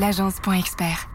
l'agence.expert. 0.00 1.10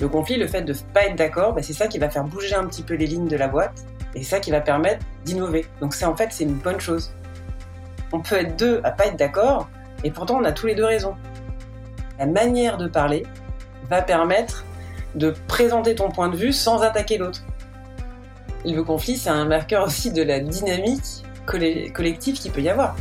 Le 0.00 0.08
conflit, 0.08 0.36
le 0.36 0.46
fait 0.46 0.62
de 0.62 0.72
ne 0.72 0.78
pas 0.94 1.06
être 1.06 1.16
d'accord, 1.16 1.52
bah, 1.52 1.62
c'est 1.62 1.72
ça 1.72 1.88
qui 1.88 1.98
va 1.98 2.08
faire 2.08 2.22
bouger 2.22 2.54
un 2.54 2.64
petit 2.66 2.84
peu 2.84 2.94
les 2.94 3.06
lignes 3.06 3.26
de 3.26 3.36
la 3.36 3.48
boîte 3.48 3.84
et 4.14 4.22
ça 4.22 4.38
qui 4.38 4.52
va 4.52 4.60
permettre 4.60 5.04
d'innover. 5.24 5.66
Donc 5.80 5.94
c'est 5.94 6.04
en 6.04 6.14
fait 6.14 6.28
c'est 6.30 6.44
une 6.44 6.54
bonne 6.54 6.78
chose. 6.78 7.12
On 8.12 8.20
peut 8.20 8.36
être 8.36 8.56
deux 8.56 8.80
à 8.84 8.92
pas 8.92 9.06
être 9.06 9.16
d'accord 9.16 9.68
et 10.04 10.12
pourtant 10.12 10.38
on 10.40 10.44
a 10.44 10.52
tous 10.52 10.68
les 10.68 10.76
deux 10.76 10.84
raison. 10.84 11.16
La 12.20 12.26
manière 12.26 12.76
de 12.76 12.86
parler 12.86 13.26
va 13.90 14.00
permettre 14.00 14.64
de 15.16 15.34
présenter 15.48 15.96
ton 15.96 16.10
point 16.10 16.28
de 16.28 16.36
vue 16.36 16.52
sans 16.52 16.82
attaquer 16.82 17.18
l'autre. 17.18 17.42
Le 18.64 18.80
conflit, 18.82 19.16
c'est 19.16 19.30
un 19.30 19.44
marqueur 19.44 19.84
aussi 19.84 20.12
de 20.12 20.22
la 20.22 20.38
dynamique 20.38 21.24
collective 21.46 22.38
qu'il 22.38 22.52
peut 22.52 22.62
y 22.62 22.68
avoir. 22.68 22.94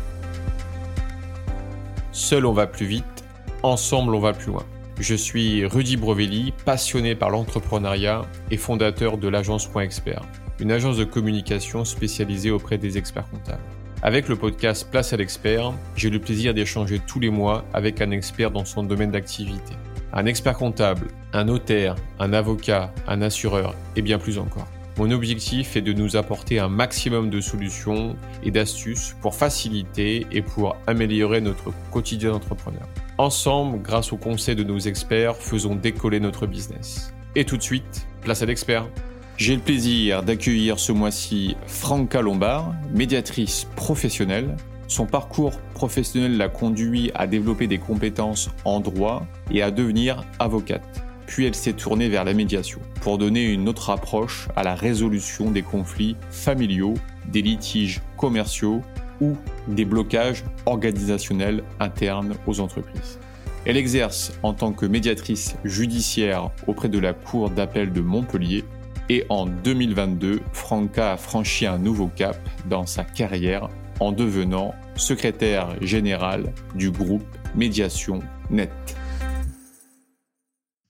Seul 2.16 2.46
on 2.46 2.54
va 2.54 2.66
plus 2.66 2.86
vite, 2.86 3.26
ensemble 3.62 4.16
on 4.16 4.22
va 4.22 4.32
plus 4.32 4.48
loin. 4.48 4.64
Je 5.02 5.16
suis 5.16 5.66
Rudy 5.66 5.98
Brovelli, 5.98 6.54
passionné 6.64 7.14
par 7.14 7.30
l'entrepreneuriat 7.30 8.22
et 8.50 8.56
fondateur 8.56 9.18
de 9.18 9.28
l'agence 9.28 9.68
Point 9.68 9.82
Expert, 9.82 10.22
une 10.62 10.72
agence 10.72 10.96
de 10.96 11.04
communication 11.04 11.84
spécialisée 11.84 12.52
auprès 12.52 12.78
des 12.78 12.98
experts 12.98 13.30
comptables. 13.30 13.62
Avec 14.02 14.30
le 14.30 14.38
podcast 14.38 14.88
Place 14.90 15.12
à 15.12 15.18
l'expert, 15.18 15.74
j'ai 15.98 16.10
le 16.10 16.20
plaisir 16.20 16.54
d'échanger 16.54 17.02
tous 17.06 17.20
les 17.20 17.30
mois 17.30 17.66
avec 17.74 18.00
un 18.00 18.12
expert 18.12 18.50
dans 18.50 18.64
son 18.64 18.84
domaine 18.84 19.12
d'activité. 19.12 19.74
Un 20.14 20.26
expert 20.26 20.58
comptable, 20.58 21.10
un 21.34 21.44
notaire, 21.44 21.96
un 22.20 22.32
avocat, 22.32 22.94
un 23.10 23.22
assureur 23.22 23.76
et 23.98 24.02
bien 24.02 24.20
plus 24.20 24.40
encore. 24.40 24.70
Mon 24.98 25.12
objectif 25.12 25.76
est 25.76 25.82
de 25.82 25.92
nous 25.92 26.16
apporter 26.16 26.58
un 26.58 26.70
maximum 26.70 27.30
de 27.30 27.42
solutions 27.42 28.16
et 28.44 28.52
d'astuces 28.52 29.14
pour 29.22 29.36
faciliter 29.36 30.26
et 30.32 30.42
pour 30.42 30.78
améliorer 30.88 31.42
notre 31.42 31.74
quotidien 31.92 32.32
d'entrepreneur. 32.32 32.88
Ensemble, 33.18 33.82
grâce 33.82 34.14
aux 34.14 34.18
conseils 34.18 34.56
de 34.56 34.64
nos 34.64 34.80
experts, 34.80 35.36
faisons 35.36 35.76
décoller 35.76 36.22
notre 36.22 36.48
business. 36.48 37.14
Et 37.36 37.44
tout 37.44 37.58
de 37.58 37.62
suite, 37.62 38.08
place 38.22 38.42
à 38.42 38.46
l'expert. 38.46 38.88
J'ai 39.36 39.56
le 39.56 39.62
plaisir 39.62 40.24
d'accueillir 40.24 40.80
ce 40.80 40.94
mois-ci 40.94 41.58
Franca 41.68 42.22
Lombard, 42.22 42.74
médiatrice 42.94 43.68
professionnelle. 43.76 44.56
Son 44.88 45.06
parcours 45.06 45.60
professionnel 45.74 46.38
l'a 46.38 46.48
conduit 46.48 47.12
à 47.16 47.28
développer 47.28 47.68
des 47.68 47.80
compétences 47.80 48.50
en 48.64 48.80
droit 48.80 49.28
et 49.52 49.62
à 49.62 49.72
devenir 49.72 50.24
avocate 50.40 51.05
puis 51.28 51.46
elle 51.46 51.56
s'est 51.56 51.74
tournée 51.74 52.10
vers 52.10 52.24
la 52.24 52.34
médiation 52.34 52.80
pour 53.02 53.18
donner 53.18 53.44
une 53.44 53.68
autre 53.70 53.90
approche 53.90 54.48
à 54.56 54.64
la 54.64 54.76
résolution 54.76 55.52
des 55.52 55.62
conflits 55.62 56.16
familiaux, 56.30 56.96
des 57.28 57.42
litiges 57.42 58.02
commerciaux 58.18 58.82
ou 59.22 59.36
des 59.68 59.86
blocages 59.86 60.44
organisationnels 60.66 61.64
internes 61.80 62.36
aux 62.48 62.60
entreprises. 62.60 63.20
Elle 63.66 63.78
exerce 63.78 64.34
en 64.44 64.54
tant 64.54 64.74
que 64.74 64.86
médiatrice 64.86 65.56
judiciaire 65.64 66.52
auprès 66.68 66.90
de 66.90 67.00
la 67.00 67.14
Cour 67.14 67.50
d'appel 67.50 67.92
de 67.92 68.02
Montpellier 68.02 68.64
et 69.10 69.26
en 69.30 69.46
2022, 69.46 70.42
Franca 70.54 71.14
a 71.14 71.18
franchi 71.18 71.66
un 71.66 71.78
nouveau 71.78 72.08
cap 72.08 72.38
dans 72.68 72.86
sa 72.86 73.04
carrière 73.04 73.70
en 74.00 74.12
devenant 74.12 74.74
secrétaire 74.96 75.76
général 75.82 76.54
du 76.74 76.92
groupe 76.92 77.26
Médiation 77.56 78.20
Net. 78.50 78.95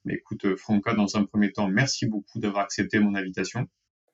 Mais 0.05 0.15
écoute, 0.15 0.45
euh, 0.45 0.55
Franca, 0.55 0.93
dans 0.93 1.17
un 1.17 1.25
premier 1.25 1.51
temps, 1.51 1.67
merci 1.67 2.05
beaucoup 2.05 2.39
d'avoir 2.39 2.63
accepté 2.63 2.99
mon 2.99 3.15
invitation. 3.15 3.67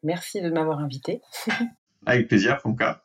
Merci 0.03 0.42
de 0.42 0.50
m'avoir 0.50 0.80
invité. 0.80 1.22
Avec 2.06 2.28
plaisir, 2.28 2.59
Franca. 2.59 3.03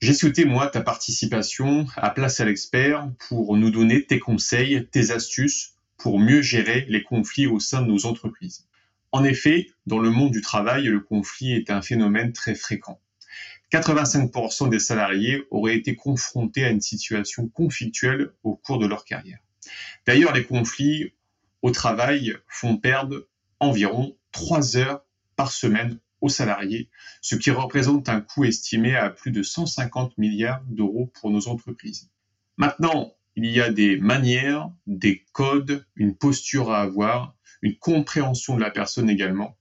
J'ai 0.00 0.14
souhaité, 0.14 0.44
moi, 0.44 0.66
ta 0.66 0.80
participation 0.80 1.86
à 1.96 2.10
Place 2.10 2.40
à 2.40 2.44
l'expert 2.44 3.10
pour 3.28 3.56
nous 3.56 3.70
donner 3.70 4.04
tes 4.04 4.18
conseils, 4.18 4.86
tes 4.90 5.10
astuces 5.10 5.74
pour 5.96 6.18
mieux 6.18 6.42
gérer 6.42 6.86
les 6.88 7.02
conflits 7.02 7.46
au 7.46 7.60
sein 7.60 7.82
de 7.82 7.86
nos 7.86 8.06
entreprises. 8.06 8.66
En 9.12 9.24
effet, 9.24 9.68
dans 9.86 9.98
le 9.98 10.10
monde 10.10 10.32
du 10.32 10.40
travail, 10.40 10.84
le 10.84 11.00
conflit 11.00 11.52
est 11.52 11.70
un 11.70 11.82
phénomène 11.82 12.32
très 12.32 12.54
fréquent. 12.54 13.00
85% 13.72 14.68
des 14.68 14.78
salariés 14.78 15.44
auraient 15.50 15.76
été 15.76 15.94
confrontés 15.94 16.64
à 16.64 16.70
une 16.70 16.80
situation 16.80 17.48
conflictuelle 17.48 18.32
au 18.42 18.56
cours 18.56 18.78
de 18.78 18.86
leur 18.86 19.04
carrière. 19.04 19.38
D'ailleurs, 20.06 20.34
les 20.34 20.44
conflits 20.44 21.12
au 21.62 21.70
travail 21.70 22.36
font 22.48 22.76
perdre 22.76 23.26
environ 23.58 24.16
3 24.32 24.76
heures 24.76 25.04
par 25.36 25.52
semaine 25.52 25.98
aux 26.20 26.28
salariés, 26.28 26.90
ce 27.22 27.34
qui 27.34 27.50
représente 27.50 28.08
un 28.08 28.20
coût 28.20 28.44
estimé 28.44 28.94
à 28.94 29.10
plus 29.10 29.30
de 29.30 29.42
150 29.42 30.18
milliards 30.18 30.62
d'euros 30.68 31.10
pour 31.20 31.30
nos 31.30 31.48
entreprises. 31.48 32.10
Maintenant, 32.56 33.14
il 33.36 33.46
y 33.46 33.60
a 33.60 33.70
des 33.70 33.96
manières, 33.96 34.70
des 34.86 35.24
codes, 35.32 35.86
une 35.96 36.14
posture 36.14 36.70
à 36.70 36.80
avoir, 36.82 37.34
une 37.62 37.76
compréhension 37.76 38.56
de 38.56 38.60
la 38.60 38.70
personne 38.70 39.08
également. 39.08 39.56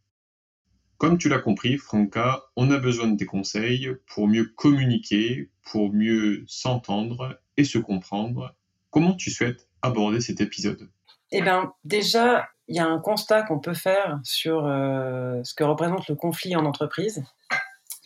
Comme 0.97 1.17
tu 1.17 1.29
l'as 1.29 1.39
compris, 1.39 1.77
Franca, 1.77 2.43
on 2.57 2.71
a 2.71 2.77
besoin 2.77 3.07
de 3.07 3.16
tes 3.16 3.25
conseils 3.25 3.89
pour 4.07 4.27
mieux 4.27 4.45
communiquer, 4.45 5.49
pour 5.63 5.93
mieux 5.93 6.43
s'entendre 6.47 7.39
et 7.55 7.63
se 7.63 7.77
comprendre. 7.77 8.53
Comment 8.89 9.13
tu 9.13 9.31
souhaites 9.31 9.69
aborder 9.81 10.19
cet 10.19 10.41
épisode? 10.41 10.89
Eh 11.31 11.41
bien, 11.41 11.73
déjà, 11.84 12.47
il 12.67 12.75
y 12.75 12.79
a 12.79 12.85
un 12.85 13.00
constat 13.00 13.44
qu'on 13.44 13.59
peut 13.59 13.73
faire 13.73 14.19
sur 14.23 14.66
euh, 14.66 15.41
ce 15.44 15.53
que 15.53 15.63
représente 15.63 16.07
le 16.07 16.16
conflit 16.16 16.56
en 16.56 16.66
entreprise. 16.66 17.23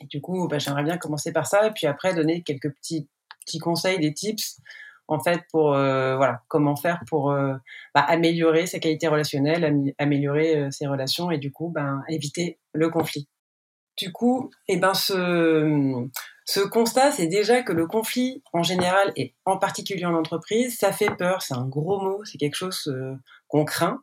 Et 0.02 0.06
du 0.08 0.22
coup, 0.22 0.48
bah, 0.48 0.58
j'aimerais 0.60 0.84
bien 0.84 0.98
commencer 0.98 1.32
par 1.32 1.48
ça 1.48 1.68
et 1.68 1.72
puis 1.72 1.88
après 1.88 2.14
donner 2.14 2.42
quelques 2.44 2.74
petits, 2.74 3.08
petits 3.46 3.60
conseils, 3.60 4.00
des 4.00 4.14
tips 4.14 4.60
en 5.10 5.20
fait 5.20 5.42
pour 5.52 5.74
euh, 5.74 6.16
voilà 6.16 6.44
comment 6.48 6.78
faire 6.78 7.02
pour 7.08 7.32
euh, 7.32 7.54
bah, 7.94 8.02
améliorer 8.02 8.66
sa 8.68 8.80
qualité 8.80 9.08
relationnelle, 9.08 9.94
améliorer 9.98 10.72
ses 10.72 10.88
relations 10.88 11.30
et 11.30 11.38
du 11.38 11.52
coup 11.52 11.70
ben 11.70 12.02
éviter 12.08 12.58
le 12.74 12.90
conflit. 12.90 13.28
Du 13.98 14.12
coup, 14.12 14.50
eh 14.70 14.78
ben 14.78 14.94
ce 14.94 16.08
ce 16.46 16.60
constat, 16.60 17.12
c'est 17.12 17.28
déjà 17.28 17.64
que 17.64 17.72
le 17.72 17.88
conflit, 17.88 18.44
en 18.52 18.64
général, 18.64 19.14
et 19.16 19.34
en 19.46 19.58
particulier 19.58 20.06
en 20.06 20.14
entreprise, 20.14 20.78
ça 20.78 20.92
fait 20.92 21.16
peur, 21.16 21.42
c'est 21.42 21.54
un 21.54 21.68
gros 21.68 22.02
mot, 22.02 22.24
c'est 22.26 22.38
quelque 22.38 22.56
chose 22.56 22.88
euh, 22.88 23.16
qu'on 23.48 23.64
craint, 23.64 24.02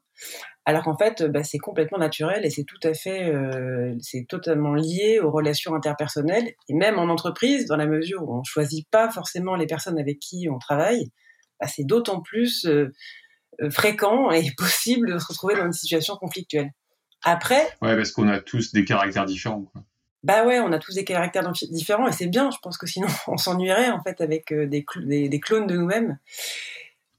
alors 0.65 0.85
qu'en 0.85 0.97
fait, 0.97 1.23
bah, 1.25 1.43
c'est 1.43 1.59
complètement 1.59 1.99
naturel 1.99 2.45
et 2.45 2.51
c'est 2.51 2.65
tout 2.65 2.79
à 2.83 2.95
fait, 2.95 3.33
euh, 3.33 3.95
c'est 4.01 4.27
totalement 4.29 4.75
lié 4.75 5.21
aux 5.21 5.31
relations 5.31 5.75
interpersonnelles, 5.75 6.55
et 6.69 6.75
même 6.75 6.99
en 6.99 7.09
entreprise, 7.09 7.67
dans 7.67 7.77
la 7.77 7.87
mesure 7.87 8.23
où 8.23 8.39
on 8.39 8.45
choisit 8.45 8.89
pas 8.91 9.11
forcément 9.11 9.57
les 9.57 9.67
personnes 9.67 9.99
avec 9.99 10.19
qui 10.19 10.49
on 10.51 10.59
travaille, 10.59 11.11
bah, 11.61 11.67
c'est 11.67 11.85
d'autant 11.85 12.21
plus 12.21 12.67
euh, 12.67 12.91
fréquent 13.71 14.31
et 14.31 14.51
possible 14.57 15.13
de 15.13 15.19
se 15.19 15.27
retrouver 15.29 15.57
dans 15.57 15.67
une 15.67 15.73
situation 15.73 16.17
conflictuelle. 16.17 16.71
Après... 17.23 17.67
Ouais, 17.83 17.97
parce 17.97 18.13
qu'on 18.13 18.29
a 18.29 18.41
tous 18.41 18.73
des 18.73 18.85
caractères 18.85 19.27
différents. 19.27 19.71
Bah 20.23 20.45
ouais, 20.45 20.61
on 20.61 20.73
a 20.73 20.79
tous 20.79 20.95
des 20.95 21.05
caractères 21.05 21.51
différents 21.71 22.07
et 22.07 22.13
c'est 22.13 22.27
bien. 22.27 22.51
Je 22.51 22.59
pense 22.63 22.77
que 22.77 22.87
sinon 22.87 23.09
on 23.27 23.37
s'ennuierait 23.37 23.91
en 23.91 24.03
fait 24.03 24.21
avec 24.21 24.53
euh, 24.53 24.67
des, 24.67 24.85
des, 25.29 25.41
clones 25.41 25.67
de 25.67 25.77
nous-mêmes. 25.77 26.19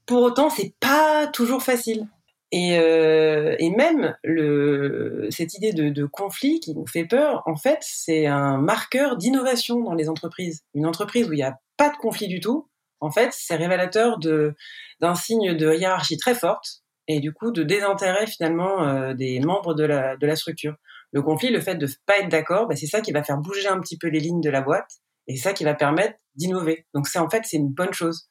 Pour 0.06 0.22
autant, 0.22 0.50
c'est 0.50 0.74
pas 0.80 1.26
toujours 1.26 1.62
facile. 1.62 2.08
Et, 2.54 2.78
euh, 2.78 3.56
et 3.58 3.70
même 3.70 4.14
le, 4.22 5.26
cette 5.30 5.54
idée 5.54 5.72
de, 5.72 5.88
de, 5.88 6.04
conflit 6.04 6.60
qui 6.60 6.74
nous 6.74 6.86
fait 6.86 7.06
peur, 7.06 7.42
en 7.46 7.56
fait, 7.56 7.78
c'est 7.80 8.26
un 8.26 8.58
marqueur 8.58 9.16
d'innovation 9.16 9.80
dans 9.80 9.94
les 9.94 10.10
entreprises. 10.10 10.62
Une 10.74 10.84
entreprise 10.84 11.28
où 11.28 11.32
il 11.32 11.36
n'y 11.36 11.42
a 11.42 11.58
pas 11.78 11.88
de 11.88 11.96
conflit 11.96 12.28
du 12.28 12.40
tout, 12.40 12.68
en 13.00 13.10
fait, 13.10 13.30
c'est 13.32 13.56
révélateur 13.56 14.18
d'un 14.18 15.14
signe 15.14 15.56
de 15.56 15.74
hiérarchie 15.74 16.18
très 16.18 16.34
forte 16.34 16.82
et 17.08 17.20
du 17.20 17.32
coup 17.32 17.50
de 17.50 17.62
désintérêt 17.62 18.26
finalement 18.26 18.86
euh, 18.86 19.14
des 19.14 19.40
membres 19.40 19.74
de 19.74 19.84
la, 19.84 20.16
de 20.16 20.26
la 20.26 20.36
structure. 20.36 20.76
Le 21.12 21.22
conflit, 21.22 21.50
le 21.50 21.60
fait 21.60 21.76
de 21.76 21.88
pas 22.06 22.18
être 22.18 22.30
d'accord, 22.30 22.66
bah, 22.66 22.76
c'est 22.76 22.86
ça 22.86 23.00
qui 23.00 23.12
va 23.12 23.22
faire 23.22 23.38
bouger 23.38 23.68
un 23.68 23.80
petit 23.80 23.98
peu 23.98 24.08
les 24.08 24.20
lignes 24.20 24.40
de 24.40 24.50
la 24.50 24.62
boîte 24.62 24.90
et 25.26 25.36
c'est 25.36 25.42
ça 25.42 25.52
qui 25.52 25.64
va 25.64 25.74
permettre 25.74 26.18
d'innover. 26.34 26.86
Donc 26.94 27.06
c'est 27.06 27.18
en 27.18 27.28
fait 27.28 27.42
c'est 27.44 27.58
une 27.58 27.68
bonne 27.68 27.92
chose. 27.92 28.28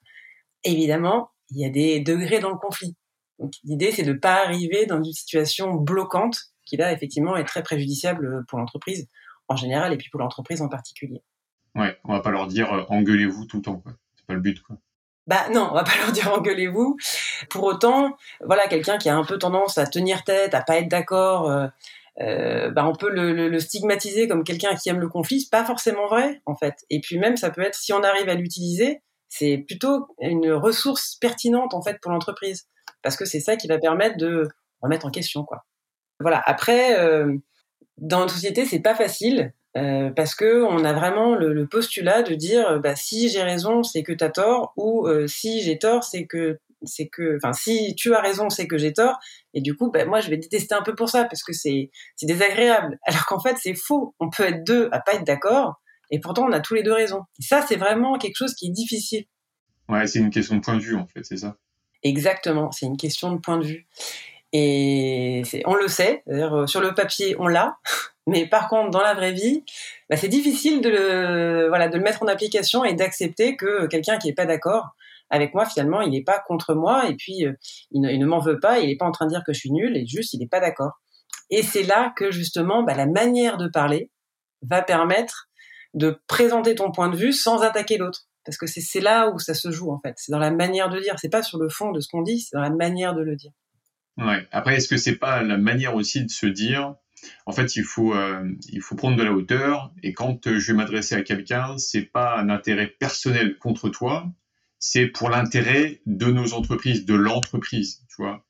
Évidemment, 0.64 1.32
il 1.50 1.60
y 1.60 1.66
a 1.66 1.70
des 1.70 2.00
degrés 2.00 2.40
dans 2.40 2.50
le 2.50 2.58
conflit. 2.58 2.96
Donc 3.40 3.54
l'idée 3.64 3.92
c'est 3.92 4.04
de 4.04 4.14
pas 4.14 4.44
arriver 4.44 4.86
dans 4.86 4.98
une 4.98 5.14
situation 5.14 5.74
bloquante 5.76 6.40
qui 6.66 6.78
là 6.78 6.92
effectivement 6.92 7.38
est 7.38 7.44
très 7.44 7.64
préjudiciable 7.64 8.46
pour 8.48 8.60
l'entreprise 8.60 9.08
en 9.48 9.56
général 9.56 9.94
et 9.94 9.98
puis 9.98 10.10
pour 10.10 10.20
l'entreprise 10.20 10.62
en 10.62 10.70
particulier. 10.70 11.24
Ouais, 11.76 11.98
on 12.04 12.14
va 12.14 12.22
pas 12.22 12.32
leur 12.32 12.48
dire 12.48 12.74
euh, 12.74 12.84
engueulez-vous 12.90 13.46
tout 13.46 13.58
le 13.58 13.64
temps 13.64 13.78
quoi. 13.78 13.94
C'est 14.16 14.26
pas 14.26 14.34
le 14.34 14.42
but 14.42 14.62
quoi. 14.62 14.78
Bah 15.28 15.48
non, 15.54 15.70
on 15.72 15.74
va 15.74 15.84
pas 15.84 15.96
leur 16.02 16.12
dire 16.12 16.32
engueulez-vous. 16.34 16.98
Pour 17.50 17.64
autant, 17.64 18.18
voilà, 18.46 18.68
quelqu'un 18.68 18.98
qui 18.98 19.10
a 19.10 19.16
un 19.16 19.24
peu 19.24 19.38
tendance 19.38 19.78
à 19.78 19.86
tenir 19.86 20.24
tête, 20.24 20.54
à 20.54 20.62
pas 20.62 20.78
être 20.78 20.90
d'accord, 20.90 21.50
euh, 21.50 21.68
euh, 22.20 22.70
bah, 22.72 22.86
on 22.88 22.94
peut 22.94 23.10
le, 23.10 23.60
stigmatiser 23.60 24.28
comme 24.28 24.44
quelqu'un 24.44 24.76
qui 24.76 24.90
aime 24.90 25.00
le 25.00 25.08
conflit. 25.08 25.42
C'est 25.42 25.50
pas 25.50 25.66
forcément 25.66 26.08
vrai, 26.08 26.42
en 26.46 26.56
fait. 26.56 26.76
Et 26.90 27.00
puis 27.00 27.18
même, 27.18 27.38
ça 27.38 27.50
peut 27.50 27.62
être, 27.62 27.76
si 27.76 27.94
on 27.94 28.04
arrive 28.04 28.30
à 28.30 28.36
l'utiliser, 28.36 29.02
c'est 29.30 29.58
plutôt 29.58 30.08
une 30.20 30.52
ressource 30.52 31.16
pertinente, 31.16 31.74
en 31.74 31.82
fait, 31.82 32.00
pour 32.02 32.12
l'entreprise. 32.12 32.68
Parce 33.02 33.16
que 33.16 33.26
c'est 33.26 33.40
ça 33.40 33.56
qui 33.56 33.68
va 33.68 33.78
permettre 33.78 34.18
de 34.18 34.48
remettre 34.82 35.06
en 35.06 35.12
question, 35.12 35.44
quoi. 35.44 35.64
Voilà. 36.20 36.42
Après, 36.46 37.00
euh, 37.00 37.36
dans 37.98 38.20
notre 38.20 38.34
société, 38.34 38.66
c'est 38.66 38.82
pas 38.82 38.96
facile. 38.96 39.54
Euh, 39.78 40.10
parce 40.10 40.36
que 40.36 40.66
on 40.66 40.84
a 40.84 40.92
vraiment 40.92 41.34
le, 41.34 41.66
postulat 41.66 42.24
de 42.24 42.36
dire 42.36 42.82
bah, 42.82 42.98
si 42.98 43.30
j'ai 43.30 43.42
raison 43.42 43.84
c'est 43.84 44.04
que 44.04 44.12
tu 44.12 44.22
as 44.22 44.30
tort 44.30 44.74
ou 44.76 45.08
si 45.28 45.62
j'ai 45.62 45.80
tort 45.80 46.04
c'est 46.04 46.26
que 46.26 46.60
c'est 46.84 47.08
que 47.08 47.38
enfin 47.38 47.54
si 47.54 47.96
tu 47.96 48.14
as 48.14 48.22
raison 48.22 48.50
c'est 48.50 48.68
que 48.68 48.78
j'ai 48.78 48.94
tort. 48.94 49.18
Et 49.54 49.62
du 49.62 49.76
coup 49.76 49.92
bah, 49.92 50.06
moi 50.06 50.22
je 50.22 50.30
vais 50.30 50.38
détester 50.38 50.74
un 50.74 50.82
peu 50.82 50.96
pour 50.96 51.10
ça 51.10 51.26
parce 51.26 51.44
que 51.44 51.54
c'est 51.54 51.92
c'est 52.16 52.26
désagréable. 52.26 52.98
Alors 53.06 53.26
qu'en 53.26 53.40
fait 53.40 53.58
c'est 53.62 53.76
faux. 53.76 54.16
On 54.20 54.30
peut 54.30 54.44
être 54.44 54.64
deux 54.64 54.90
à 54.92 55.00
pas 55.00 55.14
être 55.14 55.26
d'accord 55.26 55.82
et 56.10 56.20
pourtant 56.20 56.46
on 56.48 56.52
a 56.52 56.60
tous 56.60 56.74
les 56.74 56.84
deux 56.84 56.94
raison. 56.94 57.24
Et 57.40 57.44
ça 57.44 57.64
c'est 57.68 57.78
vraiment 57.78 58.18
quelque 58.18 58.38
chose 58.38 58.54
qui 58.54 58.68
est 58.68 58.72
difficile. 58.72 59.26
Ouais 59.90 60.08
c'est 60.08 60.20
une 60.20 60.30
question 60.30 60.56
de 60.56 60.62
point 60.62 60.76
de 60.76 60.82
vue 60.82 60.96
en 60.96 61.08
fait 61.08 61.24
c'est 61.24 61.38
ça. 61.38 61.58
Exactement 62.04 62.72
c'est 62.72 62.86
une 62.86 62.98
question 62.98 63.32
de 63.32 63.40
point 63.40 63.58
de 63.58 63.66
vue. 63.66 63.88
Et 64.54 65.44
on 65.66 65.76
le 65.76 65.88
sait, 65.88 66.24
euh, 66.28 66.68
sur 66.68 66.82
le 66.82 66.94
papier, 66.94 67.36
on 67.40 67.48
l'a, 67.48 67.78
mais 68.28 68.48
par 68.48 68.68
contre, 68.68 68.90
dans 68.90 69.02
la 69.02 69.14
vraie 69.14 69.32
vie, 69.32 69.64
bah, 70.10 70.18
c'est 70.18 70.28
difficile 70.28 70.82
de 70.82 70.90
le, 70.90 71.68
voilà, 71.70 71.88
de 71.88 71.98
le 71.98 72.04
mettre 72.04 72.22
en 72.24 72.28
application 72.28 72.84
et 72.84 72.94
d'accepter 72.94 73.56
que 73.56 73.88
quelqu'un 73.88 74.18
qui 74.18 74.28
n'est 74.28 74.34
pas 74.34 74.46
d'accord 74.46 74.90
avec 75.32 75.54
moi, 75.54 75.66
finalement, 75.66 76.02
il 76.02 76.12
n'est 76.12 76.24
pas 76.24 76.40
contre 76.46 76.76
moi, 76.76 77.10
et 77.10 77.16
puis 77.16 77.46
euh, 77.46 77.54
il 77.92 78.02
ne, 78.02 78.26
m'en 78.26 78.40
veut 78.40 78.60
pas, 78.60 78.80
il 78.80 78.88
n'est 78.88 78.98
pas 78.98 79.06
en 79.06 79.12
train 79.12 79.26
de 79.26 79.32
dire 79.32 79.44
que 79.46 79.54
je 79.54 79.60
suis 79.60 79.72
nul, 79.72 79.98
et 79.98 80.06
juste, 80.06 80.34
il 80.34 80.40
n'est 80.40 80.48
pas 80.48 80.60
d'accord. 80.60 81.02
Et 81.50 81.64
c'est 81.64 81.84
là 81.84 82.14
que, 82.16 82.32
justement, 82.32 82.84
bah, 82.84 82.94
la 82.96 83.08
manière 83.08 83.58
de 83.58 83.68
parler 83.68 84.12
va 84.62 84.82
permettre 84.82 85.48
de 85.94 86.22
présenter 86.28 86.76
ton 86.76 86.92
point 86.92 87.10
de 87.10 87.16
vue 87.16 87.34
sans 87.34 87.62
attaquer 87.62 87.98
l'autre. 87.98 88.28
Parce 88.46 88.58
que 88.58 88.66
c'est 88.68 89.02
là 89.02 89.30
où 89.30 89.40
ça 89.40 89.54
se 89.54 89.72
joue, 89.72 89.92
en 89.92 90.00
fait. 90.00 90.14
C'est 90.18 90.32
dans 90.32 90.40
la 90.40 90.52
manière 90.52 90.90
de 90.90 91.00
dire. 91.00 91.16
C'est 91.20 91.30
pas 91.30 91.44
sur 91.44 91.60
le 91.60 91.70
fond 91.70 91.92
de 91.92 92.00
ce 92.00 92.08
qu'on 92.10 92.24
dit, 92.24 92.42
c'est 92.42 92.56
dans 92.56 92.62
la 92.62 92.72
manière 92.72 93.14
de 93.14 93.22
le 93.22 93.36
dire. 93.36 93.52
Ouais. 94.18 94.48
Après, 94.52 94.76
est-ce 94.76 94.88
que 94.88 94.98
c'est 94.98 95.18
pas 95.18 95.44
la 95.44 95.58
manière 95.58 95.96
aussi 95.96 96.26
de 96.26 96.32
se 96.32 96.48
dire, 96.48 96.96
en 97.46 97.52
fait, 97.52 97.76
il 97.76 97.84
faut, 97.84 98.16
euh, 98.16 98.44
il 98.70 98.82
faut 98.82 98.96
prendre 98.96 99.16
de 99.16 99.24
la 99.24 99.32
hauteur, 99.32 99.94
et 100.04 100.14
quand 100.14 100.48
euh, 100.48 100.60
je 100.60 100.72
vais 100.72 100.78
m'adresser 100.78 101.16
à 101.16 101.22
quelqu'un, 101.22 101.78
c'est 101.78 102.04
pas 102.04 102.38
un 102.38 102.50
intérêt 102.50 102.88
personnel 102.88 103.58
contre 103.60 103.90
toi, 103.90 104.28
c'est 104.82 105.08
pour 105.08 105.30
l'intérêt 105.30 106.02
de 106.06 106.26
nos 106.26 106.54
entreprises, 106.54 107.06
de 107.06 107.14
l'entreprise, 107.14 108.02
tu 108.10 108.16
vois. 108.18 108.46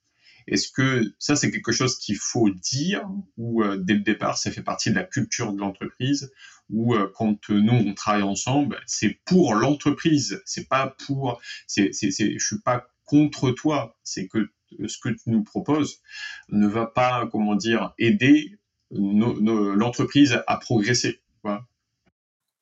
Est-ce 0.47 0.71
que 0.71 1.13
ça, 1.19 1.35
c'est 1.35 1.51
quelque 1.51 1.71
chose 1.71 1.99
qu'il 1.99 2.17
faut 2.17 2.49
dire, 2.49 3.07
ou 3.37 3.61
euh, 3.61 3.77
dès 3.77 3.93
le 3.93 3.99
départ, 3.99 4.39
ça 4.39 4.49
fait 4.49 4.63
partie 4.63 4.89
de 4.89 4.95
la 4.95 5.03
culture 5.03 5.53
de 5.53 5.59
l'entreprise, 5.59 6.31
ou 6.71 6.95
quand 7.15 7.49
nous 7.49 7.73
on 7.73 7.93
travaille 7.93 8.23
ensemble, 8.23 8.79
c'est 8.87 9.19
pour 9.25 9.53
l'entreprise, 9.53 10.41
c'est 10.45 10.67
pas 10.67 10.95
pour, 11.05 11.39
c'est, 11.67 11.91
c'est, 11.93 12.09
c'est, 12.09 12.39
je 12.39 12.43
suis 12.43 12.59
pas 12.59 12.87
contre 13.05 13.51
toi, 13.51 13.99
c'est 14.03 14.27
que 14.27 14.49
ce 14.87 14.97
que 14.97 15.09
tu 15.09 15.29
nous 15.29 15.43
proposes 15.43 16.01
ne 16.49 16.67
va 16.67 16.85
pas, 16.85 17.27
comment 17.31 17.55
dire, 17.55 17.93
aider 17.97 18.57
l'entreprise 18.89 20.41
à 20.47 20.57
progresser. 20.57 21.21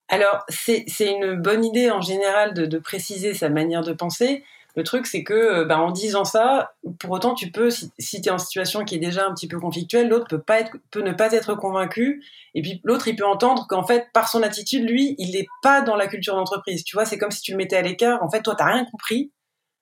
Alors, 0.10 0.44
c'est 0.50 0.86
une 1.00 1.36
bonne 1.36 1.64
idée 1.64 1.92
en 1.92 2.02
général 2.02 2.54
de, 2.54 2.78
préciser 2.80 3.34
sa 3.34 3.50
manière 3.50 3.84
de 3.84 3.94
penser. 3.94 4.44
Le 4.76 4.84
truc, 4.84 5.08
c'est 5.08 5.24
que, 5.24 5.34
euh, 5.34 5.66
bah, 5.66 5.80
en 5.80 5.92
disant 5.92 6.26
ça, 6.26 6.74
pour 7.00 7.12
autant, 7.12 7.34
tu 7.34 7.52
peux, 7.52 7.70
si, 7.70 8.22
tu 8.22 8.30
es 8.30 8.32
en 8.32 8.38
situation 8.38 8.86
qui 8.86 8.96
est 8.96 9.00
déjà 9.00 9.26
un 9.26 9.34
petit 9.34 9.48
peu 9.48 9.60
conflictuelle, 9.60 10.08
l'autre 10.08 10.28
peut, 10.28 10.42
pas 10.42 10.60
être, 10.60 10.72
peut 10.92 11.02
ne 11.02 11.12
pas 11.12 11.32
être 11.34 11.56
convaincu. 11.56 12.24
Et 12.54 12.62
puis, 12.62 12.80
l'autre, 12.84 13.08
il 13.08 13.16
peut 13.16 13.26
entendre 13.26 13.66
qu'en 13.68 13.84
fait, 13.86 14.08
par 14.14 14.30
son 14.30 14.42
attitude, 14.44 14.88
lui, 14.88 15.16
il 15.18 15.32
n'est 15.32 15.48
pas 15.62 15.82
dans 15.82 15.96
la 15.96 16.08
culture 16.08 16.36
d'entreprise. 16.36 16.84
Tu 16.84 16.96
vois, 16.96 17.06
c'est 17.06 17.18
comme 17.18 17.32
si 17.32 17.42
tu 17.42 17.52
le 17.52 17.58
mettais 17.58 17.78
à 17.78 17.82
l'écart. 17.82 18.24
En 18.24 18.30
fait, 18.30 18.42
toi, 18.42 18.56
tu 18.56 18.64
n'as 18.64 18.72
rien 18.72 18.86
compris. 18.86 19.32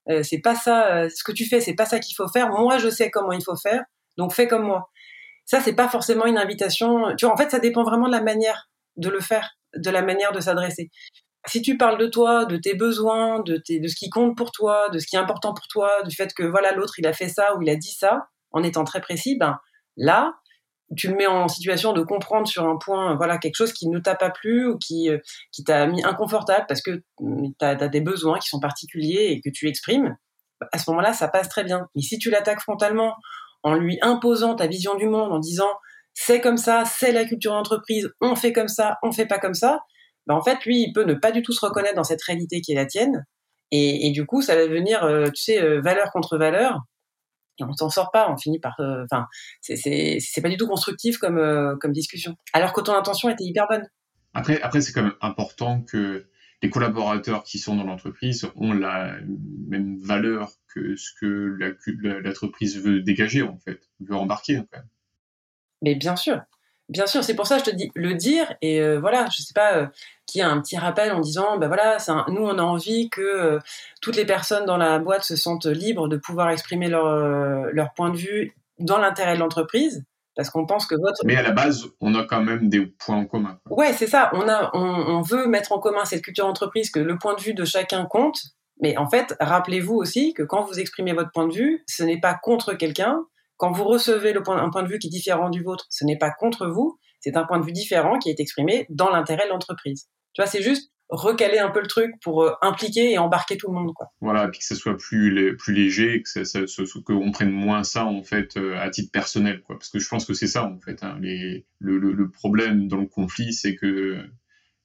Euh, 0.10 0.24
c'est 0.24 0.40
pas 0.40 0.56
ça, 0.56 0.96
euh, 0.96 1.10
ce 1.14 1.24
que 1.24 1.32
tu 1.32 1.46
fais, 1.46 1.60
c'est 1.60 1.76
pas 1.76 1.86
ça 1.86 2.00
qu'il 2.00 2.16
faut 2.16 2.28
faire. 2.28 2.50
Moi, 2.50 2.78
je 2.78 2.90
sais 2.90 3.12
comment 3.12 3.34
il 3.34 3.44
faut 3.44 3.58
faire, 3.58 3.84
donc 4.18 4.34
fais 4.34 4.48
comme 4.48 4.64
moi. 4.64 4.90
Ça, 5.46 5.60
c'est 5.62 5.74
pas 5.74 5.90
forcément 5.90 6.26
une 6.26 6.38
invitation. 6.38 7.16
Tu 7.18 7.26
vois, 7.26 7.34
en 7.34 7.38
fait, 7.38 7.52
ça 7.52 7.60
dépend 7.60 7.84
vraiment 7.84 8.08
de 8.08 8.12
la 8.12 8.22
manière 8.22 8.70
de 8.96 9.10
le 9.10 9.20
faire, 9.20 9.57
de 9.76 9.90
la 9.90 10.02
manière 10.02 10.32
de 10.32 10.40
s'adresser. 10.40 10.90
Si 11.48 11.62
tu 11.62 11.78
parles 11.78 11.98
de 11.98 12.08
toi, 12.08 12.46
de 12.46 12.58
tes 12.58 12.76
besoins, 12.76 13.42
de, 13.42 13.62
ce 13.66 13.96
qui 13.96 14.10
compte 14.10 14.36
pour 14.36 14.52
toi, 14.52 14.90
de 14.90 15.00
ce 15.00 15.08
qui 15.08 15.16
est 15.16 15.20
important 15.20 15.54
pour 15.54 15.68
toi, 15.68 16.04
du 16.04 16.16
fait 16.16 16.34
que 16.34 16.44
voilà 16.44 16.74
l'autre 16.74 16.96
il 17.00 17.08
a 17.08 17.14
fait 17.14 17.30
ça 17.30 17.56
ou 17.56 17.62
il 17.62 17.70
a 17.70 17.76
dit 17.76 17.94
ça, 17.94 18.28
en 18.52 18.64
étant 18.64 18.84
très 18.84 19.00
précis, 19.00 19.38
ben 19.38 19.58
là, 19.96 20.34
tu 20.96 21.10
le 21.10 21.16
mets 21.16 21.28
en 21.28 21.48
situation 21.48 21.94
de 21.94 22.02
comprendre 22.02 22.48
sur 22.48 22.66
un 22.66 22.78
point, 22.78 23.16
voilà, 23.16 23.38
quelque 23.38 23.56
chose 23.56 23.74
qui 23.74 23.90
ne 23.90 24.00
t'a 24.00 24.16
pas 24.16 24.30
plu 24.30 24.68
ou 24.68 24.78
qui, 24.78 25.10
euh, 25.10 25.20
qui 25.52 25.64
t'a 25.64 25.86
mis 25.88 26.04
inconfortable 26.04 26.66
parce 26.68 26.82
que 26.82 27.04
mm, 27.20 27.50
tu 27.60 27.66
as, 27.66 27.76
des 27.88 28.02
besoins 28.02 28.40
qui 28.40 28.48
sont 28.48 28.60
particuliers 28.60 29.32
et 29.32 29.42
que 29.42 29.50
tu 29.50 29.68
exprimes, 29.68 30.16
à 30.72 30.78
ce 30.78 30.90
moment-là, 30.90 31.14
ça 31.14 31.28
passe 31.28 31.50
très 31.50 31.64
bien. 31.64 31.88
Mais 31.96 32.02
si 32.02 32.18
tu 32.18 32.30
l'attaques 32.30 32.62
frontalement 32.62 33.16
en 33.64 33.76
lui 33.76 33.98
imposant 34.02 34.56
ta 34.56 34.68
vision 34.68 34.96
du 34.96 35.08
monde, 35.08 35.32
en 35.32 35.40
disant 35.40 35.70
c'est 36.20 36.42
comme 36.42 36.58
ça, 36.58 36.84
c'est 36.84 37.12
la 37.12 37.26
culture 37.26 37.52
d'entreprise, 37.52 38.10
on 38.22 38.36
fait 38.36 38.52
comme 38.52 38.68
ça, 38.68 38.98
on 39.04 39.12
fait 39.12 39.28
pas 39.28 39.38
comme 39.38 39.54
ça, 39.54 39.82
ben 40.26 40.34
en 40.34 40.42
fait, 40.42 40.66
lui, 40.66 40.82
il 40.82 40.92
peut 40.92 41.04
ne 41.04 41.14
pas 41.14 41.32
du 41.32 41.44
tout 41.44 41.54
se 41.54 41.64
reconnaître 41.64 41.96
dans 41.96 42.04
cette 42.04 42.24
réalité 42.24 42.60
qui 42.60 42.72
est 42.72 42.76
la 42.76 42.88
tienne. 42.88 43.24
Et, 43.72 44.12
du 44.12 44.26
coup, 44.26 44.42
ça 44.42 44.56
va 44.56 44.66
devenir, 44.66 45.04
euh, 45.04 45.26
tu 45.28 45.44
sais, 45.44 45.62
euh, 45.62 45.82
valeur 45.82 46.10
contre 46.12 46.38
valeur 46.38 46.80
et 47.60 47.64
on 47.64 47.74
s'en 47.74 47.90
sort 47.90 48.12
pas, 48.12 48.32
on 48.32 48.38
finit 48.38 48.60
par, 48.60 48.80
euh, 48.80 49.04
enfin, 49.06 49.28
c'est 49.62 50.42
pas 50.42 50.50
du 50.50 50.58
tout 50.58 50.68
constructif 50.68 51.18
comme 51.18 51.38
euh, 51.38 51.76
comme 51.80 51.92
discussion. 51.92 52.36
Alors 52.54 52.74
que 52.74 52.82
ton 52.82 52.94
intention 52.94 53.30
était 53.30 53.44
hyper 53.44 53.68
bonne. 53.68 53.88
Après, 54.34 54.62
après 54.62 54.82
c'est 54.82 54.94
quand 54.94 55.04
même 55.04 55.16
important 55.22 55.82
que 55.82 56.28
les 56.62 56.70
collaborateurs 56.70 57.44
qui 57.44 57.60
sont 57.60 57.76
dans 57.76 57.84
l'entreprise 57.84 58.48
ont 58.56 58.74
la 58.74 59.16
même 59.68 59.98
valeur 60.00 60.52
que 60.74 60.96
ce 60.96 61.12
que 61.20 61.58
l'entreprise 62.24 62.80
veut 62.80 63.02
dégager 63.02 63.42
en 63.42 63.58
fait, 63.58 63.82
veut 64.00 64.16
embarquer. 64.16 64.62
Mais 65.82 65.96
bien 65.96 66.16
sûr, 66.16 66.42
Bien 66.90 67.06
sûr, 67.06 67.24
c'est 67.24 67.36
pour 67.36 67.48
ça 67.48 67.60
que 67.60 67.66
je 67.66 67.72
te 67.72 67.76
dis 67.76 67.92
le 67.96 68.14
dire 68.14 68.54
et 68.62 68.80
euh, 68.80 68.98
voilà, 68.98 69.28
je 69.30 69.42
sais 69.42 69.54
pas 69.54 69.76
euh, 69.76 69.88
qui 70.26 70.40
a 70.40 70.50
un 70.50 70.62
petit 70.62 70.78
rappel 70.78 71.12
en 71.12 71.20
disant 71.20 71.58
ben 71.58 71.68
voilà, 71.68 71.98
nous 72.30 72.44
on 72.44 72.58
a 72.58 72.62
envie 72.62 73.10
que 73.10 73.22
euh, 73.22 73.60
toutes 74.02 74.16
les 74.16 74.26
personnes 74.26 74.66
dans 74.66 74.78
la 74.78 74.98
boîte 74.98 75.24
se 75.24 75.36
sentent 75.36 75.66
libres 75.66 76.08
de 76.08 76.16
pouvoir 76.16 76.50
exprimer 76.50 76.88
leur 76.88 77.06
leur 77.74 77.94
point 77.94 78.10
de 78.10 78.16
vue 78.16 78.56
dans 78.80 79.00
l'intérêt 79.00 79.36
de 79.36 79.40
l'entreprise 79.40 80.06
parce 80.38 80.50
qu'on 80.50 80.66
pense 80.66 80.86
que 80.86 80.96
votre 80.96 81.26
Mais 81.26 81.36
à 81.36 81.42
la 81.42 81.52
base, 81.52 81.88
on 82.00 82.16
a 82.16 82.24
quand 82.24 82.42
même 82.42 82.70
des 82.70 82.86
points 82.86 83.18
en 83.18 83.26
commun. 83.26 83.60
Ouais, 83.70 83.92
c'est 83.92 84.08
ça, 84.08 84.30
on 84.34 84.48
a 84.48 84.70
on, 84.74 84.80
on, 84.80 85.22
veut 85.22 85.48
mettre 85.48 85.74
en 85.74 85.80
commun 85.80 86.06
cette 86.06 86.22
culture 86.22 86.46
d'entreprise 86.46 86.90
que 86.90 87.00
le 87.00 87.18
point 87.18 87.34
de 87.34 87.42
vue 87.42 87.54
de 87.54 87.66
chacun 87.66 88.06
compte, 88.06 88.40
mais 88.80 88.96
en 88.98 89.10
fait, 89.10 89.36
rappelez-vous 89.42 89.96
aussi 89.96 90.34
que 90.34 90.44
quand 90.44 90.64
vous 90.64 90.80
exprimez 90.80 91.12
votre 91.14 91.32
point 91.32 91.48
de 91.48 91.54
vue, 91.54 91.84
ce 91.88 92.04
n'est 92.04 92.20
pas 92.20 92.36
contre 92.36 92.76
quelqu'un, 92.76 93.26
quand 93.58 93.72
vous 93.72 93.84
recevez 93.84 94.36
un 94.36 94.70
point 94.70 94.84
de 94.84 94.88
vue 94.88 95.00
qui 95.00 95.08
est 95.08 95.12
différent 95.12 95.50
du 95.50 95.64
vôtre, 95.64 95.86
ce 95.90 96.06
n'est 96.06 96.18
pas 96.18 96.32
contre 96.32 96.68
vous, 96.68 96.98
c'est 97.20 97.36
un 97.36 97.46
point 97.46 97.60
de 97.60 97.66
vue 97.66 97.74
différent 97.74 98.20
qui 98.20 98.30
est 98.30 98.40
exprimé 98.40 98.86
dans 98.90 99.10
l'intérêt 99.10 99.46
de 99.46 99.50
l'entreprise. 99.50 100.08
Tu 100.34 100.42
vois, 100.42 100.50
c'est 100.50 100.62
juste 100.62 100.92
recaler 101.10 101.60
un 101.60 101.70
peu 101.70 101.82
le 101.82 101.88
truc 101.88 102.12
pour 102.22 102.44
euh, 102.44 102.52
impliquer 102.62 103.14
et 103.14 103.18
embarquer 103.18 103.58
tout 103.58 103.68
le 103.68 103.74
monde. 103.74 103.94
Voilà, 104.22 104.46
et 104.46 104.50
puis 104.50 104.60
que 104.60 104.66
ce 104.66 104.76
soit 104.76 104.98
plus, 104.98 105.58
léger, 105.68 106.22
que 106.24 107.00
qu'on 107.02 107.32
prenne 107.32 107.52
moins 107.52 107.84
ça 107.84 108.06
en 108.06 108.24
fait 108.24 108.58
euh, 108.58 108.78
à 108.78 108.90
titre 108.90 109.12
personnel. 109.12 109.64
Parce 109.68 109.90
que 109.90 110.00
je 110.00 110.08
pense 110.08 110.26
que 110.26 110.34
c'est 110.34 110.48
ça 110.48 110.66
en 110.66 110.80
fait. 110.80 111.04
Hein. 111.04 111.20
Le, 111.80 112.30
problème 112.30 112.88
dans 112.88 112.98
le 112.98 113.08
conflit, 113.08 113.54
c'est 113.54 113.76
que 113.76 114.22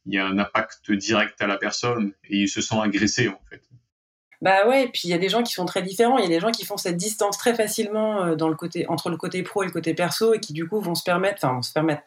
il 0.04 0.14
y 0.14 0.18
a 0.18 0.26
un 0.26 0.38
impact 0.38 0.90
direct 0.92 1.40
à 1.40 1.46
la 1.46 1.58
personne 1.58 2.12
et 2.28 2.38
il 2.38 2.48
se 2.48 2.60
sent 2.60 2.76
agressé 2.80 3.28
en 3.28 3.40
fait. 3.48 3.62
Bah 4.42 4.66
ouais, 4.66 4.82
et 4.82 4.88
puis 4.88 5.02
il 5.04 5.10
y 5.10 5.14
a 5.14 5.18
des 5.18 5.28
gens 5.28 5.44
qui 5.44 5.52
sont 5.52 5.66
très 5.66 5.82
différents. 5.82 6.18
Il 6.18 6.24
y 6.24 6.26
a 6.26 6.28
des 6.28 6.40
gens 6.40 6.50
qui 6.50 6.64
font 6.64 6.76
cette 6.76 6.96
distance 6.96 7.38
très 7.38 7.54
facilement 7.54 8.24
euh, 8.24 8.34
dans 8.34 8.48
le 8.48 8.56
côté, 8.56 8.86
entre 8.88 9.08
le 9.08 9.16
côté 9.16 9.44
pro 9.44 9.62
et 9.62 9.66
le 9.66 9.72
côté 9.72 9.94
perso 9.94 10.34
et 10.34 10.40
qui 10.40 10.52
du 10.52 10.68
coup 10.68 10.80
vont 10.80 10.96
se 10.96 11.04
permettre, 11.04 11.36
enfin 11.36 11.54
vont 11.54 11.62
se 11.62 11.72
permettre, 11.72 12.02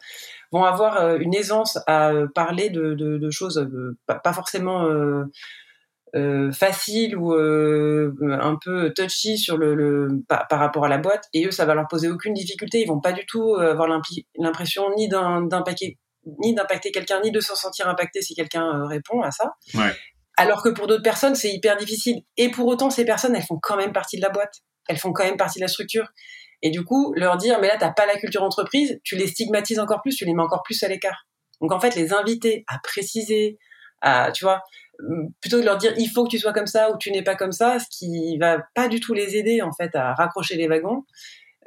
vont 0.52 0.62
avoir 0.62 0.98
euh, 0.98 1.16
une 1.18 1.34
aisance 1.34 1.78
à 1.86 2.10
euh, 2.10 2.26
parler 2.28 2.68
de, 2.68 3.30
choses 3.30 3.66
pas, 4.06 4.32
forcément 4.34 4.86
faciles 6.52 7.16
ou 7.16 7.32
un 7.32 8.58
peu 8.62 8.92
touchy 8.94 9.38
sur 9.38 9.56
le, 9.56 10.08
par, 10.28 10.46
rapport 10.50 10.84
à 10.84 10.88
la 10.88 10.98
boîte. 10.98 11.24
Et 11.32 11.46
eux, 11.46 11.50
ça 11.50 11.64
va 11.64 11.74
leur 11.74 11.88
poser 11.88 12.10
aucune 12.10 12.34
difficulté. 12.34 12.82
Ils 12.82 12.86
vont 12.86 13.00
pas 13.00 13.12
du 13.12 13.24
tout 13.24 13.54
avoir 13.54 13.88
l'impression 14.38 14.84
ni 14.94 15.08
d'impacter 15.08 15.98
ni 16.40 16.54
d'impacter 16.54 16.90
quelqu'un, 16.90 17.20
ni 17.22 17.30
de 17.30 17.38
se 17.38 17.54
sentir 17.54 17.88
impacté 17.88 18.20
si 18.20 18.34
quelqu'un 18.34 18.86
répond 18.88 19.22
à 19.22 19.30
ça. 19.30 19.54
Ouais. 19.74 19.92
Alors 20.36 20.62
que 20.62 20.68
pour 20.68 20.86
d'autres 20.86 21.02
personnes, 21.02 21.34
c'est 21.34 21.50
hyper 21.50 21.76
difficile. 21.76 22.22
Et 22.36 22.50
pour 22.50 22.66
autant, 22.66 22.90
ces 22.90 23.04
personnes, 23.04 23.34
elles 23.34 23.42
font 23.42 23.58
quand 23.60 23.76
même 23.76 23.92
partie 23.92 24.16
de 24.16 24.22
la 24.22 24.28
boîte. 24.28 24.54
Elles 24.88 24.98
font 24.98 25.12
quand 25.12 25.24
même 25.24 25.36
partie 25.36 25.58
de 25.58 25.64
la 25.64 25.68
structure. 25.68 26.08
Et 26.62 26.70
du 26.70 26.84
coup, 26.84 27.12
leur 27.16 27.36
dire, 27.36 27.58
mais 27.60 27.68
là, 27.68 27.76
t'as 27.78 27.92
pas 27.92 28.06
la 28.06 28.16
culture 28.16 28.42
entreprise, 28.42 28.98
tu 29.04 29.16
les 29.16 29.26
stigmatises 29.26 29.78
encore 29.78 30.02
plus, 30.02 30.14
tu 30.14 30.24
les 30.24 30.34
mets 30.34 30.42
encore 30.42 30.62
plus 30.62 30.82
à 30.82 30.88
l'écart. 30.88 31.26
Donc 31.60 31.72
en 31.72 31.80
fait, 31.80 31.94
les 31.94 32.12
inviter 32.12 32.64
à 32.66 32.78
préciser, 32.82 33.58
à, 34.00 34.30
tu 34.32 34.44
vois, 34.44 34.62
plutôt 35.40 35.56
que 35.56 35.62
de 35.62 35.66
leur 35.66 35.76
dire, 35.76 35.92
il 35.98 36.08
faut 36.08 36.24
que 36.24 36.30
tu 36.30 36.38
sois 36.38 36.52
comme 36.52 36.66
ça 36.66 36.90
ou 36.90 36.98
tu 36.98 37.10
n'es 37.10 37.22
pas 37.22 37.36
comme 37.36 37.52
ça, 37.52 37.78
ce 37.78 37.86
qui 37.90 38.38
va 38.38 38.58
pas 38.74 38.88
du 38.88 39.00
tout 39.00 39.14
les 39.14 39.36
aider, 39.36 39.62
en 39.62 39.72
fait, 39.72 39.94
à 39.94 40.14
raccrocher 40.14 40.56
les 40.56 40.68
wagons, 40.68 41.04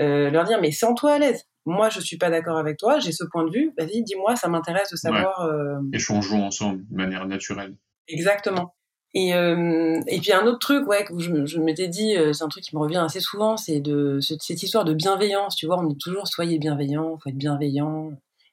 euh, 0.02 0.30
leur 0.30 0.44
dire, 0.46 0.60
mais 0.62 0.72
sens-toi 0.72 1.14
à 1.14 1.20
l'aise. 1.20 1.46
Moi, 1.66 1.90
je 1.90 2.00
suis 2.00 2.18
pas 2.18 2.30
d'accord 2.30 2.58
avec 2.58 2.78
toi, 2.78 3.00
j'ai 3.00 3.12
ce 3.12 3.24
point 3.32 3.46
de 3.46 3.52
vue, 3.52 3.72
vas-y, 3.78 4.04
dis-moi, 4.04 4.36
ça 4.36 4.48
m'intéresse 4.48 4.90
de 4.92 4.96
savoir. 4.96 5.42
Euh... 5.42 5.80
Échangeons 5.94 6.46
ensemble 6.46 6.84
de 6.90 6.96
manière 6.96 7.28
naturelle. 7.28 7.76
Exactement. 8.10 8.76
Et, 9.14 9.34
euh, 9.34 10.02
et 10.08 10.20
puis 10.20 10.32
un 10.34 10.46
autre 10.46 10.60
truc, 10.60 10.88
ouais, 10.88 11.04
que 11.04 11.18
je, 11.18 11.46
je 11.46 11.60
m'étais 11.60 11.88
dit, 11.88 12.16
euh, 12.16 12.32
c'est 12.32 12.44
un 12.44 12.48
truc 12.48 12.64
qui 12.64 12.76
me 12.76 12.82
revient 12.82 12.98
assez 12.98 13.20
souvent, 13.20 13.58
c'est 13.58 13.80
de 13.80 14.20
cette 14.22 14.62
histoire 14.62 14.86
de 14.86 14.94
bienveillance. 14.94 15.56
Tu 15.56 15.66
vois, 15.66 15.80
on 15.80 15.90
est 15.90 16.00
toujours 16.00 16.28
soyez 16.28 16.60
bienveillant, 16.60 17.18
faut 17.18 17.30
être 17.30 17.38
bienveillant. 17.38 18.12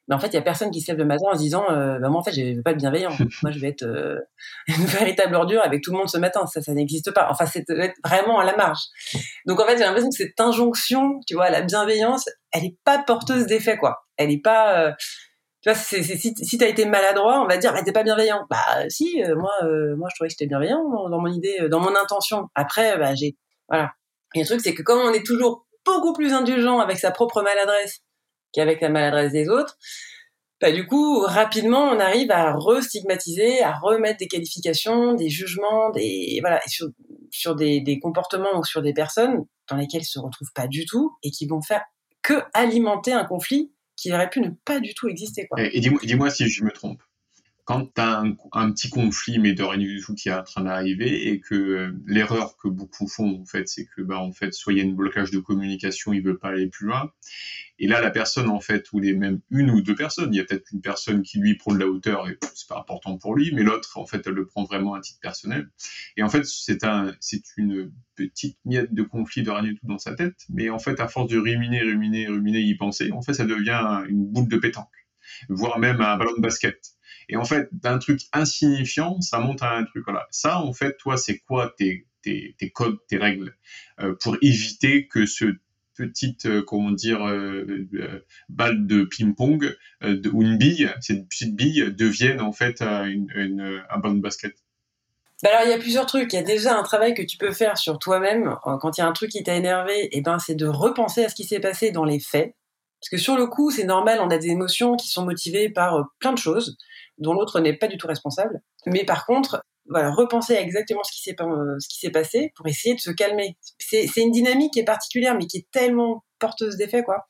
Mais 0.08 0.14
en 0.14 0.18
fait, 0.18 0.28
il 0.28 0.34
y 0.34 0.38
a 0.38 0.42
personne 0.42 0.70
qui 0.70 0.80
se 0.80 0.90
lève 0.90 0.98
le 0.98 1.04
matin 1.04 1.25
en 1.32 1.34
se 1.34 1.40
disant, 1.40 1.64
euh, 1.68 1.98
bah, 1.98 2.08
moi, 2.08 2.20
en 2.20 2.22
fait, 2.22 2.32
je 2.32 2.40
vais 2.40 2.62
pas 2.62 2.70
être 2.70 2.78
bienveillant. 2.78 3.10
moi, 3.42 3.50
je 3.50 3.58
vais 3.58 3.68
être 3.68 3.82
euh, 3.82 4.18
une 4.68 4.84
véritable 4.84 5.34
ordure 5.34 5.60
avec 5.62 5.82
tout 5.82 5.90
le 5.90 5.98
monde 5.98 6.08
ce 6.08 6.16
matin. 6.18 6.46
Ça, 6.46 6.62
ça 6.62 6.72
n'existe 6.72 7.10
pas. 7.10 7.28
Enfin, 7.30 7.44
c'est 7.44 7.64
vraiment 8.04 8.38
à 8.38 8.44
la 8.44 8.56
marge. 8.56 8.78
Donc, 9.46 9.60
en 9.60 9.66
fait, 9.66 9.76
j'ai 9.76 9.84
l'impression 9.84 10.08
que 10.08 10.16
cette 10.16 10.40
injonction, 10.40 11.20
tu 11.26 11.34
vois, 11.34 11.46
à 11.46 11.50
la 11.50 11.62
bienveillance, 11.62 12.26
elle 12.52 12.64
est 12.64 12.76
pas 12.84 12.98
porteuse 12.98 13.46
d'effet, 13.46 13.76
quoi. 13.76 14.06
Elle 14.16 14.30
est 14.30 14.40
pas, 14.40 14.94
tu 15.66 15.73
vois, 15.73 15.80
c'est, 15.82 16.00
si, 16.04 16.32
si 16.40 16.58
t'as 16.58 16.68
été 16.68 16.85
maladroit, 16.85 17.42
on 17.42 17.49
va 17.49 17.56
dire, 17.56 17.73
bah, 17.73 17.82
t'es 17.82 17.90
pas 17.90 18.04
bienveillant. 18.04 18.46
Bah, 18.49 18.88
si, 18.88 19.20
euh, 19.25 19.35
moi, 19.35 19.50
euh, 19.64 19.96
moi, 19.96 20.08
je 20.08 20.14
trouvais 20.14 20.28
que 20.28 20.35
j'étais 20.38 20.46
bienveillant 20.46 20.80
dans 21.11 21.20
mon 21.20 21.26
idée, 21.26 21.68
dans 21.68 21.80
mon 21.80 21.96
intention. 21.96 22.46
Après, 22.54 22.96
bah, 22.99 23.16
j'ai, 23.16 23.37
voilà. 23.68 23.90
Et 24.37 24.40
le 24.40 24.46
truc, 24.46 24.61
c'est 24.61 24.75
que 24.75 24.82
comme 24.82 25.00
on 25.00 25.12
est 25.12 25.26
toujours 25.26 25.66
beaucoup 25.85 26.12
plus 26.12 26.32
indulgent 26.32 26.78
avec 26.78 26.99
sa 26.99 27.11
propre 27.11 27.42
maladresse 27.42 27.99
qu'avec 28.52 28.80
la 28.80 28.90
maladresse 28.90 29.32
des 29.32 29.49
autres, 29.49 29.76
bah, 30.61 30.70
du 30.70 30.87
coup, 30.87 31.18
rapidement, 31.18 31.82
on 31.82 31.99
arrive 31.99 32.30
à 32.30 32.52
re-stigmatiser, 32.54 33.61
à 33.61 33.73
remettre 33.73 34.18
des 34.18 34.28
qualifications, 34.28 35.14
des 35.14 35.30
jugements, 35.30 35.90
des 35.90 36.38
voilà, 36.42 36.61
sur, 36.68 36.87
sur 37.32 37.56
des, 37.56 37.80
des, 37.80 37.99
comportements 37.99 38.56
ou 38.56 38.62
sur 38.64 38.82
des 38.82 38.92
personnes 38.92 39.44
dans 39.68 39.76
lesquelles 39.76 40.02
ils 40.02 40.04
se 40.04 40.20
retrouvent 40.20 40.52
pas 40.54 40.68
du 40.68 40.87
tout 40.87 41.16
et 41.25 41.32
qui 41.32 41.49
vont 41.49 41.61
faire 41.61 41.82
que 42.23 42.35
alimenter 42.54 43.12
un 43.12 43.25
conflit 43.25 43.73
qui 43.96 44.12
aurait 44.12 44.30
pu 44.30 44.40
ne 44.40 44.50
pas 44.64 44.80
du 44.80 44.94
tout 44.94 45.08
exister. 45.08 45.46
Quoi. 45.48 45.62
Et, 45.62 45.80
dis-moi 45.80 46.28
dis 46.28 46.34
si 46.34 46.48
je 46.48 46.64
me 46.64 46.70
trompe 46.70 47.02
quand 47.66 47.92
tu 47.94 48.00
as 48.00 48.23
un, 48.52 48.70
petit 48.70 48.88
conflit, 48.90 49.40
mais 49.40 49.52
de 49.52 49.64
rien 49.64 49.78
du 49.78 50.00
tout 50.00 50.14
qui 50.14 50.28
est 50.28 50.32
en 50.32 50.44
train 50.44 50.62
d'arriver, 50.62 51.28
et 51.28 51.40
que 51.40 51.54
euh, 51.54 51.92
l'erreur 52.06 52.56
que 52.56 52.68
beaucoup 52.68 53.08
font, 53.08 53.40
en 53.42 53.44
fait, 53.44 53.68
c'est 53.68 53.87
que, 53.87 54.02
bah, 54.02 54.20
en 54.20 54.30
fait, 54.30 54.54
soit 54.54 54.73
il 54.73 54.78
y 54.78 54.82
a 54.82 54.85
un 54.85 54.92
blocage 54.92 55.32
de 55.32 55.40
communication, 55.40 56.12
ils 56.12 56.23
veulent 56.23 56.38
pas 56.38 56.50
aller 56.50 56.68
plus 56.68 56.87
loin. 56.87 57.11
Et 57.80 57.88
là, 57.88 58.00
la 58.00 58.12
personne, 58.12 58.49
en 58.49 58.61
fait, 58.61 58.92
ou 58.92 59.00
les 59.00 59.14
même 59.14 59.40
une 59.50 59.68
ou 59.70 59.82
deux 59.82 59.96
personnes, 59.96 60.32
il 60.32 60.37
y 60.37 60.40
a 60.40 60.44
peut-être 60.44 60.70
une 60.73 60.80
personne 60.80 61.23
qui 61.23 61.40
lui 61.40 61.56
prend 61.56 61.75
de 61.75 61.80
la 61.80 61.88
hauteur 61.88 62.28
et 62.28 62.38
c'est 62.54 62.68
pas 62.68 62.78
important 62.78 63.18
pour 63.18 63.35
lui, 63.35 63.52
mais 63.52 63.64
l'autre, 63.64 63.99
en 63.99 64.06
fait, 64.06 64.25
elle 64.25 64.35
le 64.35 64.46
prend 64.46 64.62
vraiment 64.62 64.94
à 64.94 65.00
titre 65.00 65.18
personnel. 65.20 65.68
Et 66.16 66.23
en 66.23 66.28
fait, 66.28 66.46
c'est 66.46 66.85
un, 66.85 67.16
c'est 67.18 67.42
une 67.56 67.90
petite 68.14 68.58
miette 68.64 68.94
de 68.94 69.02
conflit 69.02 69.42
de 69.42 69.50
rien 69.50 69.64
du 69.64 69.75
tout 69.75 69.87
dans 69.87 69.99
sa 69.99 70.14
tête, 70.14 70.37
mais 70.50 70.70
en 70.70 70.78
fait, 70.78 71.00
à 71.00 71.08
force 71.08 71.32
de 71.32 71.38
ruminer, 71.38 71.82
ruminer, 71.82 72.28
ruminer, 72.28 72.61
y 72.61 72.76
penser, 72.76 73.11
en 73.11 73.23
fait, 73.23 73.35
ça 73.35 73.44
devient 73.44 74.04
une 74.08 74.25
boule 74.25 74.49
de 74.49 74.56
pétanque, 74.56 75.08
voire 75.49 75.80
même 75.80 76.00
un 76.00 76.16
ballon 76.16 76.37
de 76.37 76.42
basket. 76.42 76.95
Et 77.28 77.37
en 77.37 77.45
fait, 77.45 77.68
d'un 77.73 77.99
truc 77.99 78.23
insignifiant, 78.33 79.21
ça 79.21 79.38
monte 79.40 79.62
à 79.62 79.73
un 79.73 79.85
truc. 79.85 80.04
Voilà. 80.04 80.26
Ça, 80.30 80.61
en 80.61 80.73
fait, 80.73 80.97
toi, 80.97 81.16
c'est 81.16 81.38
quoi 81.38 81.75
tes, 81.76 82.06
codes, 82.73 82.99
tes 83.09 83.16
règles 83.16 83.56
euh, 84.00 84.14
pour 84.21 84.37
éviter 84.42 85.09
que 85.09 85.26
ce 85.26 85.56
petite, 85.95 86.47
euh, 86.47 86.62
comment 86.62 86.90
dire, 86.90 87.26
euh, 87.26 87.88
euh 87.95 88.21
balle 88.49 88.87
de 88.87 89.04
ping-pong 89.04 89.76
ou 90.02 90.42
une 90.42 90.59
bille, 90.59 90.90
cette 91.00 91.28
petite 91.28 91.56
bille 91.56 91.92
devienne 91.92 92.40
en 92.40 92.52
fait 92.52 92.83
une, 92.83 93.28
une, 93.35 93.83
un 93.88 93.99
bon 93.99 94.14
basket? 94.18 94.54
Bah 95.42 95.50
alors 95.52 95.66
il 95.66 95.71
y 95.71 95.75
a 95.75 95.78
plusieurs 95.78 96.06
trucs. 96.06 96.33
Il 96.33 96.37
y 96.37 96.38
a 96.38 96.42
déjà 96.42 96.78
un 96.78 96.83
travail 96.83 97.14
que 97.14 97.23
tu 97.23 97.37
peux 97.37 97.52
faire 97.52 97.76
sur 97.76 97.99
toi-même 97.99 98.56
quand 98.62 98.97
il 98.97 99.00
y 99.00 99.04
a 99.04 99.06
un 99.06 99.12
truc 99.12 99.30
qui 99.30 99.42
t'a 99.42 99.54
énervé. 99.54 100.04
Et 100.06 100.18
eh 100.18 100.21
ben 100.21 100.38
c'est 100.38 100.54
de 100.54 100.66
repenser 100.66 101.25
à 101.25 101.28
ce 101.28 101.35
qui 101.35 101.45
s'est 101.45 101.61
passé 101.61 101.90
dans 101.90 102.04
les 102.04 102.21
faits. 102.21 102.54
Parce 103.00 103.11
que 103.11 103.18
sur 103.18 103.37
le 103.37 103.47
coup, 103.47 103.71
c'est 103.71 103.85
normal, 103.85 104.21
on 104.23 104.30
a 104.30 104.38
des 104.38 104.49
émotions 104.49 104.97
qui 104.97 105.09
sont 105.09 105.25
motivées 105.25 105.68
par 105.68 106.09
plein 106.18 106.33
de 106.33 106.38
choses 106.38 106.78
dont 107.18 107.32
l'autre 107.32 107.61
n'est 107.61 107.76
pas 107.76 107.88
du 107.88 107.96
tout 107.96 108.06
responsable. 108.06 108.61
Mais 108.87 109.04
par 109.04 109.26
contre, 109.26 109.62
voilà, 109.88 110.11
repenser 110.11 110.56
à 110.56 110.61
exactement 110.61 111.02
ce 111.04 111.12
qui 111.12 111.23
s'est 111.23 111.37
euh, 111.40 111.76
ce 111.78 111.88
qui 111.88 111.99
s'est 111.99 112.11
passé 112.11 112.52
pour 112.56 112.66
essayer 112.66 112.94
de 112.94 113.00
se 113.00 113.11
calmer. 113.11 113.56
C'est 113.78 114.08
une 114.16 114.32
dynamique 114.32 114.73
qui 114.73 114.80
est 114.80 114.85
particulière, 114.85 115.37
mais 115.37 115.46
qui 115.46 115.58
est 115.58 115.70
tellement 115.70 116.25
porteuse 116.38 116.76
d'effet, 116.76 117.02
quoi. 117.02 117.26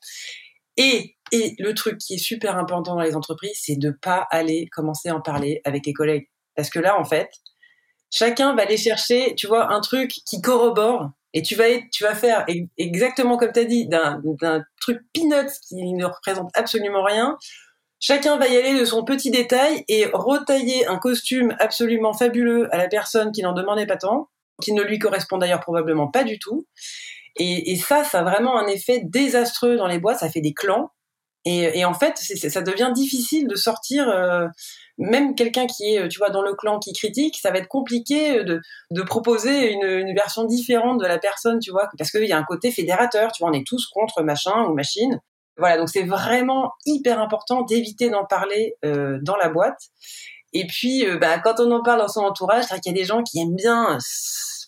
Et, 0.75 1.15
et 1.31 1.55
le 1.59 1.73
truc 1.73 1.97
qui 1.97 2.15
est 2.15 2.19
super 2.19 2.57
important 2.57 2.95
dans 2.95 3.01
les 3.01 3.15
entreprises, 3.15 3.59
c'est 3.61 3.77
de 3.77 3.91
pas 4.01 4.27
aller 4.29 4.67
commencer 4.71 5.09
à 5.09 5.15
en 5.15 5.21
parler 5.21 5.61
avec 5.65 5.85
les 5.85 5.93
collègues, 5.93 6.29
parce 6.55 6.69
que 6.69 6.79
là, 6.79 6.99
en 6.99 7.03
fait, 7.03 7.29
chacun 8.11 8.55
va 8.55 8.63
aller 8.63 8.77
chercher, 8.77 9.35
tu 9.35 9.47
vois, 9.47 9.71
un 9.71 9.81
truc 9.81 10.11
qui 10.25 10.41
corrobore. 10.41 11.11
Et 11.33 11.41
tu 11.41 11.55
vas, 11.55 11.65
tu 11.91 12.03
vas 12.03 12.15
faire 12.15 12.45
exactement 12.77 13.37
comme 13.37 13.51
tu 13.51 13.59
as 13.59 13.65
dit, 13.65 13.87
d'un 13.87 14.63
truc 14.81 15.01
peanuts 15.13 15.51
qui 15.67 15.93
ne 15.93 16.05
représente 16.05 16.49
absolument 16.55 17.03
rien, 17.03 17.37
Chacun 17.99 18.37
va 18.37 18.47
y 18.47 18.55
aller 18.55 18.79
de 18.79 18.85
son 18.85 19.03
petit 19.03 19.31
détail 19.31 19.83
et 19.87 20.05
retailler 20.13 20.85
un 20.85 20.97
costume 20.97 21.55
absolument 21.59 22.13
fabuleux 22.13 22.73
à 22.73 22.77
la 22.77 22.87
personne 22.87 23.31
qui 23.31 23.41
n'en 23.41 23.53
demandait 23.53 23.87
pas 23.87 23.97
tant, 23.97 24.29
qui 24.61 24.73
ne 24.73 24.83
lui 24.83 24.99
correspond 24.99 25.37
d'ailleurs 25.37 25.61
probablement 25.61 26.07
pas 26.07 26.23
du 26.23 26.37
tout. 26.37 26.67
Et, 27.39 27.75
ça, 27.75 28.03
ça 28.03 28.19
a 28.19 28.23
vraiment 28.23 28.57
un 28.57 28.67
effet 28.67 29.01
désastreux 29.03 29.77
dans 29.77 29.87
les 29.87 29.99
boîtes, 29.99 30.19
ça 30.19 30.29
fait 30.29 30.41
des 30.41 30.53
clans. 30.53 30.89
Et, 31.45 31.85
en 31.85 31.93
fait, 31.93 32.17
ça 32.17 32.61
devient 32.61 32.91
difficile 32.93 33.47
de 33.47 33.55
sortir, 33.55 34.09
euh, 34.09 34.47
même 34.97 35.33
quelqu'un 35.33 35.65
qui 35.65 35.95
est, 35.95 36.07
tu 36.09 36.17
vois, 36.17 36.29
dans 36.29 36.41
le 36.41 36.53
clan 36.55 36.79
qui 36.79 36.91
critique, 36.93 37.37
ça 37.37 37.51
va 37.51 37.59
être 37.59 37.69
compliqué 37.69 38.43
de, 38.43 38.61
proposer 39.03 39.71
une, 39.71 39.85
une, 39.85 40.13
version 40.13 40.43
différente 40.43 40.99
de 40.99 41.05
la 41.05 41.19
personne, 41.19 41.59
tu 41.59 41.71
vois, 41.71 41.87
parce 41.97 42.11
qu'il 42.11 42.25
y 42.25 42.33
a 42.33 42.37
un 42.37 42.43
côté 42.43 42.71
fédérateur, 42.71 43.31
tu 43.31 43.43
vois, 43.43 43.51
on 43.51 43.53
est 43.53 43.65
tous 43.65 43.87
contre 43.87 44.23
machin 44.23 44.65
ou 44.65 44.73
machine. 44.73 45.21
Voilà, 45.57 45.77
donc 45.77 45.89
c'est 45.89 46.03
vraiment 46.03 46.73
hyper 46.85 47.19
important 47.19 47.63
d'éviter 47.63 48.09
d'en 48.09 48.25
parler 48.25 48.75
euh, 48.85 49.17
dans 49.21 49.35
la 49.35 49.49
boîte. 49.49 49.79
Et 50.53 50.67
puis, 50.67 51.05
euh, 51.05 51.17
bah, 51.17 51.39
quand 51.39 51.59
on 51.59 51.71
en 51.71 51.81
parle 51.83 51.99
dans 51.99 52.07
son 52.07 52.21
entourage, 52.21 52.65
c'est 52.65 52.79
qu'il 52.79 52.91
y 52.91 52.95
a 52.95 52.99
des 52.99 53.05
gens 53.05 53.23
qui 53.23 53.39
aiment 53.39 53.55
bien 53.55 53.97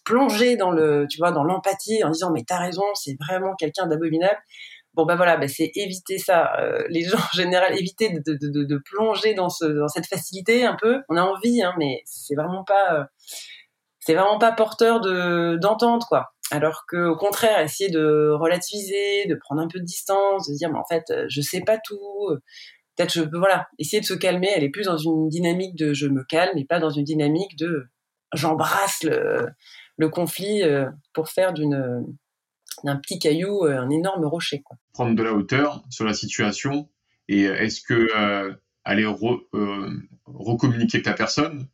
plonger 0.04 0.58
dans 0.58 0.72
le, 0.72 1.06
tu 1.10 1.20
vois, 1.20 1.32
dans 1.32 1.44
l'empathie 1.44 2.04
en 2.04 2.10
disant 2.10 2.32
mais 2.32 2.44
t'as 2.46 2.58
raison, 2.58 2.84
c'est 2.96 3.16
vraiment 3.20 3.56
quelqu'un 3.56 3.88
d'abominable. 3.88 4.40
Bon 4.96 5.06
bah 5.06 5.16
voilà, 5.16 5.38
bah, 5.38 5.48
c'est 5.48 5.72
éviter 5.76 6.18
ça. 6.18 6.52
Euh, 6.60 6.84
les 6.90 7.04
gens 7.04 7.18
en 7.18 7.38
général 7.38 7.78
éviter 7.78 8.10
de, 8.10 8.34
de, 8.34 8.50
de, 8.50 8.64
de, 8.64 8.82
plonger 8.84 9.36
dans, 9.36 9.50
ce, 9.50 9.66
dans 9.66 9.88
cette 9.88 10.08
facilité 10.08 10.66
un 10.66 10.76
peu. 10.82 11.02
On 11.10 11.18
a 11.18 11.22
envie, 11.22 11.62
hein, 11.62 11.74
mais 11.78 12.02
c'est 12.06 12.36
vraiment 12.36 12.64
pas, 12.64 13.08
c'est 14.00 14.16
vraiment 14.16 14.40
pas 14.40 14.52
porteur 14.52 15.00
de 15.00 15.58
d'entente 15.62 16.06
quoi. 16.06 16.32
Alors 16.52 16.86
que 16.88 17.10
au 17.10 17.16
contraire, 17.16 17.60
essayer 17.62 17.90
de 17.90 18.32
relativiser, 18.32 19.26
de 19.28 19.36
prendre 19.36 19.62
un 19.62 19.68
peu 19.68 19.80
de 19.80 19.86
distance, 19.86 20.50
de 20.50 20.56
dire 20.56 20.72
mais 20.72 20.80
en 20.80 20.86
fait, 20.86 21.04
euh, 21.12 21.26
je 21.30 21.42
sais 21.42 21.62
pas 21.62 21.78
tout. 21.78 22.28
Euh, 22.30 22.42
peut-être 22.96 23.14
je 23.14 23.22
peux 23.22 23.38
voilà, 23.38 23.68
essayer 23.78 24.02
de 24.02 24.06
se 24.06 24.14
calmer. 24.14 24.50
Elle 24.56 24.64
est 24.64 24.70
plus 24.70 24.86
dans 24.86 24.98
une 24.98 25.30
dynamique 25.30 25.76
de 25.76 25.94
je 25.94 26.08
me 26.08 26.24
calme 26.24 26.58
et 26.58 26.66
pas 26.66 26.80
dans 26.80 26.90
une 26.90 27.04
dynamique 27.04 27.56
de 27.58 27.88
j'embrasse 28.34 29.04
le, 29.04 30.10
conflit 30.10 30.64
euh, 30.64 30.90
pour 31.14 31.30
faire 31.30 31.54
d'une 31.54 32.06
d'un 32.84 32.96
petit 32.96 33.20
caillou 33.20 33.66
un 33.66 33.90
énorme 33.90 34.26
rocher. 34.26 34.62
Quoi. 34.62 34.78
Prendre 34.94 35.14
de 35.14 35.24
la 35.24 35.34
hauteur 35.34 35.84
sur 35.90 36.06
la 36.06 36.14
situation 36.14 36.88
et 37.28 37.44
est-ce 37.44 37.82
que 37.82 38.08
aller 38.86 39.06
recommuniquer 40.26 40.98
avec 41.00 41.08
la 41.08 41.14
personne 41.14 41.68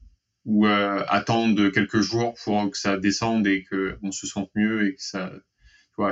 ou 0.45 0.67
euh, 0.67 1.03
attendre 1.07 1.69
quelques 1.69 2.01
jours 2.01 2.35
pour 2.43 2.69
que 2.69 2.77
ça 2.77 2.97
descende 2.97 3.47
et 3.47 3.63
qu'on 3.63 4.11
se 4.11 4.27
sente 4.27 4.49
mieux 4.55 4.87
et 4.87 4.95
que 4.95 5.01
ça 5.01 5.31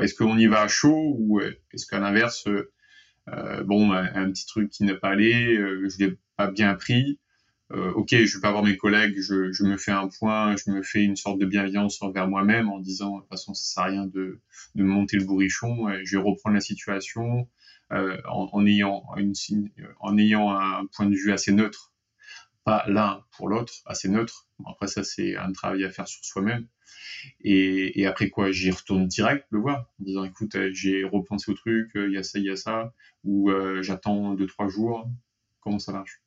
est-ce 0.02 0.16
qu'on 0.16 0.38
y 0.38 0.48
va 0.48 0.62
à 0.62 0.68
chaud 0.68 1.16
ou 1.20 1.42
est-ce 1.42 1.86
qu'à 1.86 2.00
l'inverse 2.00 2.48
euh, 3.30 3.64
bon 3.64 3.92
un, 3.92 4.32
petit 4.32 4.46
truc 4.46 4.70
qui 4.70 4.84
n'est 4.84 4.96
pas 4.96 5.10
allé 5.10 5.56
euh, 5.58 5.88
je 5.90 6.04
l'ai 6.04 6.18
pas 6.38 6.50
bien 6.50 6.74
pris 6.76 7.20
euh, 7.72 7.92
ok 7.94 8.10
je 8.12 8.38
vais 8.38 8.42
pas 8.42 8.52
voir 8.52 8.64
mes 8.64 8.78
collègues 8.78 9.16
je, 9.18 9.52
je, 9.52 9.64
me 9.64 9.78
fais 9.78 9.92
un 9.92 10.08
point 10.08 10.56
je 10.58 10.72
me 10.72 10.82
fais 10.84 11.04
une 11.04 11.16
sorte 11.16 11.40
de 11.40 11.46
bienveillance 11.46 12.02
envers 12.02 12.28
moi-même 12.28 12.70
en 12.70 12.80
disant 12.80 13.16
de 13.16 13.22
toute 13.22 13.30
façon 13.30 13.54
ça 13.54 13.64
sert 13.64 13.84
à 13.84 13.88
rien 13.88 14.06
de, 14.06 14.42
de 14.76 14.84
monter 14.84 15.18
le 15.18 15.26
bourrichon 15.26 15.90
et 15.90 16.06
je 16.06 16.18
vais 16.18 16.24
reprendre 16.24 16.56
la 16.56 16.62
situation 16.62 17.48
euh, 17.92 18.18
en, 18.30 18.50
en, 18.52 18.66
ayant 18.66 19.04
une 19.18 19.34
en 20.00 20.18
ayant 20.18 20.52
un 20.52 20.86
point 20.88 21.06
de 21.06 21.16
vue 21.16 21.32
assez 21.32 21.52
neutre 21.52 21.93
pas 22.64 22.84
l'un 22.88 23.24
pour 23.36 23.48
l'autre, 23.48 23.74
assez 23.86 24.10
neutre. 24.10 24.48
Après 24.66 24.88
ça, 24.88 25.04
c'est 25.04 25.36
un 25.36 25.52
travail 25.52 25.84
à 25.84 25.90
faire 25.90 26.08
sur 26.08 26.24
soi-même. 26.24 26.68
Et, 27.42 28.06
après 28.06 28.30
quoi, 28.30 28.52
j'y 28.52 28.72
retourne 28.72 29.08
direct 29.08 29.46
le 29.50 29.60
voir, 29.60 29.90
en 30.00 30.04
disant 30.04 30.24
écoute, 30.24 30.56
euh, 30.56 30.72
j'ai 30.74 31.04
repensé 31.04 31.52
au 31.52 31.54
truc, 31.54 31.96
euh, 31.96 32.08
il 32.08 32.14
y 32.14 32.18
a 32.18 32.24
ça, 32.24 32.40
il 32.40 32.46
y 32.46 32.50
a 32.50 32.56
ça, 32.56 32.94
ou 33.24 33.50
euh, 33.50 33.82
j'attends 33.82 34.34
deux 34.34 34.48
trois 34.48 34.68
jours. 34.68 35.08
Comment 35.62 35.80
ça 35.80 35.94
marche? 35.94 36.22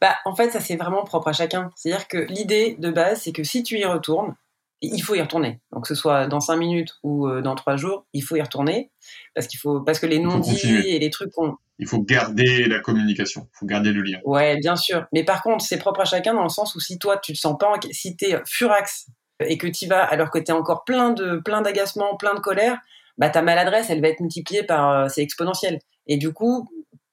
Bah, 0.00 0.16
en 0.24 0.34
fait, 0.34 0.50
ça 0.50 0.60
c'est 0.60 0.76
vraiment 0.76 1.04
propre 1.04 1.28
à 1.28 1.32
chacun. 1.32 1.70
C'est-à-dire 1.76 2.08
que 2.08 2.18
l'idée 2.18 2.76
de 2.78 2.90
base, 2.90 3.22
c'est 3.22 3.32
que 3.32 3.44
si 3.44 3.62
tu 3.62 3.78
y 3.78 3.84
retournes, 3.84 4.34
il 4.82 5.00
faut 5.00 5.14
y 5.14 5.20
retourner. 5.20 5.60
Donc 5.72 5.82
que 5.82 5.88
ce 5.88 5.94
soit 5.94 6.26
dans 6.26 6.40
cinq 6.40 6.56
minutes 6.56 6.94
ou 7.02 7.28
dans 7.40 7.54
trois 7.54 7.76
jours, 7.76 8.06
il 8.12 8.22
faut 8.22 8.36
y 8.36 8.42
retourner 8.42 8.90
parce 9.34 9.46
qu'il 9.46 9.58
faut 9.58 9.80
parce 9.80 9.98
que 9.98 10.06
les 10.06 10.18
non-dits 10.18 10.66
et 10.86 10.98
les 10.98 11.10
trucs 11.10 11.30
qu'on 11.32 11.56
il 11.78 11.88
faut 11.88 12.00
garder 12.00 12.66
la 12.66 12.78
communication, 12.78 13.48
il 13.52 13.58
faut 13.58 13.66
garder 13.66 13.92
le 13.92 14.02
lien. 14.02 14.18
Ouais, 14.24 14.56
bien 14.58 14.76
sûr. 14.76 15.06
Mais 15.12 15.24
par 15.24 15.42
contre, 15.42 15.64
c'est 15.64 15.78
propre 15.78 16.00
à 16.00 16.04
chacun 16.04 16.34
dans 16.34 16.44
le 16.44 16.48
sens 16.48 16.74
où 16.74 16.80
si 16.80 16.98
toi, 16.98 17.18
tu 17.18 17.32
te 17.32 17.38
sens 17.38 17.56
pas, 17.58 17.74
si 17.90 18.16
t'es 18.16 18.36
furax 18.46 19.08
et 19.40 19.58
que 19.58 19.66
tu 19.66 19.86
vas 19.86 20.04
alors 20.04 20.30
que 20.30 20.38
tu 20.38 20.46
es 20.46 20.52
encore 20.52 20.84
plein 20.84 21.10
de 21.10 21.38
plein 21.44 21.62
d'agacement, 21.62 22.16
plein 22.16 22.34
de 22.34 22.40
colère, 22.40 22.78
bah 23.18 23.30
ta 23.30 23.42
maladresse, 23.42 23.90
elle 23.90 24.00
va 24.00 24.08
être 24.08 24.20
multipliée 24.20 24.62
par 24.62 24.90
euh, 24.90 25.08
c'est 25.08 25.22
exponentiel. 25.22 25.80
Et 26.06 26.18
du 26.18 26.32
coup, 26.32 26.68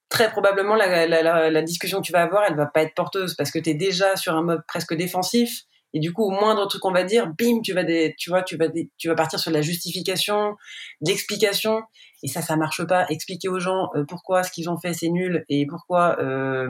très 0.08 0.30
probablement 0.30 0.74
la, 0.74 1.06
la, 1.06 1.50
la, 1.50 1.62
discussion 1.62 2.00
que 2.00 2.06
tu 2.06 2.12
vas 2.12 2.22
avoir, 2.22 2.44
elle 2.48 2.56
va 2.56 2.66
pas 2.66 2.82
être 2.82 2.94
porteuse 2.94 3.34
parce 3.34 3.50
que 3.50 3.58
tu 3.58 3.70
es 3.70 3.74
déjà 3.74 4.16
sur 4.16 4.34
un 4.34 4.42
mode 4.42 4.62
presque 4.68 4.94
défensif 4.94 5.62
Et 5.92 6.00
du 6.00 6.12
coup, 6.12 6.24
au 6.24 6.30
moindre 6.30 6.66
truc 6.66 6.82
qu'on 6.82 6.92
va 6.92 7.04
dire, 7.04 7.26
bim, 7.38 7.60
tu 7.62 7.72
vas 7.72 7.84
tu 8.16 8.30
vois, 8.30 8.42
tu 8.42 8.56
vas 8.56 8.68
tu 8.98 9.08
vas 9.08 9.14
partir 9.14 9.38
sur 9.38 9.50
la 9.50 9.62
justification, 9.62 10.56
d'explication. 11.00 11.82
Et 12.22 12.28
ça, 12.28 12.42
ça 12.42 12.56
marche 12.56 12.84
pas. 12.86 13.06
Expliquer 13.08 13.48
aux 13.48 13.60
gens 13.60 13.88
euh, 13.94 14.04
pourquoi 14.06 14.42
ce 14.42 14.52
qu'ils 14.52 14.68
ont 14.68 14.78
fait 14.78 14.92
c'est 14.92 15.08
nul 15.08 15.44
et 15.48 15.66
pourquoi 15.66 16.20
euh, 16.20 16.68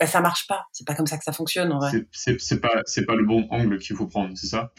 bah, 0.00 0.06
ça 0.06 0.20
marche 0.20 0.46
pas. 0.46 0.64
C'est 0.72 0.86
pas 0.86 0.94
comme 0.94 1.06
ça 1.06 1.18
que 1.18 1.24
ça 1.24 1.32
fonctionne 1.32 1.72
en 1.72 1.78
vrai. 1.78 1.90
C'est 2.12 2.60
pas, 2.60 2.82
c'est 2.86 3.04
pas 3.06 3.14
le 3.14 3.24
bon 3.24 3.46
angle 3.50 3.78
qu'il 3.78 3.96
faut 3.96 4.06
prendre, 4.06 4.36
c'est 4.36 4.46
ça? 4.48 4.72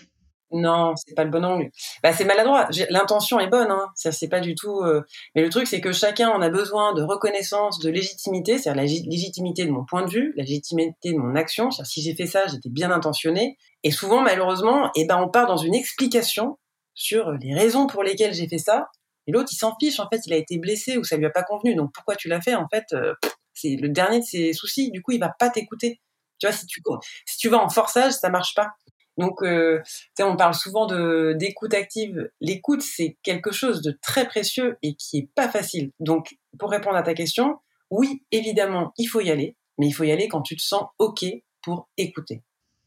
Non, 0.52 0.94
c'est 0.96 1.14
pas 1.14 1.26
le 1.26 1.30
bon 1.30 1.44
angle. 1.44 1.70
Bah, 2.04 2.14
c'est 2.14 2.24
maladroit. 2.24 2.70
L'intention 2.90 3.40
est 3.40 3.48
bonne, 3.48 3.70
hein. 3.70 3.90
Ça, 3.96 4.12
c'est 4.12 4.30
pas 4.30 4.40
du 4.40 4.56
tout. 4.56 4.80
Euh, 4.82 5.02
mais 5.36 5.42
le 5.42 5.50
truc, 5.50 5.68
c'est 5.68 5.82
que 5.82 5.92
chacun 5.92 6.30
en 6.30 6.42
a 6.42 6.50
besoin 6.50 6.94
de 6.94 7.02
reconnaissance, 7.04 7.80
de 7.80 7.90
légitimité, 7.90 8.58
c'est-à-dire 8.58 8.82
la 8.82 8.88
légitimité 8.88 9.66
de 9.66 9.72
mon 9.72 9.84
point 9.86 10.06
de 10.06 10.10
vue, 10.10 10.34
la 10.38 10.44
légitimité 10.44 11.12
de 11.12 11.18
mon 11.18 11.36
action. 11.36 11.70
C'est-à-dire 11.70 11.92
si 11.92 12.02
j'ai 12.02 12.16
fait 12.16 12.28
ça, 12.28 12.48
j'étais 12.48 12.70
bien 12.70 12.92
intentionné. 12.92 13.58
Et 13.84 13.92
souvent, 13.92 14.22
malheureusement, 14.22 14.90
eh 14.96 15.06
ben, 15.06 15.18
on 15.22 15.30
part 15.30 15.48
dans 15.48 15.58
une 15.58 15.76
explication 15.76 16.58
sur 16.94 17.32
les 17.32 17.54
raisons 17.54 17.88
pour 17.88 18.04
lesquelles 18.04 18.34
j'ai 18.34 18.48
fait 18.48 18.58
ça. 18.58 18.88
Et 19.28 19.34
l'autre, 19.34 19.50
il 19.52 19.58
s'en 19.58 19.76
fiche. 19.78 20.00
En 20.00 20.08
fait, 20.08 20.22
il 20.26 20.34
a 20.34 20.38
été 20.38 20.58
blessé 20.58 20.98
ou 20.98 21.04
ça 21.04 21.18
lui 21.18 21.26
a 21.26 21.30
pas 21.30 21.44
convenu. 21.44 21.76
Donc, 21.76 21.92
pourquoi 21.94 22.16
tu 22.16 22.30
l'as 22.30 22.42
fait 22.42 22.56
En 22.56 22.68
fait, 22.74 22.86
euh, 22.94 23.14
c'est 23.54 23.76
le 23.76 23.90
dernier 23.90 24.20
de 24.20 24.26
ses 24.26 24.54
soucis. 24.54 24.92
Du 24.92 25.02
coup, 25.02 25.12
il 25.12 25.20
va 25.20 25.34
pas 25.38 25.50
t'écouter. 25.50 26.00
Tu 26.40 26.48
vois, 26.48 26.56
si 26.56 26.66
tu 26.68 26.82
si 27.26 27.38
tu 27.38 27.50
vas 27.50 27.58
en 27.58 27.70
forçage, 27.70 28.14
ça 28.14 28.30
marche 28.30 28.54
pas. 28.56 28.70
Donc, 29.18 29.42
euh, 29.42 29.82
on 30.20 30.36
parle 30.36 30.54
souvent 30.54 30.86
de 30.86 31.34
d'écoute 31.34 31.74
active. 31.74 32.30
L'écoute, 32.40 32.82
c'est 32.82 33.18
quelque 33.24 33.52
chose 33.52 33.82
de 33.82 33.98
très 34.02 34.28
précieux 34.28 34.78
et 34.84 34.96
qui 34.96 35.18
est 35.18 35.30
pas 35.36 35.50
facile. 35.50 35.92
Donc, 36.00 36.36
pour 36.60 36.70
répondre 36.70 36.96
à 36.96 37.04
ta 37.04 37.14
question, 37.14 37.60
oui, 37.90 38.24
évidemment, 38.32 38.94
il 38.98 39.06
faut 39.06 39.22
y 39.22 39.32
aller, 39.32 39.56
mais 39.78 39.88
il 39.88 39.92
faut 39.92 40.04
y 40.04 40.12
aller 40.12 40.28
quand 40.28 40.42
tu 40.42 40.56
te 40.56 40.62
sens 40.62 40.84
OK 41.00 41.26
pour 41.62 41.90
écouter. 41.98 42.44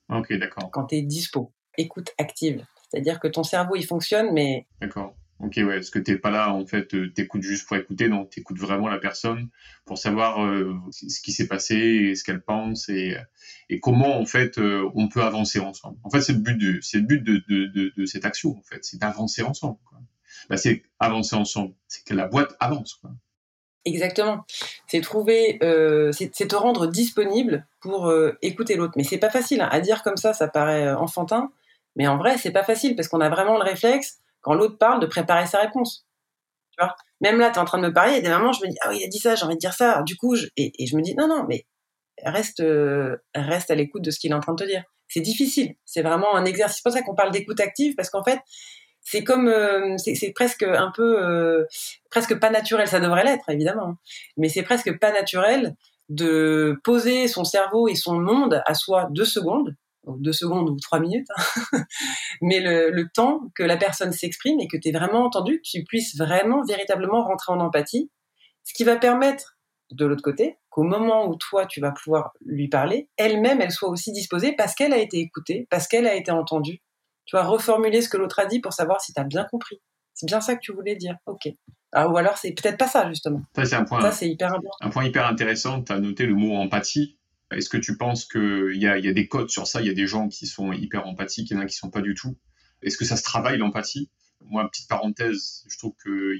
Ok, 0.08 0.32
d'accord. 0.34 0.70
Quand 0.70 0.86
tu 0.86 0.96
es 0.96 1.02
dispo. 1.02 1.52
Écoute 1.78 2.10
active. 2.18 2.64
C'est-à-dire 2.90 3.20
que 3.20 3.28
ton 3.28 3.44
cerveau, 3.44 3.76
il 3.76 3.86
fonctionne, 3.86 4.32
mais... 4.32 4.66
Ok, 5.42 5.54
ouais, 5.56 5.76
parce 5.76 5.88
que 5.88 5.98
t'es 5.98 6.18
pas 6.18 6.30
là, 6.30 6.52
en 6.52 6.66
fait, 6.66 6.94
euh, 6.94 7.10
t'écoutes 7.10 7.42
juste 7.42 7.66
pour 7.66 7.76
écouter, 7.76 8.08
non, 8.08 8.26
t'écoutes 8.26 8.58
vraiment 8.58 8.88
la 8.88 8.98
personne 8.98 9.48
pour 9.86 9.96
savoir 9.96 10.44
euh, 10.44 10.76
ce 10.90 11.20
qui 11.22 11.32
s'est 11.32 11.46
passé, 11.46 11.76
et 11.76 12.14
ce 12.14 12.24
qu'elle 12.24 12.42
pense 12.42 12.90
et, 12.90 13.16
et 13.70 13.80
comment, 13.80 14.20
en 14.20 14.26
fait, 14.26 14.58
euh, 14.58 14.90
on 14.94 15.08
peut 15.08 15.22
avancer 15.22 15.58
ensemble. 15.58 15.96
En 16.04 16.10
fait, 16.10 16.20
c'est 16.20 16.34
le 16.34 16.40
but 16.40 16.58
de, 16.58 16.78
c'est 16.82 16.98
le 16.98 17.04
but 17.04 17.24
de, 17.24 17.42
de, 17.48 17.92
de, 17.96 18.04
cette 18.04 18.26
action, 18.26 18.50
en 18.50 18.62
fait, 18.62 18.84
c'est 18.84 18.98
d'avancer 18.98 19.42
ensemble. 19.42 19.78
Quoi. 19.86 19.98
Bah, 20.50 20.58
c'est 20.58 20.82
avancer 20.98 21.36
ensemble, 21.36 21.72
c'est 21.88 22.04
que 22.04 22.12
la 22.12 22.26
boîte 22.26 22.54
avance. 22.60 23.00
Exactement. 23.86 24.44
C'est 24.88 25.00
trouver, 25.00 25.58
c'est 26.12 26.48
te 26.48 26.54
rendre 26.54 26.86
disponible 26.86 27.66
pour 27.80 28.12
écouter 28.42 28.76
l'autre. 28.76 28.92
Mais 28.96 29.04
c'est 29.04 29.18
pas 29.18 29.30
facile 29.30 29.62
hein. 29.62 29.68
à 29.70 29.80
dire 29.80 30.02
comme 30.02 30.18
ça, 30.18 30.34
ça 30.34 30.48
paraît 30.48 30.92
enfantin, 30.92 31.50
mais 31.96 32.06
en 32.06 32.18
vrai, 32.18 32.36
c'est 32.36 32.50
pas 32.50 32.62
facile 32.62 32.94
parce 32.94 33.08
qu'on 33.08 33.22
a 33.22 33.30
vraiment 33.30 33.56
le 33.56 33.64
réflexe 33.64 34.18
quand 34.40 34.54
l'autre 34.54 34.78
parle, 34.78 35.00
de 35.00 35.06
préparer 35.06 35.46
sa 35.46 35.60
réponse. 35.60 36.06
Tu 36.72 36.82
vois? 36.82 36.94
Même 37.20 37.38
là, 37.38 37.50
tu 37.50 37.56
es 37.56 37.58
en 37.58 37.64
train 37.64 37.78
de 37.78 37.86
me 37.86 37.92
parler, 37.92 38.16
et 38.16 38.22
des 38.22 38.28
moments, 38.30 38.52
je 38.52 38.64
me 38.64 38.70
dis, 38.70 38.76
ah 38.82 38.88
oui, 38.90 38.98
il 39.00 39.04
a 39.04 39.08
dit 39.08 39.18
ça, 39.18 39.34
j'ai 39.34 39.44
envie 39.44 39.54
de 39.54 39.60
dire 39.60 39.74
ça. 39.74 40.02
du 40.02 40.16
coup, 40.16 40.36
je, 40.36 40.46
et, 40.56 40.72
je 40.86 40.96
me 40.96 41.02
dis, 41.02 41.14
non, 41.14 41.28
non, 41.28 41.44
mais 41.48 41.66
reste, 42.22 42.60
euh, 42.60 43.16
reste 43.34 43.70
à 43.70 43.74
l'écoute 43.74 44.02
de 44.02 44.10
ce 44.10 44.18
qu'il 44.18 44.30
est 44.32 44.34
en 44.34 44.40
train 44.40 44.54
de 44.54 44.62
te 44.62 44.68
dire. 44.68 44.84
C'est 45.08 45.20
difficile. 45.20 45.74
C'est 45.84 46.02
vraiment 46.02 46.36
un 46.36 46.44
exercice. 46.44 46.76
C'est 46.78 46.82
pour 46.82 46.92
ça 46.92 47.02
qu'on 47.02 47.14
parle 47.14 47.32
d'écoute 47.32 47.60
active, 47.60 47.94
parce 47.96 48.10
qu'en 48.10 48.22
fait, 48.22 48.40
c'est 49.02 49.24
comme, 49.24 49.48
euh, 49.48 49.96
c'est 49.98 50.32
presque 50.32 50.62
un 50.62 50.92
peu, 50.94 51.22
euh, 51.22 51.64
presque 52.10 52.38
pas 52.38 52.50
naturel. 52.50 52.86
Ça 52.88 53.00
devrait 53.00 53.24
l'être, 53.24 53.48
évidemment. 53.48 53.88
Hein. 53.88 53.98
Mais 54.36 54.48
c'est 54.48 54.62
presque 54.62 54.98
pas 54.98 55.12
naturel 55.12 55.74
de 56.08 56.78
poser 56.84 57.28
son 57.28 57.44
cerveau 57.44 57.88
et 57.88 57.94
son 57.94 58.14
monde 58.14 58.62
à 58.66 58.74
soi 58.74 59.08
deux 59.10 59.24
secondes 59.24 59.74
deux 60.06 60.32
secondes 60.32 60.68
ou 60.70 60.76
trois 60.80 61.00
minutes, 61.00 61.26
hein. 61.36 61.82
mais 62.40 62.60
le, 62.60 63.08
temps 63.12 63.40
que 63.54 63.62
la 63.62 63.76
personne 63.76 64.12
s'exprime 64.12 64.60
et 64.60 64.68
que 64.68 64.76
tu 64.76 64.88
es 64.88 64.92
vraiment 64.92 65.24
entendu, 65.24 65.58
que 65.58 65.68
tu 65.68 65.84
puisses 65.84 66.16
vraiment, 66.16 66.62
véritablement 66.64 67.24
rentrer 67.24 67.52
en 67.52 67.60
empathie, 67.60 68.10
ce 68.64 68.74
qui 68.74 68.84
va 68.84 68.96
permettre 68.96 69.58
de 69.90 70.06
l'autre 70.06 70.22
côté 70.22 70.56
qu'au 70.68 70.84
moment 70.84 71.28
où 71.28 71.36
toi 71.36 71.66
tu 71.66 71.80
vas 71.80 71.90
pouvoir 71.90 72.32
lui 72.44 72.68
parler, 72.68 73.08
elle-même 73.16 73.60
elle 73.60 73.72
soit 73.72 73.88
aussi 73.88 74.12
disposée 74.12 74.52
parce 74.52 74.74
qu'elle 74.74 74.92
a 74.92 74.98
été 74.98 75.18
écoutée, 75.18 75.66
parce 75.70 75.88
qu'elle 75.88 76.06
a 76.06 76.14
été 76.14 76.30
entendue. 76.30 76.80
Tu 77.26 77.36
vas 77.36 77.44
reformuler 77.44 78.00
ce 78.00 78.08
que 78.08 78.16
l'autre 78.16 78.38
a 78.38 78.46
dit 78.46 78.60
pour 78.60 78.72
savoir 78.72 79.00
si 79.00 79.12
tu 79.12 79.20
as 79.20 79.24
bien 79.24 79.44
compris. 79.44 79.80
C'est 80.14 80.26
bien 80.26 80.40
ça 80.40 80.54
que 80.54 80.60
tu 80.60 80.72
voulais 80.72 80.96
dire. 80.96 81.16
Ok. 81.26 81.48
Ah, 81.92 82.08
ou 82.08 82.16
alors 82.16 82.38
c'est 82.38 82.52
peut-être 82.52 82.76
pas 82.76 82.86
ça 82.86 83.08
justement. 83.08 83.42
Ça 83.56 83.64
c'est 83.64 83.76
un 83.76 83.84
point. 83.84 84.00
Ça 84.00 84.12
c'est 84.12 84.28
hyper 84.28 84.48
important. 84.48 84.76
Un 84.80 84.90
point 84.90 85.04
hyper 85.04 85.26
intéressant. 85.26 85.82
Tu 85.82 85.92
as 85.92 85.98
noté 85.98 86.26
le 86.26 86.34
mot 86.34 86.54
empathie. 86.56 87.18
Est-ce 87.50 87.68
que 87.68 87.78
tu 87.78 87.96
penses 87.96 88.26
qu'il 88.26 88.76
y 88.76 88.80
y 88.82 88.86
a 88.86 89.12
des 89.12 89.28
codes 89.28 89.50
sur 89.50 89.66
ça? 89.66 89.80
Il 89.80 89.86
y 89.86 89.90
a 89.90 89.94
des 89.94 90.06
gens 90.06 90.28
qui 90.28 90.46
sont 90.46 90.72
hyper 90.72 91.06
empathiques, 91.06 91.50
il 91.50 91.54
y 91.54 91.56
en 91.56 91.60
a 91.60 91.66
qui 91.66 91.76
sont 91.76 91.90
pas 91.90 92.02
du 92.02 92.14
tout. 92.14 92.36
Est-ce 92.82 92.96
que 92.96 93.04
ça 93.04 93.16
se 93.16 93.22
travaille 93.22 93.58
l'empathie? 93.58 94.10
Moi, 94.42 94.68
petite 94.70 94.88
parenthèse, 94.88 95.64
je 95.68 95.76
trouve 95.78 95.94
que 96.02 96.38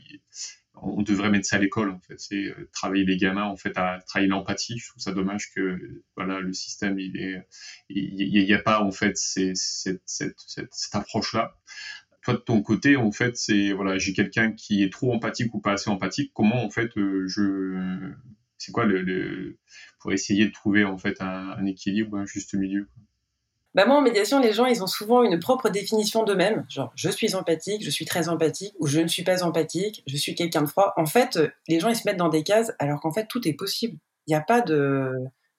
on 0.83 1.03
devrait 1.03 1.31
mettre 1.31 1.47
ça 1.47 1.57
à 1.57 1.59
l'école 1.59 1.91
en 1.91 2.01
fait, 2.01 2.19
c'est 2.19 2.45
euh, 2.45 2.69
travailler 2.73 3.05
les 3.05 3.17
gamins 3.17 3.45
en 3.45 3.57
fait 3.57 3.77
à 3.77 3.99
travailler 4.07 4.29
l'empathie. 4.29 4.79
Je 4.79 4.89
trouve 4.89 5.03
ça 5.03 5.13
dommage 5.13 5.53
que 5.53 6.03
voilà 6.17 6.41
le 6.41 6.53
système 6.53 6.99
il 6.99 7.45
n'y 7.89 8.53
a 8.55 8.59
pas 8.59 8.81
en 8.81 8.91
fait 8.91 9.17
cette 9.17 10.01
approche 10.93 11.35
là. 11.35 11.57
Toi 12.23 12.35
de 12.35 12.41
ton 12.41 12.63
côté 12.63 12.97
en 12.97 13.13
fait 13.13 13.37
c'est 13.37 13.73
voilà 13.73 13.99
j'ai 13.99 14.13
quelqu'un 14.13 14.53
qui 14.53 14.83
est 14.83 14.93
trop 14.93 15.13
empathique 15.13 15.55
ou 15.55 15.61
pas 15.61 15.73
assez 15.73 15.91
empathique. 15.91 16.33
Comment 16.35 16.65
en 16.65 16.71
fait 16.71 16.97
euh, 16.97 17.27
je 17.27 18.13
c'est 18.59 18.73
quoi 18.73 18.85
le, 18.85 19.59
pour 20.01 20.13
essayer 20.13 20.47
de 20.47 20.53
trouver 20.53 20.85
en 20.85 20.99
fait 20.99 21.21
un, 21.21 21.65
équilibre, 21.67 22.17
un 22.17 22.27
juste 22.27 22.55
milieu 22.55 22.89
bah 23.73 23.87
moi, 23.87 23.99
en 23.99 24.03
médiation, 24.03 24.41
les 24.41 24.53
gens, 24.53 24.67
ils 24.67 24.83
ont 24.83 24.89
souvent 24.89 25.23
une 25.23 25.39
propre 25.39 25.69
définition 25.69 26.25
d'eux-mêmes. 26.25 26.67
Genre, 26.69 26.91
je 26.97 27.09
suis 27.09 27.37
empathique, 27.37 27.85
je 27.85 27.91
suis 27.91 28.05
très 28.05 28.29
empathique, 28.29 28.75
ou 28.81 28.89
je 28.89 28.99
ne 28.99 29.07
suis 29.07 29.23
pas 29.23 29.45
empathique, 29.45 30.03
je 30.09 30.17
suis 30.17 30.35
quelqu'un 30.35 30.63
de 30.63 30.67
froid. 30.67 30.93
En 30.97 31.07
fait, 31.07 31.39
les 31.69 31.79
gens, 31.79 31.89
ils 31.89 31.95
se 31.95 32.03
mettent 32.05 32.17
dans 32.17 32.31
des 32.31 32.43
cases, 32.43 32.73
alors 32.81 32.99
qu'en 32.99 33.13
fait, 33.13 33.29
tout 33.29 33.47
est 33.47 33.53
possible. 33.53 33.97
Il 34.27 34.31
n'y 34.31 34.35
a 34.35 34.41
pas 34.41 34.61
de, 34.61 35.13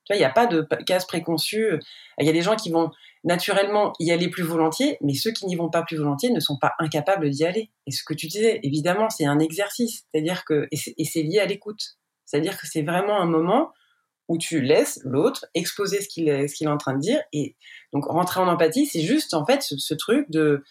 tu 0.03 0.11
vois, 0.11 0.17
il 0.17 0.19
n'y 0.19 0.25
a 0.25 0.29
pas 0.29 0.47
de 0.47 0.67
cases 0.85 1.05
préconçues. 1.05 1.79
Il 2.19 2.25
y 2.25 2.29
a 2.29 2.33
des 2.33 2.41
gens 2.41 2.57
qui 2.57 2.69
vont 2.69 2.91
naturellement 3.23 3.93
y 3.99 4.11
aller 4.11 4.29
plus 4.29 4.43
volontiers, 4.43 4.97
mais 5.01 5.13
ceux 5.13 5.31
qui 5.31 5.45
n'y 5.45 5.55
vont 5.55 5.69
pas 5.69 5.83
plus 5.83 5.95
volontiers 5.95 6.31
ne 6.31 6.39
sont 6.39 6.57
pas 6.57 6.73
incapables 6.79 7.29
d'y 7.29 7.45
aller. 7.45 7.69
Et 7.87 7.91
ce 7.91 8.03
que 8.03 8.13
tu 8.13 8.27
disais, 8.27 8.59
évidemment, 8.63 9.09
c'est 9.09 9.25
un 9.25 9.39
exercice. 9.39 10.05
C'est-à-dire 10.11 10.43
que, 10.43 10.67
et 10.71 11.05
c'est 11.05 11.23
lié 11.23 11.39
à 11.39 11.45
l'écoute. 11.45 11.97
C'est-à-dire 12.25 12.57
que 12.57 12.67
c'est 12.67 12.81
vraiment 12.81 13.21
un 13.21 13.25
moment 13.25 13.71
où 14.31 14.37
tu 14.37 14.61
laisses 14.61 15.01
l'autre 15.03 15.45
exposer 15.55 15.99
ce 15.99 16.07
qu'il 16.07 16.29
est, 16.29 16.67
en 16.67 16.77
train 16.77 16.93
de 16.93 17.01
dire. 17.01 17.21
Et 17.33 17.57
donc, 17.91 18.05
rentrer 18.05 18.39
en 18.39 18.47
empathie, 18.47 18.85
c'est 18.85 19.01
juste, 19.01 19.33
en 19.33 19.45
fait, 19.45 19.61
ce, 19.61 19.93
truc 19.93 20.25
de, 20.29 20.63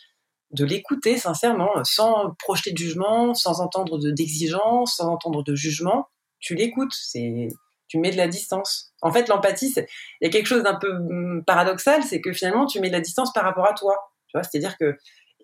l'écouter 0.58 1.18
sincèrement, 1.18 1.68
sans 1.84 2.34
projeter 2.38 2.72
de 2.72 2.78
jugement, 2.78 3.34
sans 3.34 3.60
entendre 3.60 3.98
d'exigence, 4.12 4.96
sans 4.96 5.08
entendre 5.08 5.44
de 5.44 5.54
jugement. 5.54 6.08
Tu 6.38 6.54
l'écoutes, 6.54 6.94
c'est, 6.94 7.48
tu 7.86 7.98
mets 7.98 8.10
de 8.10 8.16
la 8.16 8.28
distance. 8.28 8.94
En 9.02 9.12
fait, 9.12 9.28
l'empathie, 9.28 9.74
il 9.76 10.24
y 10.24 10.26
a 10.26 10.30
quelque 10.30 10.46
chose 10.46 10.62
d'un 10.62 10.76
peu 10.76 10.92
hum, 10.92 11.44
paradoxal, 11.46 12.02
c'est 12.02 12.22
que 12.22 12.32
finalement, 12.32 12.64
tu 12.64 12.80
mets 12.80 12.88
de 12.88 12.94
la 12.94 13.02
distance 13.02 13.30
par 13.34 13.44
rapport 13.44 13.68
à 13.68 13.74
toi. 13.74 13.94
Tu 14.28 14.38
c'est-à-dire 14.42 14.78
que 14.78 14.96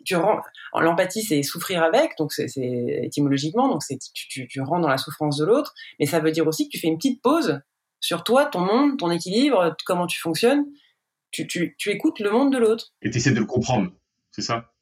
tu 0.06 0.14
l'empathie 0.74 1.22
c'est 1.22 1.42
souffrir 1.42 1.82
avec 1.82 2.12
donc 2.16 2.32
c'est 2.32 2.46
étymologiquement 3.02 3.68
donc 3.68 3.82
c'est 3.82 3.98
tu, 4.14 4.46
tu, 4.46 4.60
rentres 4.60 4.82
dans 4.82 4.88
la 4.88 4.98
souffrance 4.98 5.36
de 5.38 5.44
l'autre 5.44 5.74
mais 5.98 6.06
ça 6.06 6.20
veut 6.20 6.30
dire 6.30 6.46
aussi 6.46 6.68
que 6.68 6.70
tu 6.70 6.78
fais 6.78 6.86
une 6.86 6.96
petite 6.96 7.20
pause 7.20 7.60
sur 8.06 8.22
toi 8.22 8.46
ton 8.46 8.60
monde 8.60 8.98
ton 8.98 9.10
équilibre 9.10 9.74
comment 9.84 10.06
tu 10.06 10.20
fonctionnes 10.20 10.64
tu, 11.32 11.46
tu, 11.48 11.74
tu 11.76 11.90
écoutes 11.90 12.20
le 12.20 12.30
monde 12.30 12.52
de 12.52 12.58
l'autre. 12.58 12.92
Et 13.02 13.10
tu 13.10 13.18
essaies 13.18 13.32
de 13.32 13.40
le 13.40 13.46
comprendre 13.46 13.90
c'est 14.30 14.42
ça? 14.42 14.72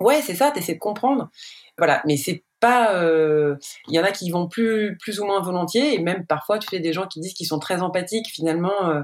Ouais 0.00 0.20
c'est 0.22 0.34
ça 0.34 0.50
tu 0.50 0.58
essaies 0.58 0.74
de 0.74 0.80
comprendre. 0.80 1.30
Voilà 1.78 2.02
mais 2.04 2.16
c'est 2.16 2.44
pas 2.58 2.96
euh, 2.96 3.56
il 3.86 3.94
y 3.94 4.00
en 4.00 4.04
a 4.04 4.10
qui 4.10 4.30
vont 4.30 4.48
plus 4.48 4.98
plus 4.98 5.20
ou 5.20 5.24
moins 5.24 5.40
volontiers 5.40 5.94
et 5.94 6.02
même 6.02 6.26
parfois 6.26 6.58
tu 6.58 6.68
fais 6.68 6.80
des 6.80 6.92
gens 6.92 7.06
qui 7.06 7.20
disent 7.20 7.34
qu'ils 7.34 7.46
sont 7.46 7.60
très 7.60 7.80
empathiques 7.80 8.28
finalement 8.28 8.88
euh, 8.88 9.02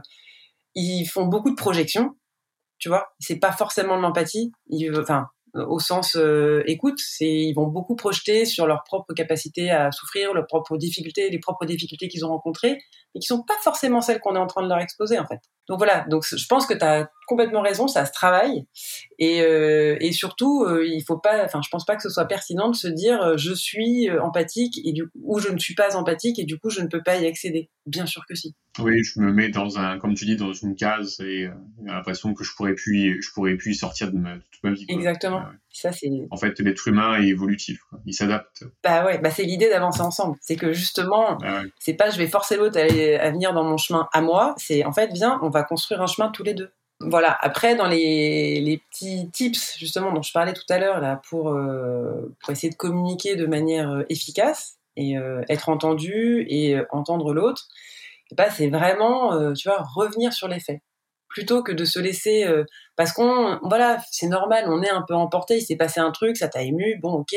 ils 0.74 1.06
font 1.06 1.26
beaucoup 1.26 1.50
de 1.50 1.56
projections 1.56 2.16
tu 2.78 2.88
vois? 2.88 3.14
C'est 3.20 3.38
pas 3.38 3.52
forcément 3.52 3.96
de 3.96 4.02
l'empathie 4.02 4.50
enfin 5.00 5.28
au 5.54 5.78
sens 5.78 6.16
euh, 6.16 6.62
écoute, 6.66 6.98
c'est 6.98 7.30
ils 7.30 7.52
vont 7.52 7.66
beaucoup 7.66 7.96
projeter 7.96 8.44
sur 8.44 8.66
leur 8.66 8.82
propre 8.84 9.14
capacité 9.14 9.70
à 9.70 9.92
souffrir, 9.92 10.34
leurs 10.34 10.46
propres 10.46 10.76
difficultés, 10.76 11.30
les 11.30 11.38
propres 11.38 11.64
difficultés 11.64 12.08
qu'ils 12.08 12.24
ont 12.24 12.30
rencontrées, 12.30 12.78
et 13.14 13.18
qui 13.20 13.26
sont 13.26 13.42
pas 13.42 13.56
forcément 13.62 14.00
celles 14.00 14.20
qu'on 14.20 14.34
est 14.34 14.40
en 14.40 14.46
train 14.46 14.62
de 14.62 14.68
leur 14.68 14.78
exposer 14.78 15.18
en 15.18 15.26
fait. 15.26 15.40
Donc 15.68 15.78
voilà, 15.78 16.04
donc 16.10 16.24
je 16.26 16.46
pense 16.46 16.66
que 16.66 16.74
tu 16.74 16.84
as 16.84 17.08
complètement 17.26 17.62
raison, 17.62 17.88
ça 17.88 18.04
se 18.04 18.12
travaille 18.12 18.66
et, 19.18 19.40
euh, 19.40 19.96
et 20.00 20.12
surtout 20.12 20.64
euh, 20.64 20.86
il 20.86 21.02
faut 21.02 21.18
pas, 21.18 21.44
enfin 21.44 21.60
je 21.64 21.70
pense 21.70 21.86
pas 21.86 21.96
que 21.96 22.02
ce 22.02 22.10
soit 22.10 22.26
pertinent 22.26 22.68
de 22.70 22.76
se 22.76 22.88
dire 22.88 23.22
euh, 23.22 23.36
je 23.38 23.54
suis 23.54 24.10
euh, 24.10 24.22
empathique 24.22 24.78
et 24.84 24.92
du 24.92 25.04
ou 25.22 25.38
je 25.38 25.48
ne 25.48 25.58
suis 25.58 25.74
pas 25.74 25.96
empathique 25.96 26.38
et 26.38 26.44
du 26.44 26.58
coup 26.58 26.68
je 26.68 26.82
ne 26.82 26.88
peux 26.88 27.02
pas 27.02 27.16
y 27.16 27.26
accéder. 27.26 27.70
Bien 27.86 28.04
sûr 28.04 28.22
que 28.28 28.34
si. 28.34 28.54
Oui, 28.78 29.02
je 29.04 29.20
me 29.20 29.32
mets 29.32 29.48
dans 29.48 29.78
un, 29.78 29.98
comme 29.98 30.14
tu 30.14 30.24
dis, 30.24 30.36
dans 30.36 30.52
une 30.52 30.74
case 30.74 31.20
et 31.20 31.48
j'ai 31.84 31.90
l'impression 31.92 32.34
que 32.34 32.42
je 32.44 32.54
pourrais 32.56 32.74
plus, 32.74 33.22
je 33.22 33.30
pourrais 33.32 33.54
plus 33.54 33.74
sortir 33.74 34.10
de, 34.10 34.18
ma, 34.18 34.34
toute 34.34 34.64
ma 34.64 34.72
vie. 34.72 34.86
Exactement. 34.88 35.42
Ça 35.70 35.92
c'est. 35.92 36.10
En 36.30 36.36
fait, 36.36 36.58
l'être 36.60 36.88
humain 36.88 37.20
est 37.20 37.28
évolutif, 37.28 37.80
quoi. 37.88 38.00
il 38.06 38.14
s'adapte. 38.14 38.64
Bah 38.82 39.04
ouais, 39.04 39.18
bah 39.18 39.30
c'est 39.30 39.44
l'idée 39.44 39.68
d'avancer 39.68 40.00
ensemble. 40.00 40.36
C'est 40.40 40.56
que 40.56 40.72
justement, 40.72 41.38
ah 41.42 41.62
c'est 41.78 41.94
pas 41.94 42.10
je 42.10 42.18
vais 42.18 42.26
forcer 42.26 42.56
l'autre 42.56 42.78
à, 42.78 42.82
à 42.82 43.30
venir 43.30 43.54
dans 43.54 43.64
mon 43.64 43.76
chemin 43.76 44.08
à 44.12 44.20
moi, 44.20 44.54
c'est 44.58 44.84
en 44.84 44.92
fait 44.92 45.12
viens, 45.12 45.38
on 45.42 45.50
va 45.50 45.62
construire 45.62 46.02
un 46.02 46.06
chemin 46.06 46.30
tous 46.30 46.42
les 46.42 46.54
deux. 46.54 46.70
Voilà. 47.00 47.36
Après, 47.40 47.74
dans 47.74 47.88
les, 47.88 48.60
les, 48.60 48.78
petits 48.78 49.28
tips 49.30 49.76
justement 49.78 50.12
dont 50.12 50.22
je 50.22 50.32
parlais 50.32 50.52
tout 50.52 50.64
à 50.68 50.78
l'heure 50.78 51.00
là 51.00 51.20
pour 51.28 51.50
euh, 51.50 52.34
pour 52.40 52.50
essayer 52.50 52.70
de 52.70 52.76
communiquer 52.76 53.36
de 53.36 53.46
manière 53.46 53.90
euh, 53.90 54.02
efficace 54.08 54.78
et 54.96 55.18
euh, 55.18 55.42
être 55.48 55.68
entendu 55.68 56.46
et 56.48 56.76
entendre 56.90 57.34
l'autre, 57.34 57.66
bah, 58.32 58.50
c'est 58.50 58.68
vraiment 58.68 59.52
tu 59.54 59.68
vois 59.68 59.82
revenir 59.94 60.32
sur 60.32 60.48
les 60.48 60.60
faits. 60.60 60.80
Plutôt 61.28 61.62
que 61.62 61.72
de 61.72 61.84
se 61.84 61.98
laisser 61.98 62.46
parce 62.96 63.12
qu'on 63.12 63.58
voilà 63.62 63.98
c'est 64.10 64.28
normal 64.28 64.64
on 64.68 64.82
est 64.82 64.90
un 64.90 65.02
peu 65.06 65.14
emporté 65.14 65.56
il 65.58 65.62
s'est 65.62 65.76
passé 65.76 66.00
un 66.00 66.12
truc 66.12 66.36
ça 66.36 66.48
t'a 66.48 66.62
ému 66.62 66.98
bon 67.02 67.12
ok. 67.12 67.34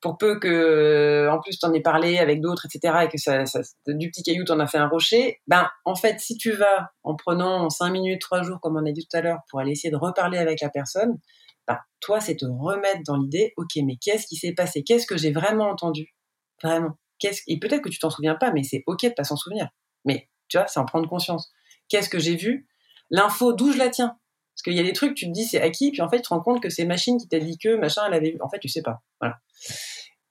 Pour 0.00 0.16
peu 0.16 0.38
que 0.38 0.46
euh, 0.48 1.32
en 1.32 1.40
plus 1.40 1.58
t'en 1.58 1.72
aies 1.72 1.80
parlé 1.80 2.18
avec 2.18 2.40
d'autres 2.40 2.66
etc 2.66 2.98
et 3.04 3.08
que 3.08 3.18
ça, 3.18 3.42
du 3.88 4.10
petit 4.10 4.22
caillou 4.22 4.44
t'en 4.44 4.60
as 4.60 4.68
fait 4.68 4.78
un 4.78 4.88
rocher 4.88 5.40
ben 5.48 5.68
en 5.84 5.96
fait 5.96 6.20
si 6.20 6.36
tu 6.36 6.52
vas 6.52 6.90
en 7.02 7.16
prenant 7.16 7.68
cinq 7.68 7.90
minutes 7.90 8.20
trois 8.20 8.42
jours 8.42 8.60
comme 8.60 8.76
on 8.76 8.86
a 8.86 8.92
dit 8.92 9.06
tout 9.08 9.16
à 9.16 9.22
l'heure 9.22 9.40
pour 9.50 9.58
aller 9.60 9.72
essayer 9.72 9.90
de 9.90 9.96
reparler 9.96 10.38
avec 10.38 10.60
la 10.60 10.68
personne 10.70 11.18
ben 11.66 11.78
toi 12.00 12.20
c'est 12.20 12.36
te 12.36 12.46
remettre 12.46 13.02
dans 13.06 13.16
l'idée 13.16 13.52
ok 13.56 13.70
mais 13.84 13.96
qu'est-ce 14.00 14.26
qui 14.26 14.36
s'est 14.36 14.54
passé? 14.54 14.82
Qu'est-ce 14.84 15.06
que 15.06 15.16
j'ai 15.16 15.32
vraiment 15.32 15.68
entendu? 15.70 16.14
Vraiment 16.62 16.96
qu'est-ce 17.18 17.42
et 17.46 17.58
peut-être 17.58 17.82
que 17.82 17.88
tu 17.88 17.98
t'en 17.98 18.10
souviens 18.10 18.34
pas 18.34 18.52
mais 18.52 18.62
c'est 18.62 18.82
ok 18.86 19.02
de 19.04 19.10
pas 19.10 19.24
s'en 19.24 19.36
souvenir 19.36 19.68
mais 20.04 20.28
tu 20.48 20.56
vois 20.56 20.66
c'est 20.66 20.80
en 20.80 20.84
prendre 20.84 21.08
conscience 21.08 21.52
qu'est-ce 21.88 22.08
que 22.08 22.18
j'ai 22.18 22.36
vu? 22.36 22.68
L'info 23.10 23.52
d'où 23.52 23.72
je 23.72 23.78
la 23.78 23.88
tiens? 23.88 24.16
Parce 24.54 24.62
qu'il 24.64 24.74
y 24.74 24.80
a 24.80 24.82
des 24.82 24.92
trucs, 24.92 25.14
tu 25.14 25.26
te 25.26 25.30
dis 25.30 25.44
c'est 25.44 25.60
acquis, 25.60 25.90
puis 25.92 26.02
en 26.02 26.08
fait, 26.08 26.16
tu 26.16 26.22
te 26.24 26.28
rends 26.28 26.40
compte 26.40 26.62
que 26.62 26.68
c'est 26.68 26.84
machine 26.84 27.18
qui 27.18 27.28
t'a 27.28 27.38
dit 27.38 27.58
que 27.58 27.76
machin, 27.76 28.02
elle 28.06 28.14
avait. 28.14 28.36
En 28.40 28.48
fait, 28.48 28.58
tu 28.58 28.68
sais 28.68 28.82
pas. 28.82 29.02
Voilà. 29.20 29.38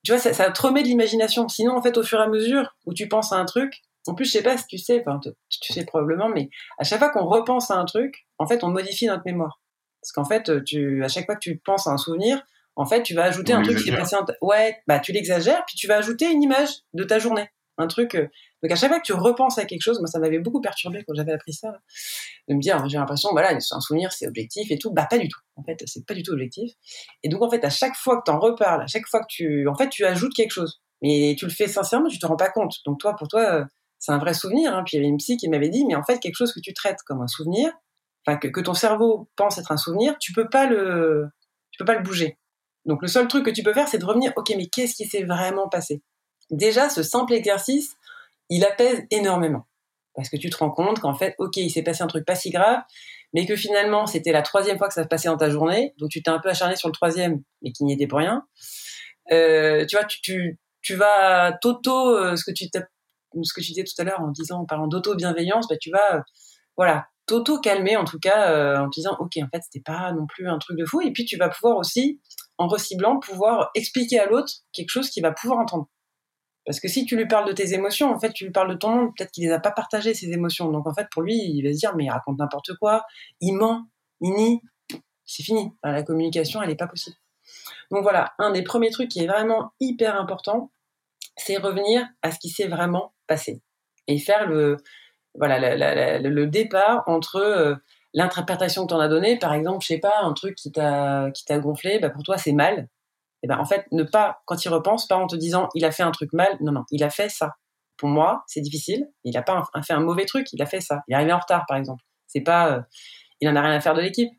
Tu 0.03 0.11
vois, 0.11 0.19
ça, 0.19 0.33
ça 0.33 0.51
te 0.51 0.61
remet 0.61 0.83
de 0.83 0.87
l'imagination. 0.87 1.47
Sinon, 1.47 1.77
en 1.77 1.81
fait, 1.81 1.97
au 1.97 2.03
fur 2.03 2.19
et 2.19 2.23
à 2.23 2.27
mesure 2.27 2.75
où 2.85 2.93
tu 2.93 3.07
penses 3.07 3.31
à 3.31 3.37
un 3.37 3.45
truc, 3.45 3.81
en 4.05 4.15
plus, 4.15 4.25
je 4.25 4.31
sais 4.31 4.43
pas 4.43 4.57
si 4.57 4.65
tu 4.67 4.77
sais, 4.77 5.03
enfin, 5.05 5.19
tu 5.21 5.73
sais 5.73 5.85
probablement, 5.85 6.29
mais 6.29 6.49
à 6.77 6.83
chaque 6.83 6.99
fois 6.99 7.09
qu'on 7.09 7.25
repense 7.25 7.71
à 7.71 7.75
un 7.75 7.85
truc, 7.85 8.27
en 8.37 8.47
fait, 8.47 8.63
on 8.63 8.69
modifie 8.69 9.05
notre 9.07 9.23
mémoire. 9.25 9.61
Parce 10.01 10.11
qu'en 10.11 10.25
fait, 10.25 10.63
tu, 10.63 11.03
à 11.03 11.07
chaque 11.07 11.25
fois 11.25 11.35
que 11.35 11.41
tu 11.41 11.57
penses 11.57 11.87
à 11.87 11.91
un 11.91 11.97
souvenir, 11.97 12.41
en 12.77 12.85
fait, 12.85 13.01
tu 13.01 13.15
vas 13.15 13.23
ajouter 13.23 13.53
un 13.53 13.63
truc 13.63 13.79
qui 13.79 13.89
est 13.89 13.95
passé 13.95 14.15
en 14.15 14.25
Ouais, 14.41 14.77
bah, 14.87 14.99
tu 14.99 15.11
l'exagères, 15.11 15.65
puis 15.65 15.75
tu 15.75 15.87
vas 15.87 15.97
ajouter 15.97 16.31
une 16.31 16.43
image 16.43 16.69
de 16.93 17.03
ta 17.03 17.17
journée. 17.17 17.49
Un 17.79 17.87
truc, 17.87 18.15
euh, 18.15 18.27
donc 18.63 18.71
à 18.71 18.75
chaque 18.75 18.89
fois 18.89 18.99
que 18.99 19.05
tu 19.05 19.13
repenses 19.13 19.57
à 19.57 19.65
quelque 19.65 19.81
chose, 19.81 19.99
moi 19.99 20.07
ça 20.07 20.19
m'avait 20.19 20.39
beaucoup 20.39 20.61
perturbé 20.61 21.03
quand 21.07 21.13
j'avais 21.13 21.33
appris 21.33 21.53
ça, 21.53 21.73
de 22.47 22.55
me 22.55 22.59
dire 22.59 22.87
j'ai 22.89 22.97
l'impression 22.97 23.29
voilà 23.31 23.51
un 23.51 23.79
souvenir 23.81 24.11
c'est 24.11 24.27
objectif 24.27 24.71
et 24.71 24.79
tout, 24.79 24.91
bah 24.91 25.05
pas 25.07 25.19
du 25.19 25.27
tout. 25.27 25.39
En 25.57 25.63
fait 25.63 25.83
c'est 25.85 26.03
pas 26.03 26.15
du 26.15 26.23
tout 26.23 26.31
objectif. 26.31 26.71
Et 27.21 27.29
donc 27.29 27.43
en 27.43 27.51
fait 27.51 27.63
à 27.63 27.69
chaque 27.69 27.95
fois 27.95 28.17
que 28.17 28.23
tu 28.25 28.31
en 28.31 28.39
reparles, 28.39 28.81
à 28.81 28.87
chaque 28.87 29.05
fois 29.05 29.19
que 29.19 29.27
tu 29.29 29.67
en 29.67 29.75
fait 29.75 29.89
tu 29.89 30.05
ajoutes 30.05 30.33
quelque 30.33 30.49
chose, 30.49 30.81
mais 31.03 31.35
tu 31.37 31.45
le 31.45 31.51
fais 31.51 31.67
sincèrement, 31.67 32.07
tu 32.07 32.17
te 32.17 32.25
rends 32.25 32.35
pas 32.35 32.49
compte. 32.49 32.73
Donc 32.85 32.99
toi 32.99 33.15
pour 33.15 33.27
toi 33.27 33.67
c'est 33.99 34.11
un 34.11 34.17
vrai 34.17 34.33
souvenir. 34.33 34.75
Hein. 34.75 34.81
Puis 34.83 34.97
il 34.97 34.97
y 34.97 34.99
avait 35.03 35.09
une 35.09 35.17
psy 35.17 35.37
qui 35.37 35.47
m'avait 35.49 35.69
dit 35.69 35.85
mais 35.85 35.93
en 35.93 36.03
fait 36.03 36.17
quelque 36.19 36.35
chose 36.35 36.53
que 36.53 36.59
tu 36.59 36.73
traites 36.73 37.03
comme 37.05 37.21
un 37.21 37.27
souvenir, 37.27 37.71
enfin 38.25 38.37
que, 38.37 38.47
que 38.47 38.61
ton 38.61 38.73
cerveau 38.73 39.29
pense 39.35 39.59
être 39.59 39.71
un 39.71 39.77
souvenir, 39.77 40.15
tu 40.19 40.33
peux 40.33 40.49
pas 40.49 40.65
le 40.65 41.27
tu 41.69 41.77
peux 41.77 41.85
pas 41.85 41.95
le 41.95 42.03
bouger. 42.03 42.39
Donc 42.87 43.01
le 43.01 43.07
seul 43.07 43.27
truc 43.27 43.45
que 43.45 43.51
tu 43.51 43.61
peux 43.61 43.73
faire 43.73 43.87
c'est 43.87 43.99
de 43.99 44.05
revenir 44.05 44.33
ok 44.35 44.53
mais 44.57 44.67
qu'est-ce 44.67 44.95
qui 44.95 45.05
s'est 45.05 45.23
vraiment 45.23 45.69
passé? 45.69 46.01
Déjà 46.49 46.89
ce 46.89 47.03
simple 47.03 47.33
exercice 47.33 47.95
il 48.49 48.65
apaise 48.65 49.05
énormément. 49.11 49.67
Parce 50.15 50.29
que 50.29 50.37
tu 50.37 50.49
te 50.49 50.57
rends 50.57 50.71
compte 50.71 50.99
qu'en 50.99 51.13
fait, 51.13 51.35
ok, 51.37 51.57
il 51.57 51.69
s'est 51.69 51.83
passé 51.83 52.01
un 52.01 52.07
truc 52.07 52.25
pas 52.25 52.35
si 52.35 52.49
grave, 52.49 52.79
mais 53.33 53.45
que 53.45 53.55
finalement, 53.55 54.07
c'était 54.07 54.31
la 54.31 54.41
troisième 54.41 54.77
fois 54.77 54.87
que 54.87 54.93
ça 54.93 55.03
se 55.03 55.07
passait 55.07 55.27
dans 55.27 55.37
ta 55.37 55.49
journée, 55.49 55.93
donc 55.99 56.09
tu 56.09 56.23
t'es 56.23 56.31
un 56.31 56.39
peu 56.39 56.49
acharné 56.49 56.75
sur 56.75 56.89
le 56.89 56.93
troisième, 56.93 57.43
mais 57.61 57.71
qui 57.71 57.83
n'y 57.83 57.93
était 57.93 58.07
pour 58.07 58.17
rien. 58.17 58.43
Euh, 59.31 59.85
tu 59.85 59.95
vois, 59.95 60.05
tu, 60.05 60.19
tu, 60.21 60.59
tu 60.81 60.95
vas 60.95 61.53
t'auto, 61.61 62.17
euh, 62.17 62.35
ce 62.35 62.43
que 62.43 62.51
tu 62.51 62.65
ce 63.43 63.53
que 63.53 63.61
tu 63.61 63.67
disais 63.67 63.83
tout 63.83 64.01
à 64.01 64.03
l'heure 64.05 64.21
en 64.21 64.31
disant, 64.31 64.61
en 64.61 64.65
parlant 64.65 64.87
d'auto-bienveillance, 64.87 65.67
bah, 65.67 65.75
tu 65.79 65.91
vas, 65.91 66.15
euh, 66.15 66.21
voilà, 66.77 67.07
t'auto-calmer 67.27 67.97
en 67.97 68.05
tout 68.05 68.19
cas, 68.19 68.81
en 68.81 68.89
te 68.89 68.95
disant, 68.95 69.15
ok, 69.19 69.33
en 69.37 69.47
fait, 69.53 69.61
c'était 69.63 69.83
pas 69.83 70.11
non 70.13 70.25
plus 70.25 70.49
un 70.49 70.57
truc 70.57 70.79
de 70.79 70.85
fou, 70.85 71.01
et 71.01 71.11
puis 71.11 71.25
tu 71.25 71.37
vas 71.37 71.49
pouvoir 71.49 71.77
aussi, 71.77 72.19
en 72.57 72.67
reciblant, 72.67 73.19
pouvoir 73.19 73.71
expliquer 73.75 74.19
à 74.19 74.25
l'autre 74.25 74.51
quelque 74.73 74.89
chose 74.89 75.09
qu'il 75.09 75.23
va 75.23 75.31
pouvoir 75.31 75.59
entendre. 75.59 75.87
Parce 76.65 76.79
que 76.81 76.89
si 76.89 77.05
tu 77.05 77.15
lui 77.15 77.27
parles 77.27 77.47
de 77.47 77.53
tes 77.53 77.73
émotions, 77.73 78.11
en 78.11 78.19
fait, 78.19 78.33
tu 78.33 78.43
lui 78.43 78.51
parles 78.51 78.69
de 78.69 78.75
ton 78.75 78.89
monde, 78.89 79.11
peut-être 79.15 79.31
qu'il 79.31 79.45
les 79.45 79.51
a 79.53 79.59
pas 79.59 79.71
partagées, 79.71 80.13
ces 80.13 80.31
émotions. 80.31 80.69
Donc, 80.69 80.85
en 80.85 80.93
fait, 80.93 81.07
pour 81.11 81.21
lui, 81.21 81.35
il 81.35 81.63
va 81.63 81.71
se 81.71 81.77
dire, 81.77 81.95
mais 81.95 82.05
il 82.05 82.09
raconte 82.09 82.39
n'importe 82.39 82.75
quoi, 82.75 83.05
il 83.39 83.53
ment, 83.53 83.87
il 84.19 84.33
nie, 84.33 84.61
c'est 85.25 85.43
fini. 85.43 85.71
la 85.83 86.03
communication, 86.03 86.61
elle 86.61 86.69
n'est 86.69 86.75
pas 86.75 86.87
possible. 86.87 87.15
Donc 87.91 88.03
voilà, 88.03 88.33
un 88.37 88.51
des 88.51 88.63
premiers 88.63 88.89
trucs 88.89 89.09
qui 89.09 89.23
est 89.23 89.27
vraiment 89.27 89.71
hyper 89.79 90.19
important, 90.19 90.71
c'est 91.37 91.57
revenir 91.57 92.05
à 92.21 92.31
ce 92.31 92.39
qui 92.39 92.49
s'est 92.49 92.67
vraiment 92.67 93.13
passé. 93.27 93.61
Et 94.07 94.19
faire 94.19 94.47
le, 94.47 94.77
voilà, 95.35 96.19
le 96.19 96.45
départ 96.47 97.03
entre 97.07 97.37
euh, 97.37 97.75
l'interprétation 98.17 98.83
que 98.83 98.89
tu 98.89 98.93
en 98.95 98.99
as 98.99 99.07
donnée, 99.07 99.37
par 99.37 99.53
exemple, 99.53 99.83
je 99.83 99.87
sais 99.89 99.99
pas, 99.99 100.21
un 100.23 100.33
truc 100.33 100.55
qui 100.55 100.71
t'a, 100.71 101.29
gonflé, 101.59 101.99
bah 101.99 102.09
pour 102.09 102.23
toi 102.23 102.39
c'est 102.39 102.51
mal, 102.51 102.89
et 103.43 103.47
ben 103.47 103.59
en 103.59 103.65
fait 103.65 103.85
ne 103.91 104.01
pas 104.01 104.41
quand 104.45 104.65
il 104.65 104.69
repense 104.69 105.07
pas 105.07 105.17
en 105.17 105.27
te 105.27 105.35
disant 105.35 105.69
il 105.75 105.85
a 105.85 105.91
fait 105.91 106.01
un 106.01 106.09
truc 106.09 106.33
mal. 106.33 106.49
Non 106.59 106.71
non 106.71 106.83
il 106.89 107.03
a 107.03 107.11
fait 107.11 107.29
ça. 107.29 107.53
Pour 107.95 108.09
moi 108.09 108.43
c'est 108.47 108.61
difficile. 108.61 109.07
Il 109.23 109.37
a 109.37 109.43
pas 109.43 109.63
fait 109.85 109.93
un 109.93 109.99
mauvais 109.99 110.25
truc 110.25 110.47
il 110.51 110.61
a 110.63 110.65
fait 110.65 110.81
ça. 110.81 111.01
Il 111.07 111.13
est 111.13 111.15
arrivé 111.15 111.31
en 111.31 111.37
retard 111.37 111.65
par 111.67 111.77
exemple. 111.77 112.03
C'est 112.25 112.41
pas 112.41 112.71
euh, 112.71 112.81
il 113.39 113.47
en 113.47 113.55
a 113.55 113.61
rien 113.61 113.71
à 113.71 113.79
faire 113.79 113.93
de 113.93 114.01
l'équipe. 114.01 114.31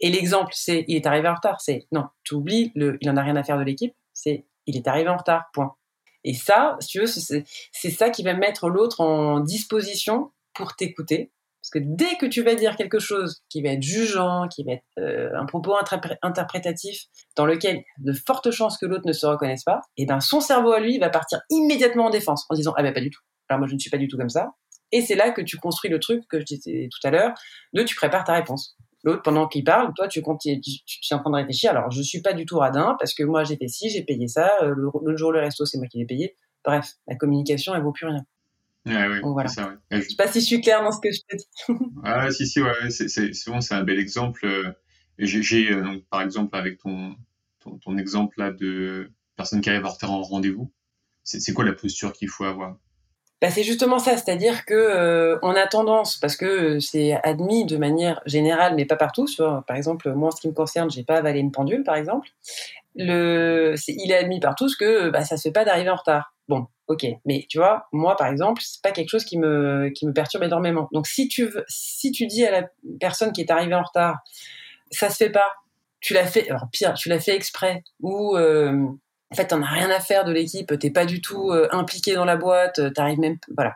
Et 0.00 0.08
l'exemple 0.08 0.52
c'est 0.54 0.86
il 0.88 0.96
est 0.96 1.06
arrivé 1.06 1.28
en 1.28 1.34
retard. 1.34 1.60
C'est 1.60 1.86
non 1.92 2.06
tu 2.24 2.34
oublies 2.34 2.72
le 2.74 2.96
il 3.02 3.10
en 3.10 3.18
a 3.18 3.22
rien 3.22 3.36
à 3.36 3.42
faire 3.42 3.58
de 3.58 3.64
l'équipe. 3.64 3.94
C'est 4.14 4.46
il 4.64 4.76
est 4.76 4.88
arrivé 4.88 5.10
en 5.10 5.18
retard. 5.18 5.50
Point. 5.52 5.74
Et 6.24 6.32
ça 6.32 6.78
si 6.80 6.88
tu 6.88 7.00
veux 7.00 7.06
c'est 7.06 7.90
ça 7.90 8.08
qui 8.08 8.22
va 8.22 8.32
mettre 8.32 8.70
l'autre 8.70 9.02
en 9.02 9.40
disposition 9.40 10.32
pour 10.54 10.74
t'écouter 10.74 11.30
parce 11.60 11.70
que 11.70 11.78
dès 11.82 12.16
que 12.16 12.26
tu 12.26 12.42
vas 12.42 12.54
dire 12.54 12.76
quelque 12.76 12.98
chose 12.98 13.42
qui 13.48 13.62
va 13.62 13.70
être 13.70 13.82
jugeant, 13.82 14.48
qui 14.48 14.64
va 14.64 14.72
être 14.72 14.84
euh, 14.98 15.30
un 15.36 15.44
propos 15.44 15.76
interprétatif, 16.22 17.02
dans 17.36 17.46
lequel 17.46 17.76
il 17.98 18.06
y 18.06 18.10
a 18.10 18.12
de 18.12 18.18
fortes 18.26 18.50
chances 18.50 18.78
que 18.78 18.86
l'autre 18.86 19.06
ne 19.06 19.12
se 19.12 19.26
reconnaisse 19.26 19.64
pas, 19.64 19.80
et 19.96 20.02
eh 20.02 20.06
ben 20.06 20.20
son 20.20 20.40
cerveau 20.40 20.72
à 20.72 20.80
lui 20.80 20.98
va 20.98 21.10
partir 21.10 21.40
immédiatement 21.50 22.06
en 22.06 22.10
défense 22.10 22.46
en 22.48 22.54
disant 22.54 22.72
ah 22.76 22.82
ben 22.82 22.94
pas 22.94 23.00
du 23.00 23.10
tout. 23.10 23.20
Alors 23.48 23.58
moi 23.58 23.68
je 23.68 23.74
ne 23.74 23.78
suis 23.78 23.90
pas 23.90 23.98
du 23.98 24.08
tout 24.08 24.16
comme 24.16 24.28
ça. 24.28 24.50
Et 24.92 25.02
c'est 25.02 25.16
là 25.16 25.30
que 25.30 25.42
tu 25.42 25.58
construis 25.58 25.90
le 25.90 25.98
truc 25.98 26.24
que 26.28 26.40
je 26.40 26.44
disais 26.44 26.88
tout 26.90 27.06
à 27.06 27.10
l'heure, 27.10 27.34
de 27.74 27.82
tu 27.82 27.94
prépares 27.94 28.24
ta 28.24 28.34
réponse. 28.34 28.76
L'autre, 29.04 29.22
pendant 29.22 29.46
qu'il 29.46 29.62
parle, 29.62 29.92
toi, 29.94 30.08
tu, 30.08 30.22
tu, 30.22 30.50
es 30.50 31.14
en 31.14 31.20
train 31.20 31.30
de 31.30 31.36
réfléchir. 31.36 31.70
Alors, 31.70 31.90
je 31.90 32.02
suis 32.02 32.20
pas 32.20 32.32
du 32.32 32.46
tout 32.46 32.58
radin 32.58 32.96
parce 32.98 33.14
que 33.14 33.22
moi, 33.22 33.44
j'ai 33.44 33.56
fait 33.56 33.68
ci, 33.68 33.90
j'ai 33.90 34.02
payé 34.02 34.26
ça. 34.26 34.50
Euh, 34.62 34.74
le, 34.74 34.90
le 35.04 35.16
jour, 35.16 35.30
le 35.30 35.40
resto, 35.40 35.64
c'est 35.66 35.78
moi 35.78 35.86
qui 35.86 35.98
l'ai 35.98 36.06
payé. 36.06 36.34
Bref, 36.64 36.94
la 37.06 37.14
communication, 37.14 37.74
elle 37.74 37.82
vaut 37.82 37.92
plus 37.92 38.06
rien. 38.06 38.24
Ouais, 38.86 39.08
ouais, 39.08 39.20
voilà. 39.20 39.48
ça, 39.48 39.68
ouais. 39.68 40.02
Je 40.02 40.08
sais 40.08 40.16
pas 40.16 40.28
si 40.28 40.40
je 40.40 40.46
suis 40.46 40.60
claire 40.60 40.82
dans 40.82 40.92
ce 40.92 41.00
que 41.00 41.10
je 41.12 41.20
te 41.28 41.36
dis. 41.36 41.46
ah, 42.04 42.30
si, 42.30 42.46
si, 42.46 42.62
ouais, 42.62 42.90
c'est, 42.90 43.08
c'est, 43.08 43.32
bon, 43.46 43.60
c'est 43.60 43.74
un 43.74 43.84
bel 43.84 43.98
exemple. 43.98 44.46
Euh, 44.46 44.72
j'ai, 45.18 45.70
euh, 45.70 45.82
donc, 45.82 46.04
par 46.06 46.22
exemple, 46.22 46.56
avec 46.56 46.78
ton, 46.78 47.16
ton, 47.60 47.78
ton, 47.78 47.98
exemple 47.98 48.38
là 48.38 48.50
de 48.50 49.10
personne 49.36 49.60
qui 49.60 49.68
arrive 49.68 49.84
en 49.84 49.90
retard 49.90 50.12
en 50.12 50.22
rendez-vous, 50.22 50.72
c'est 51.24 51.52
quoi 51.52 51.64
la 51.64 51.74
posture 51.74 52.12
qu'il 52.12 52.28
faut 52.28 52.44
avoir? 52.44 52.78
Bah, 53.40 53.50
c'est 53.50 53.62
justement 53.62 53.98
ça, 53.98 54.16
c'est-à-dire 54.16 54.64
que 54.64 54.74
euh, 54.74 55.38
on 55.42 55.50
a 55.50 55.66
tendance, 55.66 56.16
parce 56.16 56.36
que 56.36 56.80
c'est 56.80 57.12
admis 57.22 57.66
de 57.66 57.76
manière 57.76 58.20
générale, 58.26 58.74
mais 58.74 58.84
pas 58.84 58.96
partout. 58.96 59.26
Sur, 59.26 59.62
par 59.66 59.76
exemple, 59.76 60.12
moi, 60.12 60.28
en 60.28 60.30
ce 60.30 60.40
qui 60.40 60.48
me 60.48 60.54
concerne, 60.54 60.90
j'ai 60.90 61.04
pas 61.04 61.16
avalé 61.16 61.40
une 61.40 61.52
pendule, 61.52 61.84
par 61.84 61.94
exemple. 61.94 62.28
Le, 62.96 63.74
il 63.86 64.10
est 64.10 64.16
admis 64.16 64.40
par 64.40 64.56
tous 64.56 64.74
que 64.76 65.10
bah, 65.10 65.24
ça 65.24 65.36
se 65.36 65.42
fait 65.42 65.52
pas 65.52 65.64
d'arriver 65.64 65.90
en 65.90 65.96
retard. 65.96 66.34
Bon, 66.48 66.66
ok, 66.88 67.06
mais 67.26 67.44
tu 67.48 67.58
vois, 67.58 67.86
moi 67.92 68.16
par 68.16 68.28
exemple, 68.28 68.62
c'est 68.64 68.82
pas 68.82 68.90
quelque 68.90 69.10
chose 69.10 69.24
qui 69.24 69.38
me 69.38 69.90
qui 69.90 70.06
me 70.06 70.12
perturbe 70.12 70.42
énormément. 70.44 70.88
Donc 70.92 71.06
si 71.06 71.28
tu 71.28 71.44
veux, 71.44 71.64
si 71.68 72.10
tu 72.10 72.26
dis 72.26 72.44
à 72.46 72.50
la 72.50 72.68
personne 72.98 73.32
qui 73.32 73.42
est 73.42 73.50
arrivée 73.50 73.74
en 73.74 73.82
retard, 73.82 74.18
ça 74.90 75.10
se 75.10 75.16
fait 75.16 75.30
pas, 75.30 75.52
tu 76.00 76.14
l'as 76.14 76.26
fait, 76.26 76.48
alors 76.48 76.68
pire, 76.72 76.94
tu 76.94 77.10
l'as 77.10 77.20
fait 77.20 77.36
exprès, 77.36 77.82
ou 78.00 78.36
euh, 78.36 78.88
en 79.30 79.34
fait 79.34 79.46
t'en 79.46 79.62
as 79.62 79.70
rien 79.70 79.90
à 79.90 80.00
faire 80.00 80.24
de 80.24 80.32
l'équipe, 80.32 80.78
t'es 80.78 80.90
pas 80.90 81.06
du 81.06 81.20
tout 81.20 81.50
euh, 81.50 81.68
impliqué 81.72 82.14
dans 82.14 82.24
la 82.24 82.36
boîte, 82.36 82.92
t'arrives 82.94 83.18
même, 83.18 83.38
voilà. 83.56 83.74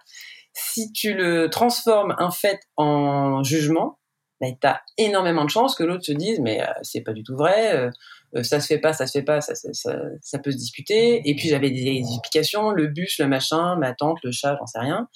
Si 0.55 0.93
tu 0.93 1.15
le 1.15 1.49
transformes 1.49 2.15
un 2.19 2.31
fait 2.31 2.61
en 2.77 3.43
jugement, 3.43 3.99
bah, 4.41 4.49
t'as 4.61 4.81
énormément 4.99 5.45
de 5.45 5.51
chances 5.51 5.75
que 5.75 5.83
l'autre 5.83 6.05
se 6.05 6.13
dise 6.13 6.41
mais 6.41 6.63
euh, 6.63 6.67
c'est 6.83 7.01
pas 7.01 7.13
du 7.13 7.23
tout 7.23 7.37
vrai 7.37 7.91
euh, 8.35 8.43
ça 8.43 8.61
se 8.61 8.67
fait 8.67 8.79
pas, 8.79 8.93
ça 8.93 9.07
se 9.07 9.13
fait 9.19 9.25
pas, 9.25 9.41
ça, 9.41 9.55
ça, 9.55 9.99
ça, 10.21 10.39
peut 10.39 10.51
se 10.51 10.57
discuter. 10.57 11.21
Et 11.29 11.37
puis 11.37 11.49
j'avais 11.49 11.71
des 11.71 11.99
explications, 11.99 12.71
le 12.71 12.87
bus, 12.87 13.19
le 13.19 13.29
machin, 13.29 13.77
ma 13.77 13.93
tante, 13.93 14.19
le 14.25 14.33
chat, 14.33 14.57
j'en 14.59 14.67
sais 14.67 14.79
rien. 14.79 15.09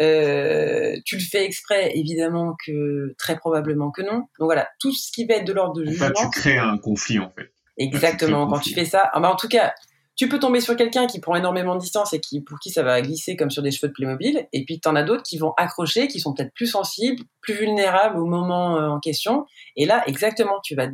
Euh, 0.00 0.96
tu 1.04 1.16
le 1.16 1.22
fais 1.22 1.44
exprès, 1.44 1.92
évidemment 1.96 2.56
que 2.64 3.14
très 3.18 3.36
probablement 3.36 3.90
que 3.90 4.02
non. 4.02 4.18
Donc 4.38 4.46
voilà, 4.46 4.68
tout 4.80 4.92
ce 4.92 5.10
qui 5.12 5.24
va 5.26 5.34
être 5.34 5.46
de 5.46 5.52
l'ordre 5.52 5.80
de 5.80 5.84
jugement. 5.84 6.10
tu 6.14 6.30
crées 6.30 6.58
un 6.58 6.78
conflit 6.78 7.18
en 7.18 7.30
fait. 7.30 7.52
Exactement. 7.78 8.46
Quand 8.46 8.60
tu 8.60 8.74
fais 8.74 8.84
ça, 8.84 9.10
ah 9.12 9.20
bah, 9.20 9.30
en 9.30 9.36
tout 9.36 9.48
cas, 9.48 9.74
tu 10.16 10.28
peux 10.28 10.38
tomber 10.38 10.60
sur 10.60 10.76
quelqu'un 10.76 11.06
qui 11.06 11.20
prend 11.20 11.34
énormément 11.34 11.74
de 11.74 11.80
distance 11.80 12.12
et 12.12 12.20
qui, 12.20 12.40
pour 12.40 12.60
qui 12.60 12.70
ça 12.70 12.84
va 12.84 13.00
glisser 13.02 13.34
comme 13.36 13.50
sur 13.50 13.62
des 13.62 13.72
cheveux 13.72 13.88
de 13.88 13.92
Playmobil. 13.92 14.46
Et 14.52 14.64
puis, 14.64 14.78
tu 14.78 14.88
en 14.88 14.94
as 14.94 15.02
d'autres 15.02 15.24
qui 15.24 15.38
vont 15.38 15.52
accrocher, 15.56 16.06
qui 16.06 16.20
sont 16.20 16.32
peut-être 16.32 16.54
plus 16.54 16.68
sensibles, 16.68 17.24
plus 17.40 17.54
vulnérables 17.54 18.18
au 18.18 18.26
moment 18.26 18.76
euh, 18.76 18.88
en 18.88 19.00
question. 19.00 19.44
Et 19.76 19.86
là, 19.86 20.04
exactement, 20.06 20.60
tu 20.62 20.76
vas 20.76 20.86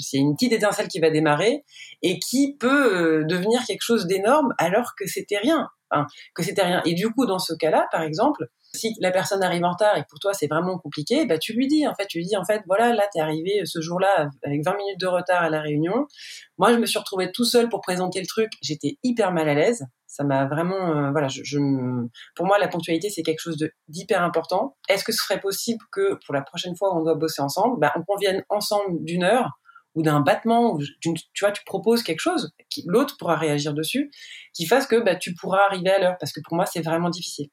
c'est 0.00 0.18
une 0.18 0.34
petite 0.34 0.52
étincelle 0.52 0.88
qui 0.88 0.98
va 0.98 1.10
démarrer 1.10 1.64
et 2.02 2.18
qui 2.18 2.56
peut 2.58 3.20
euh, 3.20 3.24
devenir 3.24 3.64
quelque 3.64 3.82
chose 3.82 4.06
d'énorme 4.06 4.54
alors 4.58 4.94
que 4.98 5.06
c'était 5.06 5.38
rien. 5.38 5.68
Que 6.34 6.42
c'était 6.42 6.62
rien. 6.62 6.82
Et 6.84 6.94
du 6.94 7.10
coup, 7.10 7.26
dans 7.26 7.38
ce 7.38 7.54
cas-là, 7.54 7.86
par 7.90 8.02
exemple, 8.02 8.48
si 8.74 8.94
la 9.00 9.10
personne 9.10 9.42
arrive 9.42 9.64
en 9.64 9.70
retard 9.70 9.96
et 9.96 10.02
que 10.02 10.08
pour 10.08 10.18
toi 10.18 10.34
c'est 10.34 10.46
vraiment 10.46 10.78
compliqué, 10.78 11.24
bah 11.26 11.38
tu 11.38 11.54
lui 11.54 11.66
dis 11.68 11.86
en 11.86 11.94
fait, 11.94 12.06
tu 12.06 12.18
lui 12.18 12.26
dis 12.26 12.36
en 12.36 12.44
fait, 12.44 12.62
voilà, 12.66 12.92
là 12.92 13.04
t'es 13.12 13.20
arrivé 13.20 13.62
ce 13.64 13.80
jour-là 13.80 14.28
avec 14.44 14.64
20 14.64 14.76
minutes 14.76 15.00
de 15.00 15.06
retard 15.06 15.42
à 15.42 15.50
la 15.50 15.60
réunion. 15.60 16.06
Moi, 16.58 16.72
je 16.72 16.78
me 16.78 16.86
suis 16.86 16.98
retrouvée 16.98 17.30
tout 17.32 17.44
seul 17.44 17.68
pour 17.68 17.80
présenter 17.80 18.20
le 18.20 18.26
truc. 18.26 18.50
J'étais 18.62 18.98
hyper 19.02 19.32
mal 19.32 19.48
à 19.48 19.54
l'aise. 19.54 19.86
Ça 20.06 20.24
m'a 20.24 20.46
vraiment, 20.46 20.96
euh, 20.96 21.10
voilà, 21.10 21.28
je, 21.28 21.42
je, 21.44 21.58
pour 22.34 22.46
moi 22.46 22.58
la 22.58 22.68
ponctualité 22.68 23.10
c'est 23.10 23.22
quelque 23.22 23.40
chose 23.40 23.56
d'hyper 23.88 24.22
important. 24.22 24.76
Est-ce 24.88 25.04
que 25.04 25.12
ce 25.12 25.22
serait 25.22 25.40
possible 25.40 25.84
que 25.92 26.18
pour 26.24 26.34
la 26.34 26.42
prochaine 26.42 26.76
fois 26.76 26.94
où 26.94 27.00
on 27.00 27.04
doit 27.04 27.14
bosser 27.14 27.42
ensemble, 27.42 27.78
bah, 27.78 27.92
on 27.96 28.02
convienne 28.02 28.42
ensemble 28.48 29.04
d'une 29.04 29.22
heure 29.22 29.58
ou 29.94 30.02
d'un 30.02 30.20
battement, 30.20 30.74
ou 30.74 30.82
tu 31.00 31.12
vois, 31.40 31.52
tu 31.52 31.64
proposes 31.64 32.02
quelque 32.02 32.20
chose, 32.20 32.52
l'autre 32.86 33.16
pourra 33.18 33.36
réagir 33.36 33.74
dessus, 33.74 34.10
qui 34.54 34.66
fasse 34.66 34.86
que 34.86 35.00
bah, 35.02 35.16
tu 35.16 35.34
pourras 35.34 35.60
arriver 35.68 35.90
à 35.90 35.98
l'heure, 35.98 36.16
parce 36.20 36.32
que 36.32 36.40
pour 36.44 36.54
moi, 36.54 36.66
c'est 36.66 36.82
vraiment 36.82 37.10
difficile. 37.10 37.48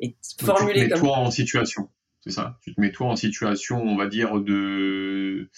Et 0.00 0.16
formuler 0.40 0.82
tu 0.82 0.88
te 0.88 0.94
mets 0.94 1.00
toi 1.00 1.18
en 1.18 1.30
situation, 1.30 1.88
c'est 2.20 2.32
ça? 2.32 2.58
Tu 2.62 2.74
te 2.74 2.80
mets 2.80 2.90
toi 2.90 3.08
en 3.08 3.16
situation, 3.16 3.80
on 3.80 3.96
va 3.96 4.06
dire 4.08 4.40
de 4.40 5.48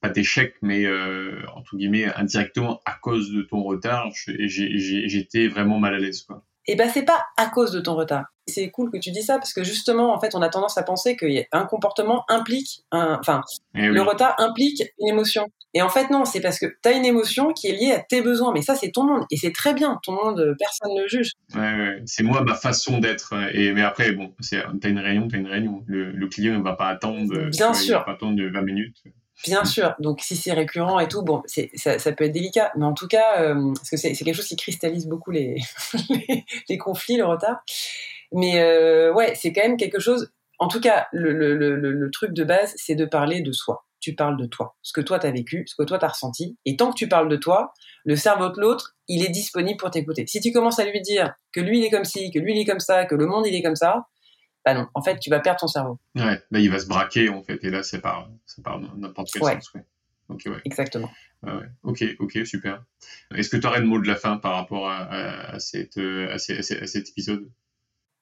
pas 0.00 0.10
d'échec, 0.10 0.54
mais 0.60 0.84
euh, 0.84 1.40
entre 1.54 1.76
guillemets 1.76 2.12
indirectement 2.14 2.80
à 2.84 2.94
cause 2.94 3.30
de 3.30 3.42
ton 3.42 3.62
retard, 3.62 4.10
j'étais 4.14 5.48
vraiment 5.48 5.78
mal 5.78 5.94
à 5.94 5.98
l'aise, 5.98 6.22
quoi. 6.22 6.44
Et 6.66 6.72
eh 6.72 6.76
ben 6.76 6.88
c'est 6.88 7.04
pas 7.04 7.26
à 7.36 7.46
cause 7.46 7.72
de 7.72 7.80
ton 7.80 7.94
retard. 7.94 8.33
C'est 8.46 8.70
cool 8.70 8.90
que 8.90 8.98
tu 8.98 9.10
dis 9.10 9.22
ça 9.22 9.38
parce 9.38 9.52
que 9.52 9.64
justement, 9.64 10.14
en 10.14 10.20
fait, 10.20 10.34
on 10.34 10.42
a 10.42 10.48
tendance 10.48 10.76
à 10.76 10.82
penser 10.82 11.16
qu'un 11.16 11.64
comportement 11.64 12.24
implique, 12.28 12.84
un, 12.92 13.18
enfin, 13.18 13.42
eh 13.74 13.86
le 13.86 14.02
retard 14.02 14.34
implique 14.38 14.82
une 15.00 15.08
émotion. 15.08 15.46
Et 15.72 15.82
en 15.82 15.88
fait, 15.88 16.10
non, 16.10 16.24
c'est 16.24 16.40
parce 16.40 16.58
que 16.58 16.66
tu 16.66 16.88
as 16.88 16.92
une 16.92 17.04
émotion 17.04 17.52
qui 17.52 17.68
est 17.68 17.72
liée 17.72 17.92
à 17.92 18.00
tes 18.00 18.22
besoins. 18.22 18.52
Mais 18.52 18.62
ça, 18.62 18.76
c'est 18.76 18.92
ton 18.92 19.04
monde. 19.04 19.24
Et 19.30 19.36
c'est 19.36 19.52
très 19.52 19.74
bien. 19.74 19.98
Ton 20.04 20.12
monde, 20.12 20.54
personne 20.58 20.94
ne 20.94 21.02
le 21.02 21.08
juge. 21.08 21.32
Ouais, 21.54 21.60
ouais. 21.60 22.02
C'est 22.06 22.22
moi, 22.22 22.42
ma 22.42 22.54
façon 22.54 22.98
d'être. 22.98 23.34
Et, 23.52 23.72
mais 23.72 23.82
après, 23.82 24.12
bon, 24.12 24.32
tu 24.40 24.56
as 24.56 24.88
une 24.88 25.00
réunion, 25.00 25.26
tu 25.26 25.36
as 25.36 25.38
une 25.38 25.48
réunion. 25.48 25.82
Le, 25.86 26.26
client 26.28 26.56
ne 26.58 26.62
va 26.62 26.74
pas 26.74 26.88
attendre. 26.88 27.48
Bien 27.48 27.74
sûr. 27.74 27.98
va 27.98 28.04
pas 28.04 28.12
attendre 28.12 28.40
20 28.40 28.62
minutes. 28.62 29.02
Bien 29.42 29.64
sûr. 29.64 29.94
Donc, 29.98 30.20
si 30.20 30.36
c'est 30.36 30.52
récurrent 30.52 31.00
et 31.00 31.08
tout, 31.08 31.22
bon, 31.22 31.42
ça, 31.46 31.98
ça, 31.98 32.12
peut 32.12 32.24
être 32.24 32.32
délicat. 32.32 32.70
Mais 32.76 32.84
en 32.84 32.94
tout 32.94 33.08
cas, 33.08 33.40
euh, 33.40 33.72
parce 33.74 33.90
que 33.90 33.96
c'est 33.96 34.12
quelque 34.12 34.34
chose 34.34 34.46
qui 34.46 34.56
cristallise 34.56 35.06
beaucoup 35.06 35.32
les, 35.32 35.56
les, 36.68 36.78
conflits, 36.78 37.16
le 37.16 37.26
retard. 37.26 37.62
Mais 38.32 38.60
euh, 38.60 39.12
ouais, 39.12 39.34
c'est 39.34 39.52
quand 39.52 39.62
même 39.62 39.76
quelque 39.76 40.00
chose. 40.00 40.32
En 40.58 40.68
tout 40.68 40.80
cas, 40.80 41.06
le, 41.12 41.32
le, 41.32 41.54
le, 41.54 41.76
le 41.76 42.10
truc 42.10 42.32
de 42.32 42.44
base, 42.44 42.72
c'est 42.76 42.94
de 42.94 43.04
parler 43.04 43.40
de 43.40 43.52
soi. 43.52 43.86
Tu 44.00 44.14
parles 44.14 44.36
de 44.36 44.44
toi, 44.44 44.76
ce 44.82 44.92
que 44.92 45.00
toi 45.00 45.18
t'as 45.18 45.30
vécu, 45.30 45.64
ce 45.66 45.74
que 45.76 45.82
toi 45.82 45.98
t'as 45.98 46.08
ressenti. 46.08 46.58
Et 46.66 46.76
tant 46.76 46.90
que 46.90 46.96
tu 46.96 47.08
parles 47.08 47.28
de 47.30 47.36
toi, 47.36 47.72
le 48.04 48.16
cerveau 48.16 48.50
de 48.50 48.60
l'autre, 48.60 48.96
il 49.08 49.24
est 49.24 49.30
disponible 49.30 49.78
pour 49.78 49.90
t'écouter. 49.90 50.26
Si 50.26 50.40
tu 50.40 50.52
commences 50.52 50.78
à 50.78 50.84
lui 50.84 51.00
dire 51.00 51.32
que 51.52 51.60
lui 51.60 51.78
il 51.78 51.84
est 51.84 51.90
comme 51.90 52.04
ci, 52.04 52.30
que 52.30 52.38
lui 52.38 52.52
il 52.54 52.60
est 52.60 52.66
comme 52.66 52.80
ça, 52.80 53.06
que 53.06 53.14
le 53.14 53.26
monde 53.26 53.46
il 53.46 53.54
est 53.54 53.62
comme 53.62 53.76
ça, 53.76 54.04
bah 54.64 54.74
non, 54.74 54.86
en 54.94 55.02
fait, 55.02 55.18
tu 55.18 55.30
vas 55.30 55.40
perdre 55.40 55.60
ton 55.60 55.68
cerveau. 55.68 55.98
Ouais, 56.14 56.40
bah, 56.50 56.58
il 56.58 56.70
va 56.70 56.78
se 56.78 56.86
braquer, 56.86 57.28
en 57.28 57.42
fait, 57.42 57.62
et 57.64 57.70
là, 57.70 57.82
c'est 57.82 58.00
pas, 58.00 58.28
pas 58.62 58.80
n'importe 58.96 59.28
quel 59.32 59.42
sens, 59.42 59.72
ouais. 59.74 59.82
ouais. 60.30 60.60
Exactement. 60.64 61.10
Ouais, 61.42 61.66
ok, 61.82 62.04
ok, 62.18 62.38
super. 62.46 62.82
Est-ce 63.34 63.50
que 63.50 63.56
tu 63.58 63.66
aurais 63.66 63.80
le 63.80 63.86
mot 63.86 63.98
de 63.98 64.06
la 64.06 64.16
fin 64.16 64.38
par 64.38 64.54
rapport 64.54 64.88
à, 64.88 65.00
à, 65.00 65.58
cette, 65.58 65.98
à, 65.98 66.38
cet 66.38 67.08
épisode? 67.10 67.50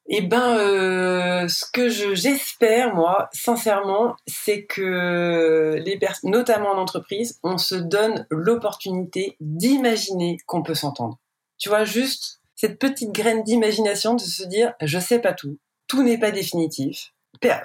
Eh 0.08 0.20
ben, 0.20 0.56
euh, 0.58 1.48
ce 1.48 1.64
que 1.72 1.88
j'espère, 1.88 2.94
moi, 2.94 3.28
sincèrement, 3.32 4.16
c'est 4.26 4.64
que 4.64 5.80
les 5.84 5.98
personnes, 5.98 6.30
notamment 6.30 6.70
en 6.70 6.78
entreprise, 6.78 7.38
on 7.42 7.56
se 7.56 7.76
donne 7.76 8.26
l'opportunité 8.30 9.36
d'imaginer 9.40 10.38
qu'on 10.46 10.62
peut 10.62 10.74
s'entendre. 10.74 11.18
Tu 11.58 11.68
vois, 11.68 11.84
juste 11.84 12.40
cette 12.56 12.78
petite 12.78 13.12
graine 13.12 13.44
d'imagination 13.44 14.14
de 14.14 14.20
se 14.20 14.44
dire, 14.44 14.74
je 14.82 14.98
sais 14.98 15.20
pas 15.20 15.32
tout, 15.32 15.58
tout 15.86 16.02
n'est 16.02 16.18
pas 16.18 16.30
définitif. 16.30 17.12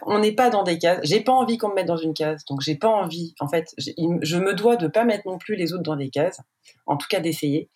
On 0.03 0.19
n'est 0.19 0.31
pas 0.31 0.49
dans 0.49 0.63
des 0.63 0.79
cases. 0.79 0.99
J'ai 1.03 1.21
pas 1.21 1.33
envie 1.33 1.57
qu'on 1.57 1.69
me 1.69 1.75
mette 1.75 1.87
dans 1.87 1.97
une 1.97 2.13
case, 2.13 2.43
donc 2.45 2.61
j'ai 2.61 2.75
pas 2.75 2.87
envie. 2.87 3.35
En 3.39 3.47
fait, 3.47 3.73
je 3.77 4.37
me 4.37 4.53
dois 4.53 4.75
de 4.75 4.87
pas 4.87 5.05
mettre 5.05 5.27
non 5.27 5.37
plus 5.37 5.55
les 5.55 5.73
autres 5.73 5.83
dans 5.83 5.95
des 5.95 6.09
cases. 6.09 6.39
En 6.85 6.97
tout 6.97 7.07
cas, 7.09 7.19
d'essayer. 7.19 7.69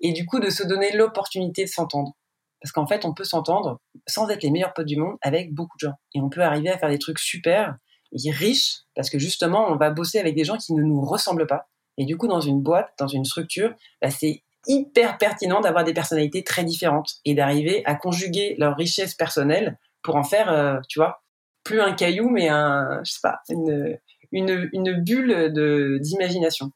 Et 0.00 0.12
du 0.12 0.26
coup, 0.26 0.40
de 0.40 0.50
se 0.50 0.64
donner 0.64 0.92
l'opportunité 0.92 1.64
de 1.64 1.70
s'entendre. 1.70 2.12
Parce 2.62 2.72
qu'en 2.72 2.86
fait, 2.86 3.04
on 3.04 3.14
peut 3.14 3.24
s'entendre 3.24 3.80
sans 4.06 4.28
être 4.28 4.42
les 4.42 4.50
meilleurs 4.50 4.72
potes 4.72 4.86
du 4.86 4.96
monde 4.96 5.16
avec 5.22 5.52
beaucoup 5.52 5.76
de 5.80 5.88
gens. 5.88 5.94
Et 6.14 6.20
on 6.20 6.28
peut 6.28 6.42
arriver 6.42 6.70
à 6.70 6.78
faire 6.78 6.88
des 6.88 6.98
trucs 6.98 7.18
super 7.18 7.76
et 8.12 8.30
riches 8.30 8.78
parce 8.94 9.10
que 9.10 9.18
justement, 9.18 9.70
on 9.70 9.76
va 9.76 9.90
bosser 9.90 10.18
avec 10.18 10.34
des 10.34 10.44
gens 10.44 10.56
qui 10.56 10.72
ne 10.72 10.82
nous 10.82 11.00
ressemblent 11.00 11.46
pas. 11.46 11.68
Et 11.98 12.04
du 12.04 12.16
coup, 12.16 12.28
dans 12.28 12.40
une 12.40 12.62
boîte, 12.62 12.90
dans 12.98 13.06
une 13.06 13.24
structure, 13.24 13.74
bah, 14.00 14.10
c'est 14.10 14.42
hyper 14.66 15.18
pertinent 15.18 15.60
d'avoir 15.60 15.84
des 15.84 15.94
personnalités 15.94 16.42
très 16.42 16.64
différentes 16.64 17.16
et 17.24 17.34
d'arriver 17.34 17.82
à 17.84 17.94
conjuguer 17.94 18.56
leur 18.58 18.76
richesse 18.76 19.14
personnelle 19.14 19.78
pour 20.02 20.16
en 20.16 20.24
faire, 20.24 20.50
euh, 20.50 20.78
tu 20.88 20.98
vois, 20.98 21.22
plus 21.64 21.80
un 21.80 21.92
caillou, 21.92 22.28
mais 22.28 22.48
un, 22.48 23.00
je 23.04 23.12
sais 23.12 23.20
pas, 23.22 23.40
une, 23.48 23.98
une, 24.32 25.02
bulle 25.02 25.52
d'imagination. 26.00 26.70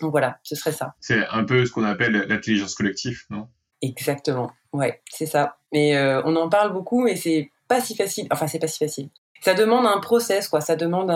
Donc 0.00 0.10
voilà, 0.10 0.38
ce 0.42 0.54
serait 0.54 0.72
ça. 0.72 0.94
C'est 1.00 1.26
un 1.28 1.44
peu 1.44 1.64
ce 1.64 1.72
qu'on 1.72 1.84
appelle 1.84 2.12
l'intelligence 2.28 2.74
collective, 2.74 3.22
non? 3.30 3.48
Exactement, 3.82 4.50
ouais, 4.72 5.02
c'est 5.10 5.26
ça. 5.26 5.58
Mais 5.72 5.96
euh, 5.96 6.22
on 6.24 6.34
en 6.36 6.48
parle 6.48 6.72
beaucoup, 6.72 7.02
mais 7.02 7.16
c'est 7.16 7.50
pas 7.68 7.80
si 7.80 7.94
facile. 7.94 8.26
Enfin, 8.30 8.46
c'est 8.46 8.58
pas 8.58 8.68
si 8.68 8.78
facile. 8.78 9.10
Ça 9.42 9.54
demande 9.54 9.86
un 9.86 10.00
process, 10.00 10.48
quoi. 10.48 10.60
Ça 10.60 10.76
demande 10.76 11.10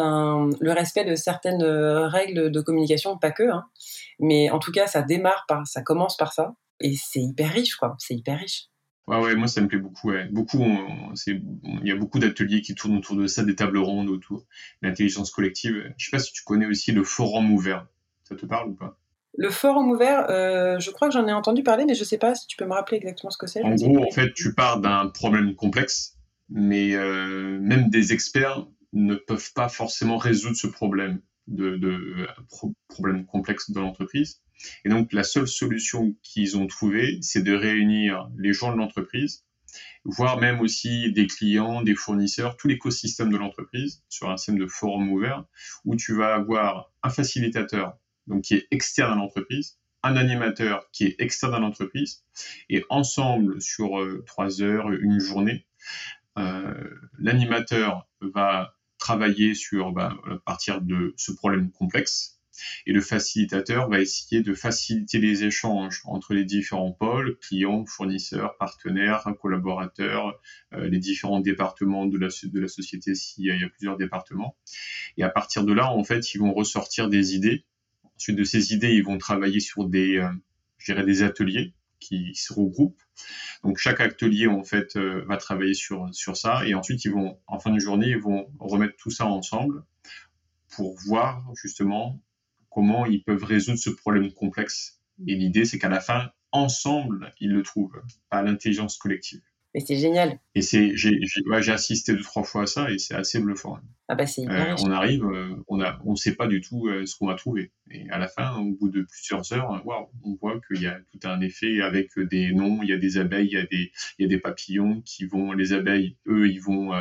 le 0.61 0.73
respect 0.73 1.05
de 1.05 1.17
certaines 1.17 1.63
euh, 1.63 2.07
règles 2.07 2.51
de 2.51 2.61
communication, 2.61 3.17
pas 3.17 3.31
que. 3.31 3.49
Hein. 3.49 3.65
Mais 4.19 4.51
en 4.51 4.59
tout 4.59 4.73
cas, 4.73 4.87
ça 4.87 5.03
démarre 5.03 5.47
par, 5.49 5.67
ça 5.67 5.83
commence 5.83 6.17
par 6.17 6.33
ça, 6.33 6.55
et 6.81 6.95
c'est 6.97 7.21
hyper 7.21 7.51
riche, 7.51 7.77
quoi. 7.77 7.97
C'est 7.99 8.15
hyper 8.15 8.39
riche. 8.39 8.67
Ouais, 9.07 9.19
ouais, 9.19 9.35
moi 9.35 9.49
ça 9.49 9.61
me 9.61 9.67
plaît 9.67 9.79
beaucoup. 9.79 10.13
Beaucoup, 10.31 10.63
il 11.27 11.43
y 11.83 11.91
a 11.91 11.97
beaucoup 11.97 12.21
d'ateliers 12.21 12.61
qui 12.61 12.77
tournent 12.77 12.99
autour 12.99 13.17
de 13.17 13.27
ça, 13.27 13.43
des 13.43 13.57
tables 13.57 13.79
rondes 13.79 14.09
autour 14.09 14.41
de 14.83 14.89
l'intelligence 14.89 15.33
collective. 15.33 15.93
Je 15.97 16.05
sais 16.05 16.11
pas 16.13 16.21
si 16.21 16.33
tu 16.33 16.45
connais 16.45 16.67
aussi 16.67 16.93
le 16.93 17.03
forum 17.03 17.53
ouvert. 17.53 17.89
Ça 18.23 18.37
te 18.37 18.47
parle 18.47 18.71
ou 18.71 18.75
pas? 18.75 19.00
Le 19.37 19.51
forum 19.51 19.91
ouvert, 19.91 20.29
euh, 20.29 20.79
je 20.81 20.91
crois 20.91 21.09
que 21.09 21.15
j'en 21.15 21.27
ai 21.27 21.33
entendu 21.33 21.63
parler, 21.63 21.85
mais 21.85 21.95
je 21.95 22.05
sais 22.05 22.19
pas 22.19 22.35
si 22.35 22.47
tu 22.47 22.57
peux 22.57 22.67
me 22.67 22.73
rappeler 22.73 22.99
exactement 22.99 23.31
ce 23.31 23.39
que 23.39 23.47
c'est. 23.47 23.63
En 23.63 23.75
gros, 23.75 24.05
en 24.05 24.11
fait, 24.11 24.33
tu 24.35 24.55
pars 24.55 24.81
d'un 24.81 25.09
problème 25.09 25.55
complexe, 25.55 26.17
mais 26.49 26.95
euh, 26.95 27.59
même 27.61 27.89
des 27.91 28.13
experts 28.13 28.67
ne 28.93 29.15
peuvent 29.15 29.53
pas 29.55 29.69
forcément 29.69 30.19
résoudre 30.19 30.57
ce 30.57 30.67
problème 30.67 31.21
de, 31.47 31.77
de 31.77 32.27
problème 32.89 33.25
complexe 33.25 33.71
dans 33.71 33.83
l'entreprise. 33.83 34.43
Et 34.85 34.89
donc, 34.89 35.13
la 35.13 35.23
seule 35.23 35.49
solution 35.49 36.15
qu'ils 36.23 36.57
ont 36.57 36.67
trouvée, 36.67 37.19
c'est 37.23 37.43
de 37.43 37.55
réunir 37.55 38.29
les 38.37 38.53
gens 38.53 38.73
de 38.73 38.79
l'entreprise, 38.79 39.45
voire 40.05 40.39
même 40.39 40.61
aussi 40.61 41.13
des 41.13 41.27
clients, 41.27 41.83
des 41.83 41.95
fournisseurs, 41.95 42.57
tout 42.57 42.69
l'écosystème 42.69 43.31
de 43.31 43.37
l'entreprise 43.37 44.03
sur 44.09 44.31
un 44.31 44.37
système 44.37 44.59
de 44.59 44.67
forum 44.67 45.11
ouvert 45.11 45.45
où 45.85 45.97
tu 45.97 46.15
vas 46.15 46.35
avoir 46.35 46.93
un 47.03 47.11
facilitateur 47.11 47.97
donc 48.31 48.43
qui 48.45 48.55
est 48.55 48.67
externe 48.71 49.13
à 49.13 49.17
l'entreprise, 49.17 49.79
un 50.03 50.17
animateur 50.17 50.91
qui 50.93 51.05
est 51.05 51.17
externe 51.19 51.55
à 51.55 51.59
l'entreprise, 51.59 52.25
et 52.71 52.85
ensemble 52.89 53.61
sur 53.61 54.01
euh, 54.01 54.25
trois 54.27 54.63
heures, 54.63 54.91
une 54.91 55.21
journée, 55.21 55.67
euh, 56.39 56.73
l'animateur 57.19 58.09
va 58.21 58.75
travailler 58.99 59.55
sur 59.55 59.93
bah, 59.93 60.17
à 60.31 60.37
partir 60.39 60.81
de 60.81 61.13
ce 61.17 61.33
problème 61.33 61.71
complexe 61.71 62.41
et 62.87 62.93
le 62.93 63.01
facilitateur 63.01 63.89
va 63.89 64.01
essayer 64.01 64.43
de 64.43 64.55
faciliter 64.55 65.19
les 65.19 65.45
échanges 65.45 66.03
entre 66.05 66.35
les 66.35 66.45
différents 66.45 66.93
pôles, 66.93 67.39
clients, 67.39 67.85
fournisseurs, 67.87 68.57
partenaires, 68.59 69.25
collaborateurs, 69.41 70.41
euh, 70.75 70.89
les 70.89 70.99
différents 70.99 71.41
départements 71.41 72.07
de 72.07 72.19
la, 72.19 72.29
de 72.29 72.61
la 72.61 72.69
société 72.69 73.15
s'il 73.15 73.47
y, 73.47 73.51
a 73.51 73.69
plusieurs 73.69 73.97
départements. 73.97 74.57
Et 75.17 75.23
à 75.23 75.29
partir 75.29 75.65
de 75.65 75.73
là, 75.73 75.91
en 75.91 76.05
fait, 76.05 76.35
ils 76.35 76.39
vont 76.39 76.53
ressortir 76.53 77.09
des 77.09 77.35
idées. 77.35 77.65
Ensuite 78.21 78.37
de 78.37 78.45
ces 78.45 78.75
idées, 78.75 78.93
ils 78.93 79.03
vont 79.03 79.17
travailler 79.17 79.61
sur 79.61 79.89
des, 79.89 80.19
euh, 80.19 81.03
des 81.05 81.23
ateliers 81.23 81.73
qui 82.01 82.35
se 82.35 82.53
regroupent. 82.53 83.01
Donc 83.65 83.79
chaque 83.79 83.99
atelier 84.03 84.47
en 84.47 84.63
fait 84.63 84.95
euh, 84.97 85.25
va 85.27 85.39
travailler 85.39 85.73
sur 85.73 86.07
sur 86.13 86.37
ça 86.37 86.67
et 86.67 86.75
ensuite 86.75 87.03
ils 87.07 87.13
vont 87.13 87.39
en 87.47 87.59
fin 87.59 87.71
de 87.71 87.79
journée 87.79 88.09
ils 88.09 88.19
vont 88.19 88.53
remettre 88.59 88.95
tout 88.97 89.11
ça 89.11 89.25
ensemble 89.25 89.85
pour 90.69 90.99
voir 91.07 91.51
justement 91.55 92.21
comment 92.69 93.07
ils 93.07 93.25
peuvent 93.25 93.43
résoudre 93.43 93.79
ce 93.79 93.89
problème 93.89 94.31
complexe. 94.33 95.01
Et 95.27 95.35
l'idée, 95.35 95.65
c'est 95.65 95.79
qu'à 95.79 95.89
la 95.89 96.01
fin, 96.01 96.31
ensemble, 96.53 97.33
ils 97.41 97.51
le 97.51 97.63
trouvent, 97.63 98.03
pas 98.29 98.43
l'intelligence 98.43 98.99
collective. 98.99 99.41
Mais 99.75 99.81
c'est 99.81 99.97
génial. 99.97 100.41
Et 100.57 100.63
c'est, 100.63 100.97
j'ai, 100.97 101.21
j'ai, 101.23 101.73
assisté 101.73 102.13
deux 102.13 102.23
trois 102.23 102.43
fois 102.43 102.63
à 102.63 102.67
ça 102.67 102.91
et 102.91 102.99
c'est 102.99 103.15
assez 103.15 103.39
bluffant. 103.39 103.79
Ah 104.09 104.17
bah 104.17 104.27
c'est 104.27 104.49
euh, 104.49 104.75
on 104.83 104.91
arrive, 104.91 105.25
euh, 105.25 105.55
on 105.69 105.81
a, 105.81 106.01
on 106.05 106.17
sait 106.17 106.35
pas 106.35 106.49
du 106.49 106.61
tout 106.61 106.89
euh, 106.89 107.07
ce 107.07 107.15
qu'on 107.17 107.29
va 107.29 107.37
trouver. 107.37 107.71
Et 107.93 108.11
à 108.11 108.19
la 108.19 108.27
fin, 108.27 108.57
au 108.59 108.73
bout 108.73 108.89
de 108.89 109.03
plusieurs 109.03 109.53
heures, 109.53 109.81
on 110.25 110.35
voit 110.41 110.61
qu'il 110.67 110.83
y 110.83 110.89
a 110.89 110.99
tout 111.13 111.29
un 111.29 111.41
effet 111.41 111.81
avec 111.83 112.19
des 112.19 112.53
noms. 112.53 112.83
Il 112.83 112.89
y 112.89 112.93
a 112.93 112.99
des 112.99 113.19
abeilles, 113.19 113.47
il 113.47 113.53
y 113.53 113.59
a 113.59 113.67
des, 113.67 113.93
il 114.19 114.23
y 114.23 114.25
a 114.25 114.29
des 114.29 114.41
papillons 114.41 115.03
qui 115.03 115.27
vont, 115.27 115.53
les 115.53 115.73
abeilles, 115.73 116.17
eux, 116.27 116.49
ils 116.49 116.61
vont 116.61 116.93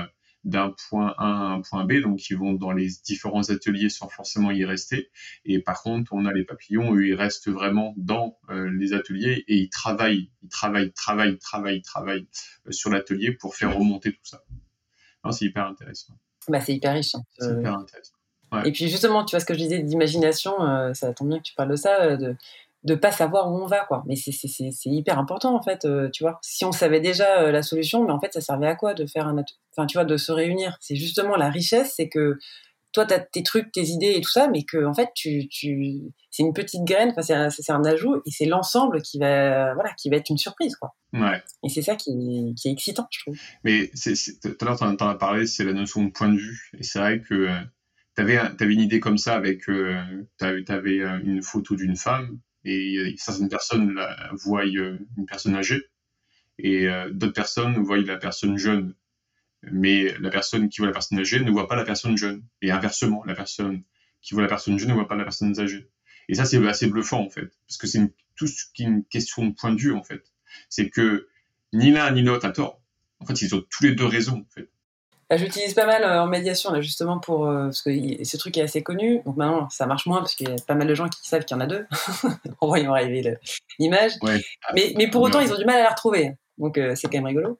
d'un 0.44 0.74
point 0.90 1.14
A 1.18 1.26
à 1.26 1.54
un 1.54 1.62
point 1.62 1.86
B, 1.86 2.02
donc 2.02 2.30
ils 2.30 2.38
vont 2.38 2.54
dans 2.54 2.72
les 2.72 2.90
différents 3.04 3.50
ateliers 3.50 3.90
sans 3.90 4.08
forcément 4.08 4.52
y 4.52 4.64
rester. 4.66 5.10
Et 5.46 5.60
par 5.60 5.82
contre, 5.82 6.14
on 6.14 6.26
a 6.26 6.34
les 6.34 6.46
papillons, 6.46 6.96
eux, 6.96 7.08
ils 7.08 7.16
restent 7.16 7.50
vraiment 7.50 7.94
dans 7.98 8.38
euh, 8.50 8.70
les 8.72 8.94
ateliers 8.94 9.44
et 9.48 9.56
ils 9.56 9.70
travaillent, 9.70 10.32
ils 10.42 10.50
travaillent, 10.50 10.92
travaillent, 10.94 11.38
travaillent, 11.38 11.82
travaillent 11.82 12.28
euh, 12.68 12.72
sur 12.72 12.90
l'atelier 12.90 13.34
pour 13.34 13.56
faire 13.56 13.76
remonter 13.76 14.12
tout 14.12 14.24
ça. 14.24 14.44
C'est 15.32 15.46
hyper 15.46 15.68
intéressant. 15.68 16.14
Bah, 16.48 16.62
c'est 16.62 16.74
hyper 16.74 16.94
riche. 16.94 17.14
Hein. 17.16 17.24
C'est 17.38 17.52
hyper 17.52 17.74
intéressant. 17.74 18.14
Et 18.66 18.72
puis 18.72 18.88
justement, 18.88 19.26
tu 19.26 19.36
vois 19.36 19.42
ce 19.42 19.46
que 19.46 19.54
je 19.54 19.60
disais 19.60 19.84
d'imagination, 19.84 20.54
ça 20.96 21.14
tombe 21.14 21.30
bien 21.30 21.38
que 21.38 21.44
tu 21.44 21.54
parles 21.54 21.70
de 21.70 21.76
ça, 21.76 22.18
de, 22.18 22.36
de 22.84 22.96
pas 22.96 23.12
savoir 23.12 23.52
où 23.52 23.58
on 23.58 23.66
va 23.66 23.84
quoi 23.86 24.04
mais 24.06 24.16
c'est 24.16 24.90
hyper 24.90 25.20
important 25.20 25.56
en 25.56 25.62
fait 25.62 25.84
euh, 25.86 26.10
tu 26.12 26.24
vois 26.24 26.40
si 26.42 26.64
on 26.64 26.72
savait 26.72 27.02
déjà 27.02 27.42
euh, 27.42 27.52
la 27.52 27.62
solution 27.62 28.06
mais 28.06 28.12
en 28.12 28.20
fait 28.20 28.34
ça 28.34 28.42
servait 28.42 28.68
à 28.68 28.76
quoi 28.76 28.94
de 28.94 29.06
faire 29.06 29.28
un 29.28 29.38
enfin 29.80 29.88
tu 29.88 29.98
vois 29.98 30.06
de 30.06 30.18
se 30.18 30.32
réunir. 30.32 30.78
C'est 30.82 30.96
justement 30.96 31.36
la 31.36 31.50
richesse 31.50 31.94
c'est 31.96 32.10
que 32.10 32.38
toi 32.92 33.06
tu 33.06 33.14
as 33.14 33.20
tes 33.20 33.44
trucs 33.44 33.72
tes 33.72 33.86
idées 33.86 34.14
et 34.16 34.22
tout 34.22 34.30
ça 34.30 34.48
mais 34.48 34.64
que 34.64 34.84
en 34.86 34.94
fait 34.94 35.10
tu, 35.16 35.48
tu 35.48 36.12
c'est 36.32 36.44
une 36.44 36.54
petite 36.54 36.84
graine 36.84 37.10
enfin 37.16 37.22
c'est 37.22 37.72
un, 37.72 37.76
un, 37.76 37.86
ajout 37.86 38.18
et 38.26 38.32
c'est 38.32 38.46
l'ensemble 38.46 39.02
qui 39.02 39.20
va 39.20 39.74
voilà 39.76 39.94
qui 39.94 40.10
va 40.10 40.18
être 40.18 40.30
une 40.30 40.38
surprise 40.38 40.76
quoi. 40.76 40.96
Ouais. 41.14 41.42
Et 41.64 41.70
c'est 41.70 41.82
ça 41.82 41.96
qui, 41.96 42.12
qui, 42.56 42.68
est 42.68 42.72
excitant 42.72 43.08
je 43.12 43.20
trouve. 43.20 43.38
Mais 43.64 43.90
tout 43.90 44.58
à 44.62 44.66
l'heure 44.66 44.78
tu 44.78 44.84
en 44.84 45.08
as 45.08 45.16
parlé 45.16 45.46
c'est 45.46 45.64
la 45.64 45.74
notion 45.74 46.04
de 46.04 46.12
point 46.12 46.30
de 46.30 46.38
vue. 46.38 46.72
Et 46.78 46.84
c'est 46.84 47.00
vrai 47.00 47.22
que 47.22 47.34
euh, 47.34 47.60
tu 48.16 48.22
avais, 48.22 48.38
avais, 48.38 48.74
une 48.74 48.82
idée 48.82 49.00
comme 49.00 49.18
ça 49.18 49.36
avec 49.36 49.70
euh, 49.70 50.02
tu 50.38 50.46
avais 50.46 50.98
une 51.24 51.42
photo 51.42 51.76
d'une 51.76 51.96
femme 51.96 52.40
et 52.66 53.16
certaines 53.18 53.50
personnes 53.50 53.94
la, 53.94 54.32
voient 54.34 54.66
euh, 54.66 54.98
une 55.18 55.26
personne 55.26 55.56
âgée 55.56 55.82
et 56.60 56.88
euh, 56.88 57.10
d'autres 57.12 57.34
personnes 57.34 57.82
voient 57.82 57.98
la 57.98 58.18
personne 58.18 58.58
jeune. 58.58 58.94
Mais 59.64 60.14
la 60.20 60.30
personne 60.30 60.70
qui 60.70 60.80
voit 60.80 60.88
la 60.88 60.94
personne 60.94 61.20
âgée 61.20 61.40
ne 61.40 61.52
voit 61.52 61.68
pas 61.68 61.76
la 61.76 61.84
personne 61.84 62.18
jeune. 62.18 62.44
Et 62.62 62.72
inversement, 62.72 63.24
la 63.26 63.36
personne 63.36 63.84
qui 64.22 64.34
voit 64.34 64.44
la 64.44 64.50
personne 64.50 64.78
jeune 64.78 64.90
ne 64.90 64.94
voit 64.94 65.08
pas 65.08 65.16
la 65.16 65.24
personne 65.24 65.58
âgée. 65.60 65.90
Et 66.28 66.36
ça, 66.36 66.46
c'est 66.46 66.66
assez 66.68 66.88
bluffant, 66.88 67.22
en 67.22 67.30
fait. 67.30 67.50
Parce 67.68 67.78
que 67.78 67.88
c'est 67.88 68.14
tout 68.36 68.48
ce 68.48 68.66
qui 68.74 68.84
est 68.84 68.88
une 68.88 69.04
question 69.04 69.46
de 69.46 69.54
point 69.54 69.72
de 69.72 69.80
vue, 69.80 69.94
en 69.94 70.04
fait. 70.04 70.24
C'est 70.70 70.90
que 70.90 71.28
ni 71.74 71.92
l'un 71.92 72.12
ni 72.12 72.22
l'autre 72.22 72.46
a 72.46 72.52
tort. 72.52 72.82
En 73.20 73.26
fait, 73.26 73.42
ils 73.42 73.54
ont 73.54 73.64
tous 73.70 73.84
les 73.84 73.94
deux 73.94 74.06
raison, 74.06 74.46
en 74.48 74.54
fait. 74.54 74.70
Bah, 75.30 75.38
j'utilise 75.38 75.74
pas 75.74 75.86
mal 75.86 76.04
euh, 76.04 76.24
en 76.24 76.28
médiation, 76.28 76.72
là, 76.72 76.82
justement, 76.82 77.20
pour, 77.20 77.48
euh, 77.48 77.66
parce 77.66 77.82
que 77.82 77.92
ce 78.24 78.38
truc 78.38 78.58
est 78.58 78.62
assez 78.62 78.82
connu. 78.82 79.22
Donc 79.26 79.38
maintenant, 79.38 79.70
ça 79.70 79.86
marche 79.86 80.06
moins, 80.06 80.20
parce 80.20 80.36
qu'il 80.36 80.50
y 80.50 80.52
a 80.52 80.56
pas 80.68 80.76
mal 80.76 80.88
de 80.88 80.96
gens 80.96 81.08
qui 81.08 81.28
savent 81.28 81.46
qu'il 81.46 81.56
y 81.56 81.58
en 81.58 81.62
a 81.62 81.68
deux, 81.68 81.86
en 82.62 82.68
voyant 82.68 82.94
arriver 82.94 83.38
l'image. 83.78 84.14
Mais, 84.74 84.94
mais 84.96 85.10
pour 85.10 85.22
autant, 85.22 85.40
ils 85.40 85.54
ont 85.54 85.58
du 85.58 85.66
mal 85.66 85.78
à 85.78 85.84
la 85.84 85.90
retrouver. 85.90 86.34
Donc 86.60 86.78
euh, 86.78 86.94
c'est 86.96 87.08
quand 87.08 87.18
même 87.18 87.26
rigolo. 87.26 87.60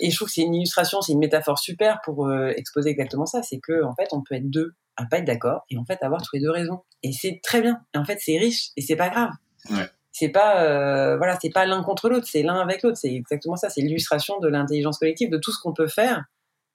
Et 0.00 0.10
je 0.10 0.16
trouve 0.16 0.28
que 0.28 0.34
c'est 0.34 0.42
une 0.42 0.54
illustration, 0.54 1.00
c'est 1.00 1.12
une 1.12 1.18
métaphore 1.18 1.58
super 1.58 2.00
pour 2.04 2.32
exposer 2.32 2.90
exactement 2.90 3.26
ça. 3.26 3.42
C'est 3.42 3.60
que 3.60 3.84
en 3.84 3.94
fait, 3.94 4.08
on 4.12 4.22
peut 4.22 4.34
être 4.34 4.50
deux 4.50 4.74
à 4.96 5.06
pas 5.06 5.18
être 5.18 5.24
d'accord 5.24 5.64
et 5.70 5.76
en 5.76 5.84
fait 5.84 6.02
avoir 6.02 6.22
tous 6.22 6.34
les 6.34 6.42
deux 6.42 6.50
raisons. 6.50 6.82
Et 7.02 7.12
c'est 7.12 7.40
très 7.42 7.60
bien. 7.60 7.80
Et 7.94 7.98
en 7.98 8.04
fait, 8.04 8.18
c'est 8.20 8.38
riche 8.38 8.70
et 8.76 8.82
c'est 8.82 8.96
pas 8.96 9.08
grave. 9.08 9.30
Ouais. 9.70 9.88
C'est 10.10 10.30
pas 10.30 11.16
voilà, 11.16 11.38
c'est 11.40 11.50
pas 11.50 11.66
l'un 11.66 11.82
contre 11.82 12.08
l'autre, 12.08 12.26
c'est 12.28 12.42
l'un 12.42 12.60
avec 12.60 12.82
l'autre. 12.82 12.96
C'est 12.96 13.12
exactement 13.12 13.56
ça. 13.56 13.70
C'est 13.70 13.82
l'illustration 13.82 14.38
de 14.40 14.48
l'intelligence 14.48 14.98
collective, 14.98 15.30
de 15.30 15.38
tout 15.38 15.52
ce 15.52 15.60
qu'on 15.60 15.72
peut 15.72 15.88
faire 15.88 16.24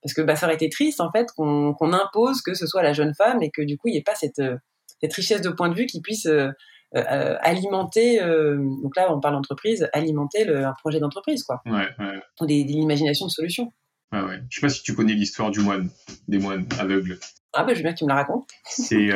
parce 0.02 0.14
que 0.14 0.22
bah, 0.22 0.36
ça 0.36 0.46
aurait 0.46 0.56
été 0.56 0.70
triste 0.70 1.02
en 1.02 1.12
fait 1.12 1.28
qu'on 1.36 1.94
impose 1.94 2.42
que 2.42 2.54
ce 2.54 2.66
soit 2.66 2.84
la 2.84 2.94
jeune 2.94 3.14
femme 3.14 3.42
et 3.42 3.52
que 3.52 3.62
du 3.62 3.78
coup 3.78 3.88
il 3.88 3.92
n'y 3.92 3.98
ait 3.98 4.04
pas 4.04 4.16
cette, 4.16 4.40
euh, 4.40 4.58
cette 5.02 5.14
richesse 5.14 5.42
de 5.42 5.50
point 5.50 5.70
de 5.70 5.76
vue 5.76 5.86
qui 5.86 6.02
puisse 6.02 6.26
euh, 6.26 6.50
euh, 6.96 7.38
alimenter, 7.42 8.20
donc 8.20 8.96
là 8.96 9.14
on 9.14 9.20
parle 9.20 9.36
d'entreprise, 9.36 9.88
alimenter 9.94 10.46
le, 10.46 10.66
un 10.66 10.74
projet 10.74 11.00
d'entreprise 11.00 11.44
quoi. 11.44 11.62
Ouais, 11.66 11.88
ouais. 12.00 12.48
l'imagination 12.48 13.28
de 13.28 13.32
solutions. 13.32 13.72
Ouais, 14.12 14.22
ouais. 14.22 14.40
Je 14.50 14.56
sais 14.56 14.62
pas 14.62 14.70
si 14.70 14.82
tu 14.82 14.96
connais 14.96 15.14
l'histoire 15.14 15.52
du 15.52 15.60
moine, 15.60 15.90
des 16.28 16.40
moines 16.40 16.66
aveugles. 16.80 17.20
Ah 17.54 17.64
ben 17.64 17.74
je 17.74 17.78
veux 17.78 17.84
bien 17.84 17.94
que 17.94 18.00
tu 18.00 18.06
me 18.06 18.10
la 18.10 18.16
racontes. 18.16 18.50
C'est 18.66 19.10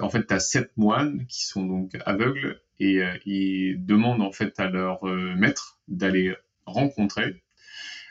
en 0.00 0.10
fait 0.10 0.26
tu 0.26 0.34
as 0.34 0.40
sept 0.40 0.70
moines 0.76 1.26
qui 1.26 1.44
sont 1.44 1.64
donc 1.64 1.96
aveugles 2.04 2.60
et 2.80 3.02
ils 3.24 3.84
demandent 3.84 4.22
en 4.22 4.32
fait 4.32 4.58
à 4.60 4.68
leur 4.68 5.04
maître 5.04 5.78
d'aller 5.88 6.34
rencontrer 6.66 7.42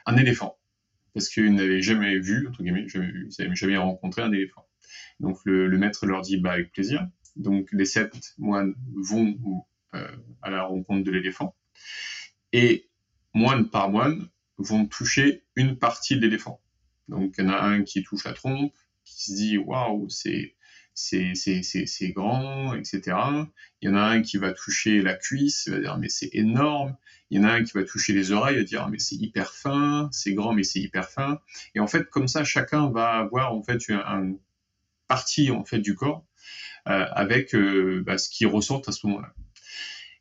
un 0.06 0.18
éléphant 0.18 0.58
parce 1.16 1.30
qu'ils 1.30 1.56
n'avaient 1.56 1.82
jamais 1.82 2.20
vu, 2.20 2.48
entre 2.48 2.62
guillemets, 2.62 2.88
jamais 2.90 3.08
vu, 3.08 3.30
ils 3.32 3.42
n'avaient 3.42 3.56
jamais 3.56 3.78
rencontré 3.78 4.22
un 4.22 4.32
éléphant. 4.34 4.68
Donc 5.22 5.38
le, 5.46 5.70
maître 5.78 6.06
leur 6.06 6.22
dit 6.22 6.38
bah, 6.38 6.52
avec 6.52 6.74
plaisir. 6.74 7.08
Donc 7.36 7.70
les 7.72 7.86
sept 7.86 8.34
moines 8.38 8.76
vont 8.96 9.66
euh, 9.94 10.16
à 10.42 10.50
la 10.50 10.64
rencontre 10.64 11.04
de 11.04 11.12
l'éléphant 11.12 11.56
et 12.54 12.90
moine 13.34 13.70
par 13.70 13.90
moine 13.90 14.30
vont 14.58 14.86
toucher 14.86 15.44
une 15.56 15.78
partie 15.78 16.16
de 16.16 16.22
l'éléphant. 16.22 16.62
Donc 17.10 17.36
il 17.38 17.44
y 17.44 17.48
en 17.48 17.52
a 17.52 17.62
un 17.62 17.84
qui 17.84 18.04
touche 18.04 18.24
la 18.24 18.34
trompe, 18.34 18.74
qui 19.04 19.26
se 19.26 19.36
dit 19.36 19.58
waouh 19.58 20.10
c'est 20.10 20.56
c'est 20.94 22.12
grand, 22.16 22.74
etc. 22.74 23.18
Il 23.82 23.90
y 23.90 23.92
en 23.92 23.96
a 23.96 24.02
un 24.02 24.22
qui 24.22 24.38
va 24.38 24.54
toucher 24.54 25.02
la 25.02 25.16
cuisse, 25.16 25.66
il 25.68 25.74
va 25.74 25.80
dire 25.80 25.98
mais 25.98 26.08
c'est 26.08 26.30
énorme. 26.34 26.96
Il 27.30 27.40
y 27.40 27.42
en 27.42 27.48
a 27.48 27.52
un 27.52 27.64
qui 27.64 27.74
va 27.74 27.84
toucher 27.84 28.14
les 28.14 28.32
oreilles, 28.32 28.56
il 28.56 28.60
va 28.60 28.64
dire 28.64 28.88
mais 28.90 29.00
c'est 29.00 29.16
hyper 29.16 29.54
fin, 29.54 30.10
c'est 30.14 30.34
grand 30.34 30.54
mais 30.54 30.64
c'est 30.64 30.80
hyper 30.80 31.10
fin. 31.10 31.40
Et 31.76 31.82
en 31.82 31.88
fait 31.88 32.10
comme 32.10 32.30
ça 32.30 32.46
chacun 32.46 32.90
va 32.90 33.10
avoir 33.12 33.54
en 33.54 33.62
fait 33.62 33.90
une 33.90 34.40
partie 35.08 35.52
en 35.52 35.66
fait 35.66 35.80
du 35.80 35.96
corps 35.96 36.26
avec 36.86 37.56
euh, 37.56 38.04
bah, 38.06 38.18
ce 38.18 38.30
qu'ils 38.30 38.48
ressentent 38.48 38.88
à 38.88 38.92
ce 38.92 39.06
moment-là. 39.08 39.34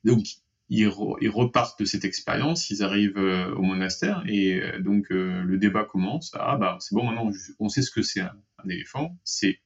Donc 0.04 0.24
ils, 0.70 0.88
repartent 0.88 1.78
de 1.78 1.84
cette 1.84 2.04
expérience, 2.04 2.70
ils 2.70 2.82
arrivent 2.82 3.18
euh, 3.18 3.54
au 3.54 3.62
monastère 3.62 4.24
et 4.26 4.60
donc 4.80 5.10
le 5.10 5.56
débat 5.58 5.84
commence. 5.84 6.32
Ah 6.34 6.56
bah 6.56 6.78
c'est 6.80 6.94
bon 6.94 7.04
maintenant 7.04 7.30
on 7.58 7.68
sait 7.68 7.82
ce 7.82 7.90
que 7.90 8.02
c'est 8.02 8.20
un, 8.20 8.34
éléphant, 8.68 9.18
c'est 9.24 9.60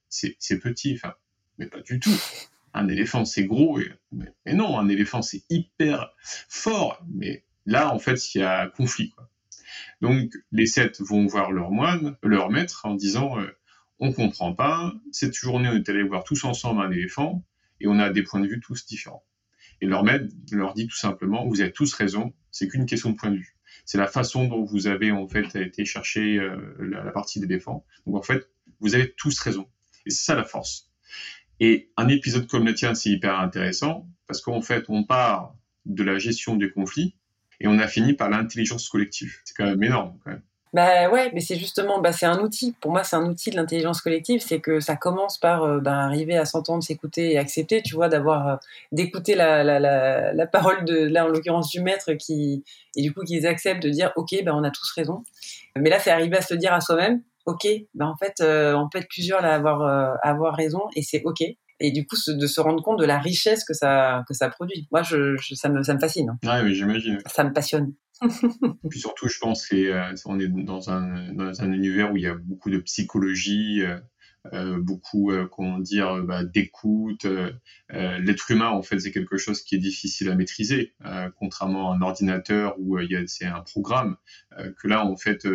petit, 0.63 0.95
enfin, 0.95 1.15
mais 1.59 1.67
pas 1.67 1.81
du 1.81 2.01
tout. 2.01 2.17
Un 2.75 2.89
éléphant, 2.89 3.25
c'est 3.25 3.45
gros, 3.45 3.81
et, 3.81 3.91
mais, 4.13 4.33
non, 4.53 4.79
un 4.79 4.89
éléphant, 4.89 5.23
c'est 5.23 5.43
hyper 5.51 6.13
fort. 6.49 7.03
Mais 7.13 7.45
là, 7.67 7.93
en 7.93 7.99
fait, 7.99 8.35
il 8.35 8.39
y 8.39 8.45
a 8.45 8.69
conflit. 8.69 9.15
Donc, 10.01 10.33
les 10.53 10.67
sept 10.67 11.01
vont 11.01 11.27
voir 11.27 11.51
leur 11.51 11.71
moine, 11.71 12.17
leur 12.23 12.51
maître, 12.51 12.83
en 12.85 12.95
disant 12.95 13.39
euh, 13.39 13.57
On 14.01 14.13
comprend 14.13 14.55
pas, 14.55 14.95
cette 15.13 15.35
journée, 15.35 15.69
on 15.69 15.75
est 15.75 15.89
allé 15.89 16.03
voir 16.03 16.25
tous 16.25 16.45
ensemble 16.45 16.81
un 16.81 16.91
éléphant, 16.91 17.45
et 17.81 17.87
on 17.87 17.99
a 17.99 18.11
des 18.11 18.23
points 18.23 18.41
de 18.41 18.47
vue 18.47 18.61
tous 18.61 18.87
différents. 18.87 19.25
Et 19.81 19.87
leur 19.87 20.05
maître 20.05 20.27
leur 20.53 20.75
dit 20.75 20.87
tout 20.87 20.97
simplement 20.97 21.47
Vous 21.47 21.61
avez 21.61 21.73
tous 21.73 21.93
raison, 21.95 22.33
c'est 22.51 22.69
qu'une 22.69 22.87
question 22.87 23.11
de 23.11 23.17
point 23.17 23.31
de 23.31 23.37
vue. 23.37 23.57
C'est 23.85 23.99
la 23.99 24.07
façon 24.07 24.47
dont 24.47 24.65
vous 24.65 24.87
avez 24.87 25.13
en 25.13 25.29
fait 25.29 25.55
été 25.57 25.85
chercher 25.85 26.39
euh, 26.39 26.77
la, 26.79 27.05
la, 27.05 27.13
partie 27.13 27.41
d'éléphant. 27.41 27.85
Donc 28.07 28.17
en 28.17 28.23
fait, 28.23 28.51
vous 28.81 28.95
avez 28.95 29.13
tous 29.13 29.39
raison. 29.41 29.69
Et 30.07 30.11
c'est 30.11 30.25
ça 30.25 30.35
la 30.35 30.45
force. 30.45 30.91
Et 31.61 31.91
un 31.97 32.09
épisode 32.09 32.47
comme 32.47 32.67
le 32.67 32.75
tien, 32.75 32.95
c'est 32.95 33.11
hyper 33.11 33.39
intéressant 33.39 34.09
parce 34.27 34.41
qu'en 34.41 34.63
fait, 34.63 34.85
on 34.89 35.05
part 35.05 35.55
de 35.87 36.03
la 36.03 36.19
gestion 36.19 36.57
des 36.57 36.71
conflits 36.71 37.17
et 37.61 37.67
on 37.67 37.79
a 37.79 37.89
fini 37.89 38.13
par 38.13 38.29
l'intelligence 38.29 38.89
collective. 38.89 39.37
C'est 39.45 39.57
quand 39.57 39.65
même 39.65 39.83
énorme. 39.83 40.19
Quand 40.23 40.31
même. 40.31 40.43
Bah 40.75 41.09
ouais, 41.11 41.31
mais 41.33 41.41
c'est 41.41 41.57
justement, 41.57 42.01
bah 42.01 42.13
c'est 42.13 42.27
un 42.27 42.41
outil. 42.41 42.75
Pour 42.81 42.91
moi, 42.93 43.03
c'est 43.03 43.17
un 43.17 43.25
outil 43.27 43.51
de 43.51 43.57
l'intelligence 43.57 44.03
collective. 44.03 44.41
C'est 44.41 44.61
que 44.61 44.81
ça 44.81 44.97
commence 44.97 45.39
par 45.39 45.63
euh, 45.65 45.81
bah, 45.81 45.97
arriver 45.99 46.37
à 46.37 46.45
s'entendre, 46.45 46.83
s'écouter 46.83 47.33
et 47.33 47.39
accepter, 47.39 47.83
tu 47.83 47.95
vois, 47.95 48.09
d'avoir 48.09 48.49
euh, 48.49 48.57
d'écouter 48.93 49.35
la, 49.35 49.65
la, 49.65 49.81
la, 50.33 50.47
parole 50.47 50.85
de 50.85 51.07
là 51.07 51.25
en 51.25 51.29
l'occurrence 51.29 51.71
du 51.71 51.81
maître 51.81 52.13
qui 52.15 52.65
et 52.97 53.03
du 53.03 53.15
coup 53.15 53.23
qu'ils 53.25 53.47
acceptent 53.47 53.83
de 53.83 53.91
dire 53.91 54.13
ok, 54.17 54.35
bah 54.45 54.53
on 54.55 54.65
a 54.65 54.71
tous 54.71 54.91
raison. 54.93 55.25
Mais 55.77 55.91
là, 55.91 55.99
c'est 56.01 56.11
arriver 56.11 56.37
à 56.37 56.43
se 56.43 56.55
dire 56.55 56.73
à 56.75 56.81
soi-même 56.81 57.23
ok, 57.47 57.67
ben 57.95 58.07
en 58.07 58.17
fait, 58.17 58.35
euh, 58.43 58.75
on 58.75 58.91
peut 58.91 58.99
être 58.99 59.09
plusieurs 59.09 59.43
à 59.43 59.55
avoir, 59.55 60.19
avoir 60.23 60.55
raison 60.55 60.83
et 60.95 61.03
c'est 61.03 61.23
ok. 61.25 61.43
Et 61.81 61.93
du 61.93 62.07
coup, 62.07 62.17
de 62.27 62.47
se 62.47 62.61
rendre 62.61 62.83
compte 62.83 62.99
de 62.99 63.05
la 63.05 63.19
richesse 63.19 63.65
que 63.65 63.75
ça, 63.75 64.25
que 64.29 64.35
ça 64.35 64.49
produit. 64.49 64.89
Moi, 64.91 65.03
je, 65.03 65.37
ça, 65.55 65.69
me, 65.69 65.83
ça 65.83 65.95
me 65.95 66.01
fascine. 66.01 66.37
Ouais, 66.45 66.63
mais 66.63 66.75
j'imagine. 66.75 67.19
Ça 67.27 67.45
me 67.45 67.53
passionne. 67.53 67.93
Puis 68.91 68.99
surtout, 68.99 69.29
je 69.29 69.39
pense 69.39 69.67
qu'on 69.69 69.77
euh, 69.77 70.41
est 70.41 70.49
dans 70.49 70.91
un, 70.91 71.33
dans 71.33 71.63
un 71.63 71.73
univers 71.73 72.13
où 72.13 72.17
il 72.17 72.25
y 72.25 72.27
a 72.27 72.35
beaucoup 72.35 72.71
de 72.71 72.79
psychologie, 72.79 73.83
euh, 73.83 73.99
beaucoup, 74.79 75.31
euh, 75.31 75.47
comment 75.47 75.79
dire, 75.79 76.09
euh, 76.09 76.23
bah, 76.23 76.45
d'écoute. 76.45 77.27
L'être 77.91 78.51
humain, 78.51 78.69
en 78.69 78.83
fait, 78.83 78.99
c'est 79.01 79.13
quelque 79.13 79.37
chose 79.39 79.63
qui 79.63 79.75
est 79.75 79.79
difficile 79.79 80.29
à 80.29 80.35
maîtriser, 80.35 80.93
contrairement 81.39 81.91
à 81.91 81.97
un 81.97 82.03
ordinateur 82.03 82.75
où 82.79 82.99
il 82.99 83.25
c'est 83.29 83.47
un 83.47 83.63
programme. 83.63 84.17
que 84.79 84.89
là, 84.89 85.07
en 85.07 85.17
fait, 85.17 85.47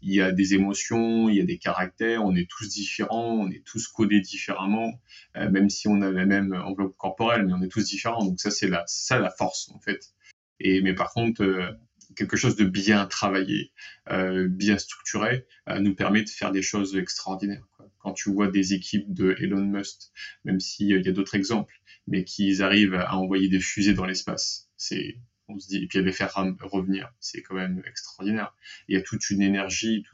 il 0.00 0.14
y 0.14 0.22
a 0.22 0.32
des 0.32 0.54
émotions, 0.54 1.28
il 1.28 1.36
y 1.36 1.40
a 1.40 1.44
des 1.44 1.58
caractères, 1.58 2.24
on 2.24 2.34
est 2.34 2.48
tous 2.48 2.68
différents, 2.68 3.34
on 3.34 3.50
est 3.50 3.62
tous 3.64 3.86
codés 3.88 4.20
différemment, 4.20 4.92
même 5.34 5.68
si 5.68 5.88
on 5.88 6.00
a 6.00 6.10
la 6.10 6.24
même 6.24 6.54
enveloppe 6.54 6.96
corporelle, 6.96 7.46
mais 7.46 7.52
on 7.52 7.62
est 7.62 7.68
tous 7.68 7.84
différents. 7.84 8.24
Donc 8.24 8.40
ça, 8.40 8.50
c'est 8.50 8.68
la, 8.68 8.84
ça 8.86 9.18
la 9.18 9.30
force, 9.30 9.70
en 9.74 9.80
fait. 9.80 10.14
Et 10.60 10.80
mais 10.80 10.94
par 10.94 11.12
contre, 11.12 11.76
quelque 12.14 12.36
chose 12.36 12.56
de 12.56 12.64
bien 12.64 13.06
travaillé, 13.06 13.72
euh, 14.10 14.48
bien 14.48 14.78
structuré, 14.78 15.46
euh, 15.68 15.80
nous 15.80 15.94
permet 15.94 16.22
de 16.22 16.28
faire 16.28 16.52
des 16.52 16.62
choses 16.62 16.96
extraordinaires. 16.96 17.66
Quand 18.04 18.12
tu 18.12 18.30
vois 18.30 18.48
des 18.48 18.74
équipes 18.74 19.14
de 19.14 19.34
Elon 19.40 19.64
Musk, 19.64 20.10
même 20.44 20.60
s'il 20.60 20.88
y 20.88 21.08
a 21.08 21.12
d'autres 21.12 21.34
exemples, 21.34 21.80
mais 22.06 22.22
qu'ils 22.22 22.62
arrivent 22.62 22.94
à 22.94 23.16
envoyer 23.16 23.48
des 23.48 23.60
fusées 23.60 23.94
dans 23.94 24.04
l'espace, 24.04 24.68
c'est 24.76 25.16
on 25.48 25.58
se 25.58 25.68
dit, 25.68 25.84
et 25.84 25.86
puis 25.86 26.02
les 26.02 26.12
faire 26.12 26.34
revenir, 26.62 27.12
c'est 27.20 27.42
quand 27.42 27.54
même 27.54 27.82
extraordinaire. 27.86 28.54
Il 28.88 28.96
y 28.96 28.98
a 28.98 29.02
toute 29.02 29.28
une 29.30 29.42
énergie, 29.42 30.04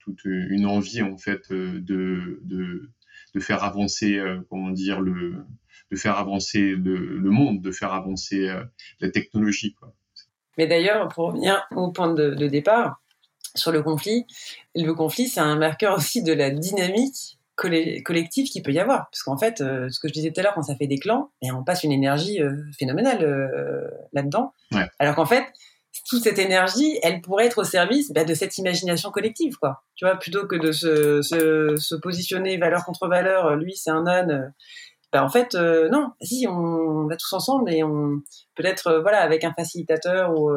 toute 0.00 0.24
une 0.24 0.66
envie 0.66 1.02
en 1.02 1.16
fait 1.16 1.50
de, 1.52 2.40
de, 2.44 3.40
faire 3.40 3.64
avancer, 3.64 4.22
comment 4.50 4.70
dire, 4.70 5.00
le, 5.00 5.36
de 5.90 5.96
faire 5.96 6.18
avancer 6.18 6.74
le, 6.76 7.30
monde, 7.30 7.62
de 7.62 7.70
faire 7.70 7.92
avancer 7.92 8.50
la 9.00 9.10
technologie. 9.10 9.74
Mais 10.58 10.66
d'ailleurs, 10.66 11.08
pour 11.08 11.28
revenir 11.28 11.66
au 11.74 11.90
point 11.90 12.12
de 12.12 12.46
départ 12.46 13.00
sur 13.58 13.72
le 13.72 13.82
conflit, 13.82 14.26
le 14.74 14.92
conflit, 14.92 15.28
c'est 15.28 15.40
un 15.40 15.56
marqueur 15.56 15.96
aussi 15.96 16.22
de 16.22 16.32
la 16.32 16.50
dynamique 16.50 17.38
collectif 17.58 18.50
qu'il 18.50 18.62
peut 18.62 18.72
y 18.72 18.78
avoir. 18.78 19.10
Parce 19.10 19.22
qu'en 19.22 19.36
fait, 19.36 19.60
euh, 19.60 19.88
ce 19.90 19.98
que 19.98 20.08
je 20.08 20.12
disais 20.12 20.30
tout 20.30 20.40
à 20.40 20.42
l'heure, 20.42 20.54
quand 20.54 20.62
ça 20.62 20.76
fait 20.76 20.86
des 20.86 20.98
clans, 20.98 21.30
et 21.42 21.50
on 21.50 21.64
passe 21.64 21.82
une 21.82 21.92
énergie 21.92 22.40
euh, 22.40 22.52
phénoménale 22.78 23.22
euh, 23.22 23.88
là-dedans. 24.12 24.52
Alors 24.98 25.14
qu'en 25.14 25.26
fait, 25.26 25.44
toute 26.08 26.22
cette 26.22 26.38
énergie, 26.38 26.98
elle 27.02 27.20
pourrait 27.20 27.46
être 27.46 27.58
au 27.58 27.64
service 27.64 28.12
bah, 28.12 28.24
de 28.24 28.34
cette 28.34 28.56
imagination 28.58 29.10
collective, 29.10 29.56
quoi. 29.56 29.82
Tu 29.96 30.04
vois, 30.04 30.16
plutôt 30.16 30.46
que 30.46 30.56
de 30.56 30.72
se, 30.72 31.22
se, 31.22 31.76
se 31.76 31.94
positionner 31.96 32.56
valeur 32.56 32.84
contre 32.84 33.08
valeur, 33.08 33.56
lui 33.56 33.74
c'est 33.76 33.90
un 33.90 34.06
âne. 34.06 34.54
Bah, 35.12 35.24
en 35.24 35.28
fait, 35.28 35.54
non, 35.54 36.12
si 36.20 36.46
on 36.48 37.06
va 37.06 37.16
tous 37.16 37.32
ensemble 37.32 37.72
et 37.72 37.82
on 37.82 38.20
peut-être 38.54 39.00
voilà 39.00 39.20
avec 39.20 39.42
un 39.42 39.52
facilitateur 39.54 40.38
ou 40.38 40.50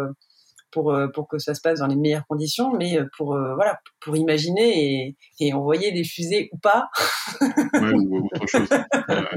pour, 0.71 0.93
euh, 0.93 1.07
pour 1.07 1.27
que 1.27 1.37
ça 1.37 1.53
se 1.53 1.61
passe 1.61 1.79
dans 1.79 1.87
les 1.87 1.95
meilleures 1.95 2.25
conditions, 2.27 2.75
mais 2.75 2.97
euh, 2.97 3.05
pour, 3.17 3.35
euh, 3.35 3.53
voilà, 3.55 3.79
pour 3.99 4.15
imaginer 4.15 5.05
et, 5.05 5.17
et, 5.39 5.53
envoyer 5.53 5.91
des 5.91 6.03
fusées 6.03 6.49
ou 6.51 6.57
pas. 6.57 6.89
ouais, 7.41 7.93
ou 7.93 8.25
autre 8.25 8.47
chose. 8.47 8.67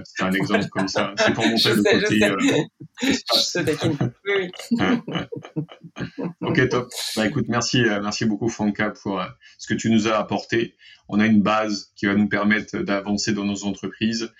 c'est 0.04 0.22
un 0.22 0.32
exemple 0.32 0.68
comme 0.68 0.88
ça. 0.88 1.12
C'est 1.18 1.34
pour 1.34 1.46
montrer 1.46 1.74
le 1.74 1.82
côté. 1.82 2.64
Je 3.02 3.12
sais. 3.38 3.64
je 3.64 3.88
Oui, 4.24 4.50
oui. 4.78 6.20
ok, 6.40 6.68
top. 6.68 6.88
Bah, 7.16 7.26
écoute, 7.26 7.46
merci, 7.48 7.82
merci 7.82 8.24
beaucoup, 8.24 8.48
Franca, 8.48 8.90
pour 8.90 9.22
ce 9.58 9.66
que 9.66 9.74
tu 9.74 9.90
nous 9.90 10.08
as 10.08 10.16
apporté. 10.16 10.74
On 11.06 11.20
a 11.20 11.26
une 11.26 11.42
base 11.42 11.92
qui 11.96 12.06
va 12.06 12.14
nous 12.14 12.28
permettre 12.28 12.78
d'avancer 12.78 13.34
dans 13.34 13.44
nos 13.44 13.64
entreprises 13.64 14.32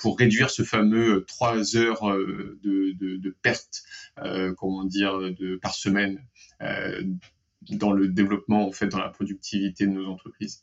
pour 0.00 0.18
réduire 0.18 0.50
ce 0.50 0.62
fameux 0.62 1.24
3 1.26 1.76
heures 1.78 2.04
de, 2.04 2.94
de, 3.00 3.16
de 3.16 3.36
perte, 3.42 3.82
comment 4.58 4.84
dire, 4.84 5.18
de, 5.18 5.56
par 5.56 5.74
semaine 5.74 6.00
euh, 6.00 6.39
dans 7.68 7.92
le 7.92 8.08
développement, 8.08 8.66
en 8.66 8.72
fait, 8.72 8.86
dans 8.88 8.98
la 8.98 9.08
productivité 9.08 9.86
de 9.86 9.92
nos 9.92 10.08
entreprises. 10.08 10.62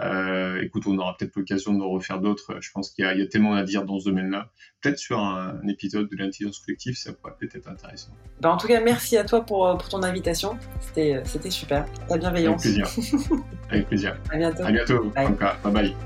Euh, 0.00 0.60
écoute, 0.62 0.84
on 0.86 0.96
aura 0.98 1.16
peut-être 1.16 1.36
l'occasion 1.36 1.74
de 1.74 1.82
refaire 1.82 2.20
d'autres. 2.20 2.56
Je 2.60 2.70
pense 2.72 2.90
qu'il 2.90 3.04
y, 3.04 3.08
a 3.08 3.26
tellement 3.26 3.54
à 3.54 3.62
dire 3.64 3.84
dans 3.84 3.98
ce 3.98 4.06
domaine-là. 4.06 4.50
Peut-être 4.80 4.98
sur 4.98 5.20
un, 5.20 5.60
épisode 5.68 6.08
de 6.08 6.16
l'intelligence 6.16 6.60
collective, 6.60 6.96
ça 6.96 7.12
pourrait 7.12 7.34
peut-être 7.38 7.56
être 7.56 7.68
intéressant. 7.68 8.12
Bah, 8.40 8.50
en 8.50 8.56
tout 8.56 8.66
cas, 8.66 8.80
merci 8.80 9.16
à 9.16 9.24
toi 9.24 9.44
pour, 9.44 9.76
pour 9.76 9.88
ton 9.88 10.02
invitation. 10.02 10.58
C'était, 10.80 11.20
c'était 11.24 11.50
super. 11.50 11.86
Ta 12.08 12.16
bienveillance. 12.16 12.64
Avec 12.64 12.86
plaisir. 12.86 13.36
Avec 13.70 13.88
plaisir. 13.88 14.18
à 14.30 14.36
bientôt. 14.38 14.62
À 14.62 14.72
bientôt. 14.72 15.04
Bye. 15.14 15.28
bye 15.62 15.72
bye. 15.72 15.96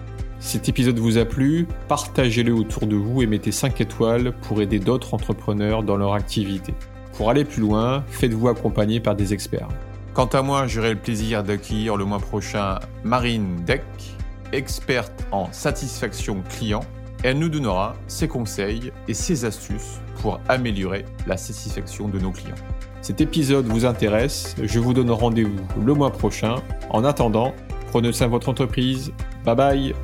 Cet 0.40 0.68
épisode 0.68 0.98
vous 0.98 1.18
a 1.18 1.24
plu, 1.24 1.68
partagez-le 1.86 2.52
autour 2.52 2.88
de 2.88 2.96
vous 2.96 3.22
et 3.22 3.26
mettez 3.26 3.52
5 3.52 3.80
étoiles 3.80 4.32
pour 4.40 4.60
aider 4.60 4.80
d'autres 4.80 5.14
entrepreneurs 5.14 5.84
dans 5.84 5.96
leur 5.96 6.14
activité. 6.14 6.74
Pour 7.16 7.30
aller 7.30 7.44
plus 7.44 7.60
loin, 7.60 8.04
faites-vous 8.08 8.48
accompagner 8.48 9.00
par 9.00 9.14
des 9.14 9.32
experts. 9.32 9.68
Quant 10.14 10.26
à 10.26 10.42
moi, 10.42 10.66
j'aurai 10.66 10.90
le 10.90 10.98
plaisir 10.98 11.42
d'accueillir 11.42 11.96
le 11.96 12.04
mois 12.04 12.18
prochain 12.18 12.78
Marine 13.04 13.56
Deck, 13.64 13.82
experte 14.52 15.24
en 15.30 15.50
satisfaction 15.52 16.42
client. 16.50 16.84
Elle 17.22 17.38
nous 17.38 17.48
donnera 17.48 17.94
ses 18.08 18.28
conseils 18.28 18.92
et 19.08 19.14
ses 19.14 19.44
astuces 19.44 20.00
pour 20.20 20.40
améliorer 20.48 21.04
la 21.26 21.36
satisfaction 21.36 22.08
de 22.08 22.18
nos 22.18 22.30
clients. 22.30 22.56
Cet 23.00 23.20
épisode 23.20 23.66
vous 23.66 23.84
intéresse, 23.84 24.54
je 24.62 24.78
vous 24.78 24.92
donne 24.92 25.10
rendez-vous 25.10 25.66
le 25.84 25.94
mois 25.94 26.12
prochain. 26.12 26.56
En 26.90 27.04
attendant, 27.04 27.54
prenez 27.90 28.12
soin 28.12 28.26
de 28.26 28.32
votre 28.32 28.48
entreprise. 28.48 29.12
Bye 29.44 29.56
bye 29.56 29.94